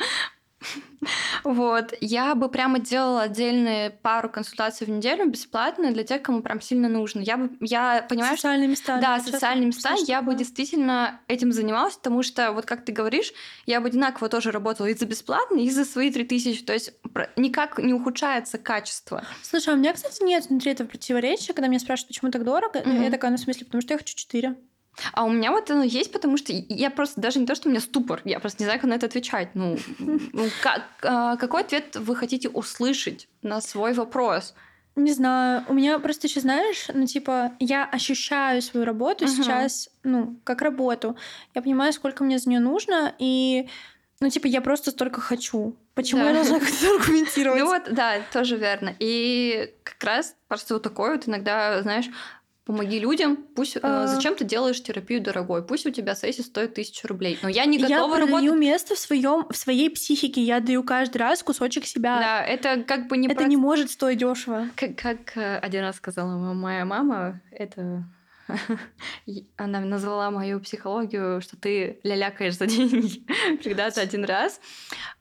Вот. 1.45 1.95
Я 2.01 2.35
бы 2.35 2.49
прямо 2.49 2.79
делала 2.79 3.23
отдельные 3.23 3.91
пару 3.91 4.29
консультаций 4.29 4.87
в 4.87 4.91
неделю 4.91 5.29
бесплатно 5.29 5.93
для 5.93 6.05
тех, 6.05 6.23
кому 6.23 6.43
прям 6.43 6.61
сильно 6.61 6.89
нужно. 6.89 7.21
Я 7.21 7.37
бы, 7.37 7.51
я 7.61 8.07
понимаю, 8.09 8.37
социальные 8.37 8.69
места. 8.69 8.99
Да, 9.01 9.19
социальные 9.21 9.67
места. 9.67 9.95
Я 10.07 10.23
бы 10.23 10.35
действительно 10.35 11.21
этим 11.29 11.53
занималась, 11.53 11.97
потому 11.97 12.23
что, 12.23 12.53
вот 12.53 12.67
как 12.67 12.85
ты 12.85 12.93
говоришь, 12.93 13.33
я 13.67 13.81
бы 13.81 13.89
одинаково 13.89 14.29
тоже 14.29 14.51
работала 14.51 14.87
и 14.87 14.95
за 14.95 15.07
бесплатно, 15.07 15.59
и 15.59 15.71
за 15.71 15.85
свои 15.85 16.11
3000. 16.13 16.63
То 16.65 16.73
есть 16.73 16.93
никак 17.37 17.79
не 17.79 17.93
ухудшается 17.93 18.59
качество. 18.59 19.25
Слушай, 19.43 19.75
а 19.75 19.77
у 19.77 19.79
меня, 19.79 19.93
кстати, 19.93 20.23
нет 20.23 20.47
внутри 20.49 20.73
этого 20.73 20.87
противоречия, 20.87 21.53
когда 21.53 21.69
меня 21.69 21.81
спрашивают, 21.81 22.09
почему 22.09 22.31
так 22.31 22.45
дорого. 22.45 22.79
Mm-hmm. 22.79 23.05
Я 23.05 23.11
такая, 23.11 23.31
ну, 23.31 23.37
в 23.37 23.41
смысле, 23.41 23.67
потому 23.67 23.83
что 23.83 23.95
я 23.95 23.99
хочу 23.99 24.15
4. 24.15 24.57
А 25.13 25.25
у 25.25 25.31
меня 25.31 25.53
вот 25.53 25.71
оно 25.71 25.83
есть, 25.83 26.13
потому 26.13 26.37
что 26.37 26.53
я 26.53 26.91
просто 26.91 27.21
даже 27.21 27.39
не 27.39 27.47
то, 27.47 27.55
что 27.55 27.69
у 27.69 27.71
меня 27.71 27.81
ступор, 27.81 28.21
я 28.25 28.41
просто 28.41 28.63
не 28.63 28.67
знаю, 28.67 28.81
как 28.81 28.91
на 28.91 28.95
это 28.95 29.07
отвечать. 29.07 29.49
Ну, 29.55 29.79
ну 29.99 30.49
как, 30.63 30.83
а, 31.03 31.37
какой 31.37 31.63
ответ 31.63 31.97
вы 31.97 32.15
хотите 32.15 32.49
услышать 32.49 33.29
на 33.43 33.61
свой 33.61 33.95
вопрос? 33.95 34.55
Не 34.95 35.13
знаю, 35.15 35.65
у 35.69 35.73
меня 35.73 35.99
просто 35.99 36.27
еще, 36.27 36.41
знаешь, 36.41 36.89
ну, 36.93 37.07
типа, 37.07 37.53
я 37.59 37.87
ощущаю 37.87 38.61
свою 38.61 38.85
работу 38.85 39.25
uh-huh. 39.25 39.29
сейчас, 39.29 39.89
ну, 40.03 40.37
как 40.45 40.61
работу. 40.61 41.17
Я 41.55 41.63
понимаю, 41.63 41.95
сколько 41.95 42.25
мне 42.25 42.39
за 42.39 42.51
нее 42.51 42.61
нужно, 42.61 43.15
и, 43.19 43.71
ну, 44.21 44.29
типа, 44.29 44.49
я 44.49 44.61
просто 44.61 44.91
столько 44.91 45.23
хочу. 45.23 45.75
Почему 45.95 46.21
да. 46.21 46.29
я 46.29 46.35
должна 46.35 46.61
как-то 46.61 46.95
аргументировать? 46.95 47.61
Ну 47.61 47.67
вот, 47.67 47.85
да, 47.91 48.21
тоже 48.35 48.59
верно. 48.59 48.95
И 48.99 49.73
как 49.83 50.05
раз 50.05 50.37
просто 50.49 50.75
вот 50.75 50.83
такой 50.83 51.13
вот 51.13 51.27
иногда, 51.27 51.81
знаешь, 51.81 52.11
Помоги 52.73 52.99
людям, 52.99 53.37
пусть 53.55 53.77
а... 53.83 54.07
зачем 54.07 54.35
ты 54.35 54.45
делаешь 54.45 54.83
терапию 54.83 55.21
дорогой, 55.21 55.63
пусть 55.63 55.85
у 55.85 55.91
тебя 55.91 56.15
сессия 56.15 56.43
стоит 56.43 56.73
тысячу 56.73 57.07
рублей, 57.07 57.39
но 57.43 57.51
я 57.51 57.67
не 57.67 57.77
готова 57.77 58.15
я 58.15 58.21
работать. 58.21 58.45
Я 58.45 58.53
место 58.55 58.95
в 58.95 58.99
своем 58.99 59.47
в 59.51 59.57
своей 59.57 59.91
психике, 59.91 60.41
я 60.41 60.61
даю 60.61 60.83
каждый 60.83 61.19
раз 61.19 61.43
кусочек 61.43 61.85
себя. 61.85 62.19
Да, 62.19 62.43
это 62.43 62.83
как 62.83 63.09
бы 63.09 63.19
не. 63.19 63.27
Это 63.27 63.37
про... 63.37 63.45
не 63.45 63.59
может 63.59 63.91
стоить 63.91 64.19
дешево. 64.19 64.69
Как, 64.75 64.97
как 64.97 65.37
э, 65.37 65.59
один 65.59 65.83
раз 65.83 65.97
сказала 65.97 66.35
моя 66.55 66.87
мама, 66.87 67.43
это 67.51 68.05
она 69.57 69.81
назвала 69.81 70.31
мою 70.31 70.61
психологию, 70.61 71.41
что 71.41 71.57
ты 71.57 72.01
лялякаешь 72.03 72.57
за 72.57 72.67
деньги 72.69 73.25
когда-то 73.63 74.01
один 74.01 74.25
раз. 74.25 74.61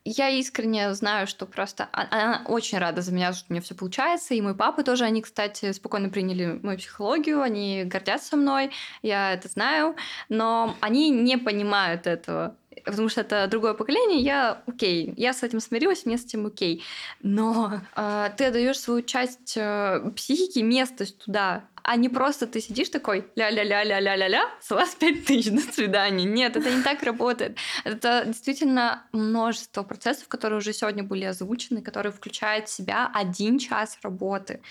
Я 0.03 0.29
искренне 0.29 0.93
знаю, 0.93 1.27
что 1.27 1.45
просто 1.45 1.87
а, 1.91 2.07
она 2.09 2.41
очень 2.47 2.79
рада 2.79 3.01
за 3.01 3.13
меня, 3.13 3.33
что 3.33 3.45
у 3.49 3.53
меня 3.53 3.61
все 3.61 3.75
получается. 3.75 4.33
И 4.33 4.41
мой 4.41 4.55
папа 4.55 4.83
тоже, 4.83 5.03
они, 5.03 5.21
кстати, 5.21 5.71
спокойно 5.73 6.09
приняли 6.09 6.59
мою 6.63 6.77
психологию, 6.77 7.41
они 7.41 7.83
гордятся 7.85 8.35
мной, 8.35 8.71
я 9.03 9.33
это 9.33 9.47
знаю, 9.47 9.95
но 10.29 10.75
они 10.81 11.09
не 11.09 11.37
понимают 11.37 12.07
этого. 12.07 12.55
потому 12.83 13.09
что 13.09 13.21
это 13.21 13.47
другое 13.47 13.75
поколение, 13.75 14.21
я 14.21 14.63
окей, 14.65 15.13
я 15.17 15.33
с 15.33 15.43
этим 15.43 15.59
смирилась, 15.59 16.05
мне 16.05 16.17
с 16.17 16.25
этим 16.25 16.47
окей. 16.47 16.83
Но 17.21 17.81
э, 17.95 18.29
ты 18.37 18.45
отдаешь 18.45 18.79
свою 18.79 19.03
часть 19.03 19.55
э, 19.55 20.11
психики, 20.15 20.59
место 20.59 21.05
туда, 21.13 21.65
а 21.83 21.95
не 21.95 22.09
просто 22.09 22.47
ты 22.47 22.61
сидишь 22.61 22.89
такой 22.89 23.27
ля-ля-ля-ля-ля-ля-ля, 23.35 24.49
с 24.61 24.69
вас 24.69 24.95
пять 24.95 25.25
тысяч, 25.25 25.51
до 25.51 25.61
свидания. 25.61 26.25
Нет, 26.25 26.55
это 26.55 26.73
не 26.73 26.83
так 26.83 27.03
работает. 27.03 27.57
Это 27.83 28.23
действительно 28.25 29.03
множество 29.11 29.83
процессов, 29.83 30.27
которые 30.27 30.59
уже 30.59 30.73
сегодня 30.73 31.03
были 31.03 31.25
озвучены, 31.25 31.81
которые 31.81 32.11
включают 32.11 32.67
в 32.67 32.73
себя 32.73 33.11
один 33.13 33.59
час 33.59 33.97
работы. 34.03 34.61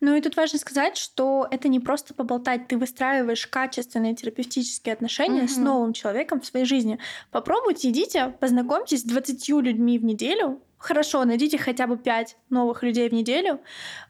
Ну 0.00 0.14
и 0.14 0.20
тут 0.20 0.36
важно 0.36 0.58
сказать, 0.58 0.96
что 0.96 1.46
это 1.50 1.68
не 1.68 1.80
просто 1.80 2.14
поболтать, 2.14 2.68
ты 2.68 2.78
выстраиваешь 2.78 3.46
качественные 3.46 4.14
терапевтические 4.14 4.92
отношения 4.92 5.42
угу. 5.42 5.48
с 5.48 5.56
новым 5.56 5.92
человеком 5.92 6.40
в 6.40 6.46
своей 6.46 6.66
жизни. 6.66 6.98
Попробуйте, 7.30 7.90
идите, 7.90 8.34
познакомьтесь 8.40 9.00
с 9.00 9.04
20 9.04 9.48
людьми 9.48 9.98
в 9.98 10.04
неделю, 10.04 10.60
Хорошо, 10.86 11.24
найдите 11.24 11.58
хотя 11.58 11.88
бы 11.88 11.96
пять 11.96 12.36
новых 12.48 12.84
людей 12.84 13.08
в 13.08 13.12
неделю, 13.12 13.60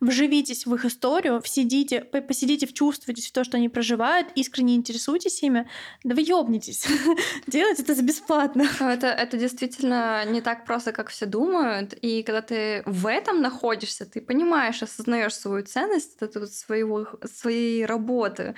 вживитесь 0.00 0.66
в 0.66 0.74
их 0.74 0.84
историю, 0.84 1.40
сидите, 1.42 2.02
посидите, 2.02 2.66
вчувствуйтесь 2.66 3.28
в 3.28 3.32
то, 3.32 3.44
что 3.44 3.56
они 3.56 3.70
проживают, 3.70 4.28
искренне 4.34 4.74
интересуйтесь 4.74 5.42
ими, 5.42 5.66
да 6.04 6.14
вы 6.14 6.20
ёбнетесь. 6.20 6.86
Делать 7.46 7.80
это 7.80 8.02
бесплатно. 8.02 8.66
Ну, 8.78 8.90
это, 8.90 9.06
это 9.06 9.38
действительно 9.38 10.26
не 10.26 10.42
так 10.42 10.66
просто, 10.66 10.92
как 10.92 11.08
все 11.08 11.24
думают. 11.24 11.94
И 11.94 12.22
когда 12.22 12.42
ты 12.42 12.82
в 12.84 13.06
этом 13.06 13.40
находишься, 13.40 14.04
ты 14.04 14.20
понимаешь, 14.20 14.82
осознаешь 14.82 15.34
свою 15.34 15.64
ценность 15.64 16.18
это 16.20 16.46
своего, 16.46 17.08
своей 17.24 17.86
работы. 17.86 18.54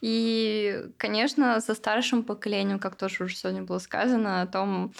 И, 0.00 0.86
конечно, 0.96 1.60
со 1.60 1.74
старшим 1.76 2.24
поколением, 2.24 2.80
как 2.80 2.96
тоже 2.96 3.22
уже 3.22 3.36
сегодня 3.36 3.62
было 3.62 3.78
сказано, 3.78 4.42
о 4.42 4.48
том, 4.48 4.92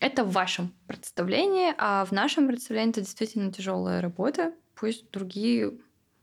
это 0.00 0.24
в 0.24 0.32
вашем 0.32 0.74
представлении, 0.86 1.74
а 1.78 2.04
в 2.04 2.12
нашем 2.12 2.46
представлении 2.48 2.90
это 2.90 3.00
действительно 3.00 3.52
тяжелая 3.52 4.00
работа. 4.00 4.52
Пусть 4.74 5.10
другие 5.10 5.72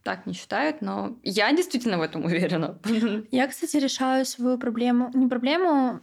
так 0.03 0.25
не 0.27 0.33
считают, 0.33 0.81
но 0.81 1.17
я 1.23 1.51
действительно 1.51 1.97
в 1.97 2.01
этом 2.01 2.25
уверена. 2.25 2.79
Я, 3.31 3.47
кстати, 3.47 3.77
решаю 3.77 4.25
свою 4.25 4.57
проблему, 4.57 5.09
не 5.13 5.27
проблему, 5.27 5.99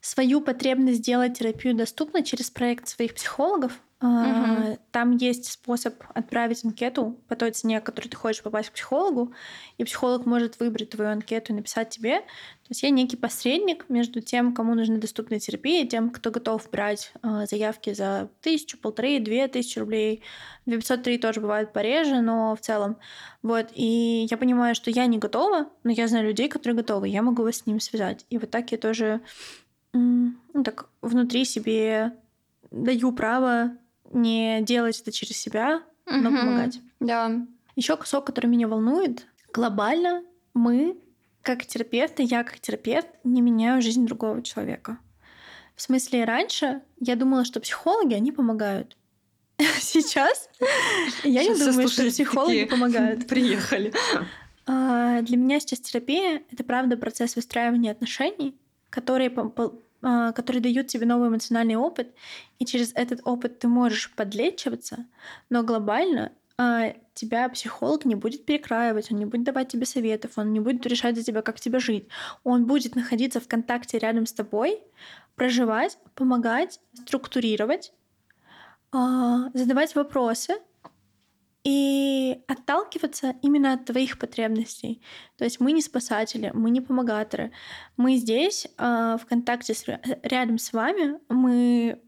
свою 0.00 0.40
потребность 0.40 0.98
сделать 0.98 1.38
терапию 1.38 1.74
доступной 1.74 2.24
через 2.24 2.50
проект 2.50 2.88
своих 2.88 3.14
психологов. 3.14 3.80
Угу. 4.02 4.78
Там 4.92 5.16
есть 5.16 5.52
способ 5.52 5.94
отправить 6.14 6.64
анкету 6.64 7.20
по 7.28 7.36
той 7.36 7.50
цене, 7.50 7.82
которой 7.82 8.08
ты 8.08 8.16
хочешь 8.16 8.42
попасть 8.42 8.70
к 8.70 8.72
психологу, 8.72 9.34
и 9.76 9.84
психолог 9.84 10.24
может 10.24 10.58
выбрать 10.58 10.90
твою 10.90 11.10
анкету 11.10 11.52
и 11.52 11.56
написать 11.56 11.90
тебе. 11.90 12.20
То 12.20 12.70
есть 12.70 12.82
я 12.82 12.88
некий 12.88 13.18
посредник 13.18 13.90
между 13.90 14.22
тем, 14.22 14.54
кому 14.54 14.74
нужна 14.74 14.96
доступная 14.96 15.38
терапия, 15.38 15.84
и 15.84 15.88
тем, 15.88 16.08
кто 16.08 16.30
готов 16.30 16.70
брать 16.70 17.12
а, 17.20 17.44
заявки 17.44 17.92
за 17.92 18.30
тысячу, 18.40 18.78
полторы, 18.78 19.18
две 19.18 19.48
тысячи 19.48 19.78
рублей. 19.78 20.22
203 20.64 21.18
тоже 21.18 21.40
бывает 21.40 21.72
пореже, 21.72 22.22
но 22.22 22.56
в 22.56 22.60
целом. 22.60 22.96
Вот. 23.42 23.68
И 23.74 24.26
я 24.30 24.36
понимаю, 24.38 24.74
что 24.74 24.90
я 24.90 25.06
не 25.06 25.18
готова, 25.18 25.68
но 25.84 25.90
я 25.90 26.08
знаю 26.08 26.26
людей, 26.26 26.48
которые 26.48 26.76
готовы, 26.76 27.08
я 27.08 27.20
могу 27.20 27.42
вас 27.42 27.56
с 27.56 27.66
ними 27.66 27.80
связать. 27.80 28.24
И 28.30 28.38
вот 28.38 28.50
так 28.50 28.72
я 28.72 28.78
тоже 28.78 29.20
ну, 29.92 30.32
так 30.64 30.88
внутри 31.02 31.44
себе 31.44 32.12
даю 32.70 33.12
право 33.12 33.72
не 34.10 34.60
делать 34.62 35.00
это 35.00 35.12
через 35.12 35.36
себя, 35.36 35.82
но 36.06 36.30
помогать. 36.30 36.80
Да. 37.00 37.46
Еще 37.76 37.96
кусок, 37.96 38.26
который 38.26 38.46
меня 38.46 38.68
волнует. 38.68 39.26
Глобально 39.52 40.22
мы, 40.54 40.98
как 41.42 41.64
терапевты, 41.64 42.22
я 42.22 42.44
как 42.44 42.60
терапевт, 42.60 43.08
не 43.24 43.40
меняю 43.40 43.80
жизнь 43.80 44.06
другого 44.06 44.42
человека. 44.42 44.98
В 45.76 45.82
смысле, 45.82 46.24
раньше 46.24 46.82
я 46.98 47.16
думала, 47.16 47.44
что 47.44 47.60
психологи, 47.60 48.14
они 48.14 48.32
помогают. 48.32 48.96
Сейчас 49.80 50.50
я 51.24 51.42
не 51.42 51.54
думаю, 51.54 51.88
что 51.88 52.04
психологи 52.06 52.64
помогают. 52.64 53.26
Приехали. 53.28 53.92
А, 54.66 55.22
для 55.22 55.36
меня 55.36 55.58
сейчас 55.58 55.80
терапия— 55.80 56.42
это, 56.52 56.62
правда, 56.62 56.96
процесс 56.96 57.34
выстраивания 57.34 57.90
отношений, 57.90 58.56
который 58.88 59.28
а, 59.28 59.72
которые 60.00 60.62
дают 60.62 60.86
тебе 60.86 61.06
новый 61.06 61.28
эмоциональный 61.28 61.76
опыт, 61.76 62.14
и 62.58 62.64
через 62.64 62.92
этот 62.94 63.20
опыт 63.24 63.58
ты 63.58 63.68
можешь 63.68 64.12
подлечиваться, 64.14 65.06
но 65.48 65.62
глобально 65.62 66.32
а, 66.62 66.94
тебя 67.14 67.48
психолог 67.48 68.04
не 68.04 68.14
будет 68.14 68.44
перекраивать, 68.44 69.10
он 69.10 69.18
не 69.18 69.24
будет 69.24 69.44
давать 69.44 69.68
тебе 69.68 69.86
советов, 69.86 70.32
он 70.36 70.52
не 70.52 70.60
будет 70.60 70.84
решать 70.86 71.16
за 71.16 71.22
тебя, 71.22 71.40
как 71.40 71.58
тебе 71.58 71.78
жить. 71.78 72.08
Он 72.44 72.66
будет 72.66 72.96
находиться 72.96 73.40
в 73.40 73.48
контакте 73.48 73.98
рядом 73.98 74.26
с 74.26 74.32
тобой, 74.34 74.82
проживать, 75.36 75.96
помогать, 76.14 76.80
структурировать, 76.92 77.94
а, 78.92 79.48
задавать 79.54 79.94
вопросы, 79.94 80.58
и 81.64 82.42
отталкиваться 82.46 83.34
именно 83.42 83.74
от 83.74 83.84
твоих 83.84 84.18
потребностей. 84.18 85.02
То 85.36 85.44
есть 85.44 85.60
мы 85.60 85.72
не 85.72 85.82
спасатели, 85.82 86.50
мы 86.54 86.70
не 86.70 86.80
помогаторы. 86.80 87.52
Мы 87.96 88.16
здесь 88.16 88.66
э, 88.78 89.16
в 89.20 89.26
контакте 89.26 89.74
с, 89.74 89.84
рядом 90.22 90.58
с 90.58 90.72
вами, 90.72 91.18
мы 91.28 92.00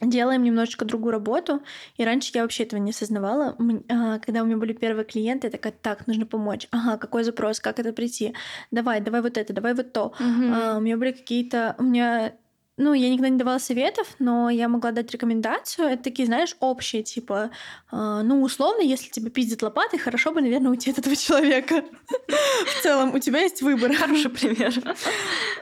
делаем 0.00 0.42
немножечко 0.42 0.84
другую 0.84 1.12
работу. 1.12 1.62
И 1.96 2.04
раньше 2.04 2.30
я 2.34 2.42
вообще 2.42 2.64
этого 2.64 2.80
не 2.80 2.90
осознавала. 2.90 3.56
А, 3.88 4.18
когда 4.18 4.42
у 4.42 4.46
меня 4.46 4.56
были 4.56 4.72
первые 4.72 5.04
клиенты, 5.04 5.46
я 5.46 5.50
такая, 5.50 5.72
так, 5.72 6.06
нужно 6.06 6.26
помочь. 6.26 6.68
Ага, 6.70 6.96
какой 6.96 7.24
запрос, 7.24 7.60
как 7.60 7.78
это 7.78 7.92
прийти? 7.92 8.34
Давай, 8.70 9.00
давай 9.00 9.22
вот 9.22 9.36
это, 9.36 9.52
давай 9.52 9.74
вот 9.74 9.92
то. 9.92 10.06
Угу. 10.06 10.54
А, 10.54 10.76
у 10.78 10.80
меня 10.80 10.96
были 10.96 11.12
какие-то... 11.12 11.74
У 11.78 11.82
меня 11.82 12.34
ну, 12.80 12.94
я 12.94 13.10
никогда 13.10 13.28
не 13.28 13.36
давала 13.36 13.58
советов, 13.58 14.08
но 14.18 14.48
я 14.48 14.68
могла 14.68 14.90
дать 14.90 15.10
рекомендацию. 15.12 15.88
Это 15.88 16.02
такие, 16.02 16.26
знаешь, 16.26 16.56
общие, 16.60 17.02
типа, 17.02 17.50
э, 17.92 18.20
ну, 18.24 18.42
условно, 18.42 18.80
если 18.80 19.10
тебе 19.10 19.30
пиздит 19.30 19.62
лопатой, 19.62 19.98
хорошо 19.98 20.32
бы, 20.32 20.40
наверное, 20.40 20.70
уйти 20.70 20.90
от 20.90 20.98
этого 20.98 21.14
человека. 21.26 21.84
В 22.18 22.82
целом, 22.82 23.14
у 23.14 23.18
тебя 23.18 23.40
есть 23.40 23.60
выбор. 23.60 23.92
Хороший 23.94 24.30
пример. 24.30 24.72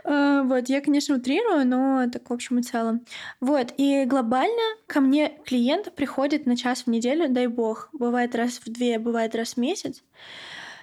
А, 0.05 0.43
вот, 0.45 0.69
я, 0.69 0.81
конечно, 0.81 1.16
утрирую, 1.16 1.66
но 1.66 2.09
так 2.11 2.31
в 2.31 2.33
общем 2.33 2.61
и 2.61 2.62
целом. 2.62 3.05
Вот, 3.41 3.75
и 3.77 4.05
глобально 4.07 4.62
ко 4.87 5.01
мне 5.01 5.39
клиент 5.45 5.95
приходит 5.95 6.47
на 6.47 6.57
час 6.57 6.85
в 6.85 6.87
неделю, 6.87 7.29
дай 7.29 7.47
бог. 7.47 7.91
Бывает 7.93 8.35
раз 8.35 8.61
в 8.64 8.73
две, 8.73 8.99
бывает 8.99 9.35
раз 9.35 9.55
в 9.55 9.57
месяц 9.59 10.03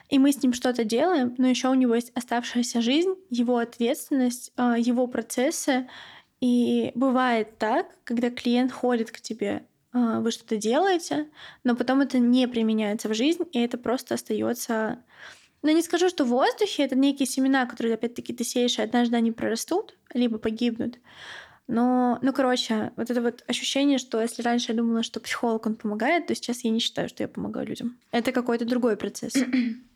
и 0.09 0.19
мы 0.19 0.31
с 0.31 0.41
ним 0.41 0.53
что-то 0.53 0.83
делаем, 0.83 1.33
но 1.37 1.47
еще 1.47 1.69
у 1.69 1.73
него 1.73 1.95
есть 1.95 2.11
оставшаяся 2.15 2.81
жизнь, 2.81 3.15
его 3.29 3.57
ответственность, 3.57 4.51
а, 4.55 4.77
его 4.77 5.07
процессы, 5.07 5.87
и 6.45 6.91
бывает 6.93 7.57
так, 7.57 7.87
когда 8.03 8.29
клиент 8.29 8.71
ходит 8.71 9.09
к 9.09 9.19
тебе, 9.19 9.65
а, 9.93 10.19
вы 10.19 10.29
что-то 10.29 10.57
делаете, 10.57 11.27
но 11.63 11.75
потом 11.75 12.01
это 12.01 12.19
не 12.19 12.47
применяется 12.47 13.09
в 13.09 13.15
жизнь, 13.15 13.45
и 13.51 13.59
это 13.59 13.79
просто 13.79 14.13
остается. 14.13 14.99
Но 15.63 15.71
не 15.71 15.81
скажу, 15.81 16.07
что 16.07 16.23
в 16.23 16.27
воздухе 16.27 16.83
это 16.83 16.95
некие 16.95 17.25
семена, 17.25 17.65
которые, 17.65 17.95
опять-таки, 17.95 18.31
ты 18.31 18.43
сеешь, 18.43 18.77
и 18.77 18.83
однажды 18.83 19.15
они 19.15 19.31
прорастут, 19.31 19.97
либо 20.13 20.37
погибнут. 20.37 20.99
Но, 21.67 22.19
ну, 22.21 22.31
короче, 22.31 22.91
вот 22.95 23.09
это 23.09 23.23
вот 23.23 23.43
ощущение, 23.47 23.97
что 23.97 24.21
если 24.21 24.43
раньше 24.43 24.71
я 24.71 24.77
думала, 24.77 25.01
что 25.01 25.19
психолог, 25.19 25.65
он 25.65 25.73
помогает, 25.73 26.27
то 26.27 26.35
сейчас 26.35 26.63
я 26.63 26.69
не 26.69 26.77
считаю, 26.77 27.09
что 27.09 27.23
я 27.23 27.27
помогаю 27.27 27.65
людям. 27.65 27.97
Это 28.11 28.31
какой-то 28.31 28.65
другой 28.65 28.97
процесс. 28.97 29.33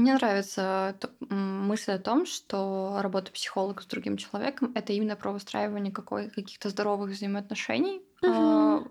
Мне 0.00 0.14
нравится 0.14 0.96
мысль 1.28 1.92
о 1.92 1.98
том, 1.98 2.24
что 2.24 3.00
работа 3.02 3.30
психолога 3.32 3.82
с 3.82 3.86
другим 3.86 4.16
человеком 4.16 4.72
это 4.74 4.94
именно 4.94 5.14
про 5.14 5.30
выстраивание 5.30 5.92
какой, 5.92 6.30
каких-то 6.30 6.70
здоровых 6.70 7.10
взаимоотношений, 7.10 8.00
угу. 8.22 8.90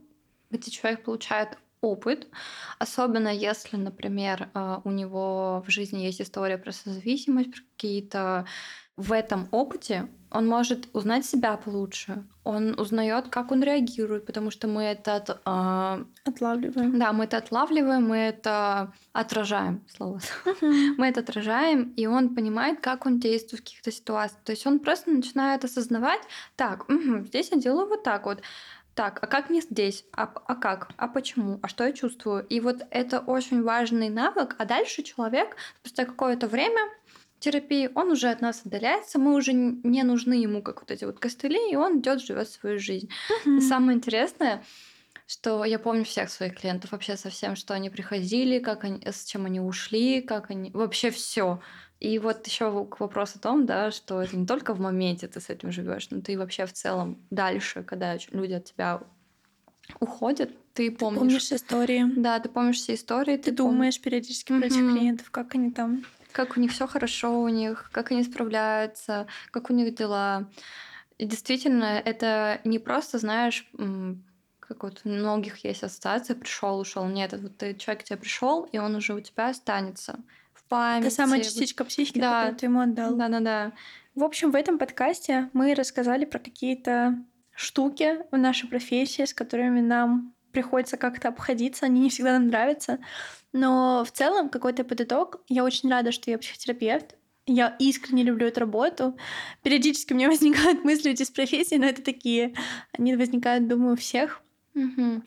где 0.51 0.70
человек 0.70 1.03
получает 1.03 1.57
опыт, 1.82 2.28
особенно 2.78 3.30
если, 3.30 3.76
например, 3.76 4.51
а, 4.53 4.82
у 4.84 4.91
него 4.91 5.64
в 5.66 5.72
жизни 5.72 5.99
есть 5.99 6.22
история 6.22 6.60
про 6.60 6.72
созависимость, 6.72 7.53
про 7.53 7.62
какие-то 7.76 8.45
в 9.00 9.14
этом 9.14 9.47
опыте 9.52 10.10
он 10.30 10.47
может 10.47 10.89
узнать 10.93 11.26
себя 11.26 11.58
получше. 11.58 12.24
Он 12.43 12.80
узнает, 12.80 13.30
как 13.30 13.52
он 13.52 13.64
реагирует, 13.64 14.26
потому 14.26 14.52
что 14.52 14.68
мы 14.68 14.84
это 14.84 15.16
от, 15.16 15.30
э, 15.30 16.06
отлавливаем. 16.26 17.00
Да, 17.00 17.14
мы 17.14 17.24
это 17.24 17.38
отлавливаем, 17.38 18.08
мы 18.10 18.18
это 18.18 18.93
отражаем, 19.14 19.82
слово. 19.88 20.20
Uh-huh. 20.45 20.95
мы 20.97 21.08
это 21.08 21.22
отражаем, 21.22 21.93
и 21.95 22.06
он 22.08 22.36
понимает, 22.36 22.82
как 22.82 23.06
он 23.06 23.20
действует 23.20 23.62
в 23.62 23.64
каких-то 23.64 23.91
ситуациях. 23.91 24.41
То 24.43 24.52
есть 24.52 24.68
он 24.68 24.80
просто 24.80 25.10
начинает 25.10 25.64
осознавать, 25.64 26.22
так, 26.56 26.89
угу, 26.89 27.26
здесь 27.26 27.50
я 27.52 27.58
делаю 27.58 27.88
вот 27.88 28.04
так 28.04 28.26
вот. 28.26 28.41
Так, 28.95 29.20
а 29.22 29.28
как 29.28 29.50
мне 29.50 29.62
здесь? 29.62 30.04
А, 30.12 30.24
а 30.24 30.56
как? 30.56 30.89
А 30.97 31.08
почему? 31.08 31.60
А 31.62 31.70
что 31.70 31.86
я 31.86 31.93
чувствую? 31.93 32.45
И 32.47 32.60
вот 32.60 32.82
это 32.91 33.20
очень 33.22 33.64
важный 33.64 34.10
навык. 34.10 34.56
А 34.58 34.66
дальше 34.66 35.04
человек 35.04 35.56
спустя 35.80 36.04
какое-то 36.04 36.47
время 36.47 36.82
терапии, 37.40 37.90
он 37.96 38.12
уже 38.12 38.30
от 38.30 38.42
нас 38.42 38.62
отдаляется, 38.66 39.20
мы 39.20 39.36
уже 39.36 39.54
не 39.54 40.04
нужны 40.04 40.34
ему, 40.34 40.62
как 40.62 40.82
вот 40.82 40.92
эти 40.92 41.06
вот 41.06 41.20
костыли, 41.20 41.72
и 41.72 41.76
он 41.76 42.00
идет, 42.00 42.22
живет 42.22 42.50
свою 42.50 42.80
жизнь. 42.80 43.10
Uh-huh. 43.46 43.62
самое 43.62 43.98
интересное, 43.98 44.64
что 45.28 45.64
я 45.64 45.80
помню 45.80 46.06
всех 46.06 46.30
своих 46.30 46.60
клиентов 46.60 46.92
вообще 46.92 47.16
совсем, 47.16 47.56
что 47.56 47.74
они 47.74 47.90
приходили, 47.90 48.60
как 48.60 48.84
они, 48.84 49.02
с 49.06 49.26
чем 49.26 49.46
они 49.46 49.60
ушли, 49.60 50.22
как 50.22 50.50
они 50.50 50.72
вообще 50.74 51.12
все. 51.12 51.62
И 52.00 52.18
вот 52.18 52.48
еще 52.48 52.86
к 52.86 53.00
вопросу 53.00 53.38
о 53.38 53.42
том, 53.42 53.66
да, 53.66 53.92
что 53.92 54.22
это 54.22 54.36
не 54.38 54.46
только 54.46 54.74
в 54.74 54.80
моменте 54.80 55.28
ты 55.28 55.42
с 55.42 55.50
этим 55.50 55.72
живешь, 55.72 56.10
но 56.10 56.22
ты 56.22 56.38
вообще 56.38 56.66
в 56.66 56.74
целом 56.74 57.20
дальше, 57.30 57.84
когда 57.84 58.18
люди 58.32 58.54
от 58.54 58.66
тебя 58.66 59.02
уходят, 60.00 60.50
ты 60.74 60.92
помнишь. 60.92 61.20
Ты 61.20 61.20
помнишь 61.20 61.52
истории. 61.52 62.06
Да, 62.16 62.40
ты 62.40 62.48
помнишь 62.48 62.78
все 62.78 62.94
истории. 62.94 63.38
Ты, 63.38 63.44
ты 63.44 63.52
думаешь 63.52 63.98
пом... 63.98 64.04
периодически 64.04 64.58
про 64.58 64.66
этих 64.66 64.78
клиентов, 64.78 65.30
как 65.30 65.56
они 65.56 65.72
там. 65.72 66.04
Как 66.32 66.58
у 66.58 66.60
них 66.60 66.72
все 66.72 66.88
хорошо 66.88 67.42
у 67.42 67.48
них, 67.48 67.90
как 67.92 68.12
они 68.12 68.24
справляются, 68.24 69.28
как 69.52 69.70
у 69.70 69.74
них 69.74 69.96
дела. 69.96 70.50
И 71.18 71.26
действительно, 71.26 72.02
это 72.04 72.62
не 72.64 72.80
просто, 72.80 73.18
знаешь, 73.18 73.70
как 74.60 74.84
вот 74.84 75.02
у 75.04 75.10
многих 75.10 75.64
есть 75.66 75.84
ассоциация, 75.84 76.36
пришел, 76.36 76.80
ушел. 76.80 77.06
Нет, 77.08 77.34
это 77.34 77.44
вот 77.44 77.58
ты, 77.58 77.76
человек 77.76 78.04
к 78.04 78.06
тебе 78.06 78.18
пришел, 78.18 78.64
и 78.72 78.78
он 78.78 78.96
уже 78.96 79.16
у 79.16 79.20
тебя 79.20 79.50
останется 79.50 80.20
в 80.54 80.64
памяти. 80.66 81.08
Это 81.08 81.16
самая 81.16 81.42
частичка 81.42 81.84
психики, 81.84 82.20
да. 82.20 82.42
которую 82.42 82.60
ты 82.60 82.66
ему 82.68 82.80
отдал. 82.82 83.16
Да, 83.16 83.28
да, 83.28 83.40
да. 83.40 83.72
В 84.14 84.24
общем, 84.24 84.52
в 84.52 84.56
этом 84.56 84.78
подкасте 84.78 85.50
мы 85.54 85.74
рассказали 85.74 86.26
про 86.26 86.40
какие-то 86.40 87.18
штуки 87.56 88.20
в 88.32 88.38
нашей 88.38 88.70
профессии, 88.70 89.26
с 89.26 89.34
которыми 89.34 89.82
нам 89.82 90.34
приходится 90.52 90.97
как-то 90.97 91.30
обходиться, 91.30 91.86
они 91.86 92.02
не 92.02 92.10
всегда 92.10 92.34
нам 92.34 92.47
нравятся. 92.47 93.00
Но 93.54 94.04
в 94.06 94.12
целом, 94.12 94.50
какой-то 94.50 94.84
подыток, 94.84 95.38
я 95.47 95.64
очень 95.64 95.89
рада, 95.89 96.12
что 96.12 96.30
я 96.30 96.38
психотерапевт, 96.38 97.16
я 97.45 97.76
искренне 97.80 98.24
люблю 98.24 98.47
эту 98.47 98.60
работу. 98.60 99.18
Периодически 99.64 100.14
у 100.14 100.16
меня 100.16 100.28
возникают 100.30 100.84
мысли 100.84 101.12
из 101.12 101.32
профессии, 101.32 101.76
но 101.76 101.86
это 101.86 102.02
такие, 102.02 102.54
они 102.91 103.16
возникают, 103.16 103.68
думаю, 103.68 103.93
у 103.93 103.97
всех. 103.97 104.41
Угу. 104.76 105.24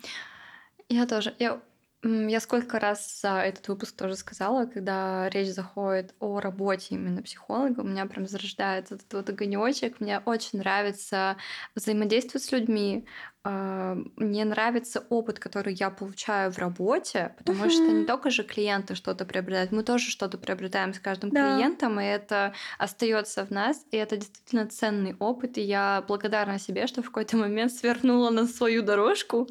Я 0.88 1.06
тоже. 1.06 1.34
Я, 1.38 1.60
я 2.04 2.40
сколько 2.40 2.80
раз 2.80 3.20
за 3.20 3.42
этот 3.42 3.68
выпуск 3.68 3.96
тоже 3.96 4.16
сказала, 4.16 4.66
когда 4.66 5.28
речь 5.28 5.52
заходит 5.52 6.14
о 6.18 6.40
работе 6.40 6.96
именно 6.96 7.22
психолога, 7.22 7.80
у 7.80 7.84
меня 7.84 8.06
прям 8.06 8.26
зарождается 8.26 8.96
этот 8.96 9.12
вот 9.12 9.28
огонечек. 9.28 10.00
Мне 10.00 10.18
очень 10.24 10.58
нравится 10.58 11.36
взаимодействовать 11.76 12.44
с 12.44 12.50
людьми, 12.50 13.06
а, 13.44 13.96
мне 14.16 14.44
нравится 14.44 15.04
опыт, 15.08 15.40
который 15.40 15.74
я 15.74 15.90
получаю 15.90 16.52
в 16.52 16.58
работе, 16.58 17.34
потому 17.38 17.70
что 17.70 17.82
не 17.82 18.04
только 18.04 18.30
же 18.30 18.44
клиенты 18.44 18.94
что-то 18.94 19.24
приобретают, 19.24 19.72
мы 19.72 19.82
тоже 19.82 20.10
что-то 20.10 20.38
приобретаем 20.38 20.94
с 20.94 21.00
каждым 21.00 21.30
да. 21.30 21.56
клиентом, 21.56 21.98
и 21.98 22.04
это 22.04 22.52
остается 22.78 23.44
в 23.44 23.50
нас, 23.50 23.84
и 23.90 23.96
это 23.96 24.16
действительно 24.16 24.68
ценный 24.68 25.16
опыт, 25.18 25.58
и 25.58 25.62
я 25.62 26.04
благодарна 26.06 26.60
себе, 26.60 26.86
что 26.86 27.02
в 27.02 27.06
какой-то 27.06 27.36
момент 27.36 27.72
свернула 27.72 28.30
на 28.30 28.46
свою 28.46 28.82
дорожку 28.82 29.48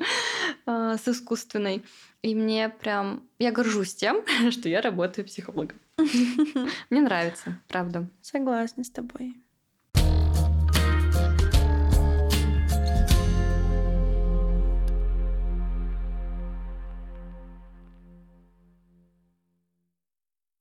э, 0.66 0.95
с 0.97 1.06
искусственной, 1.10 1.84
и 2.22 2.36
мне 2.36 2.69
прям 2.69 3.24
я 3.39 3.51
горжусь 3.51 3.95
тем, 3.95 4.24
что 4.51 4.69
я 4.69 4.82
работаю 4.82 5.26
психологом. 5.26 5.80
Мне 6.89 7.01
нравится, 7.01 7.59
правда. 7.67 8.07
Согласна 8.22 8.84
с 8.84 8.89
тобой. 8.89 9.36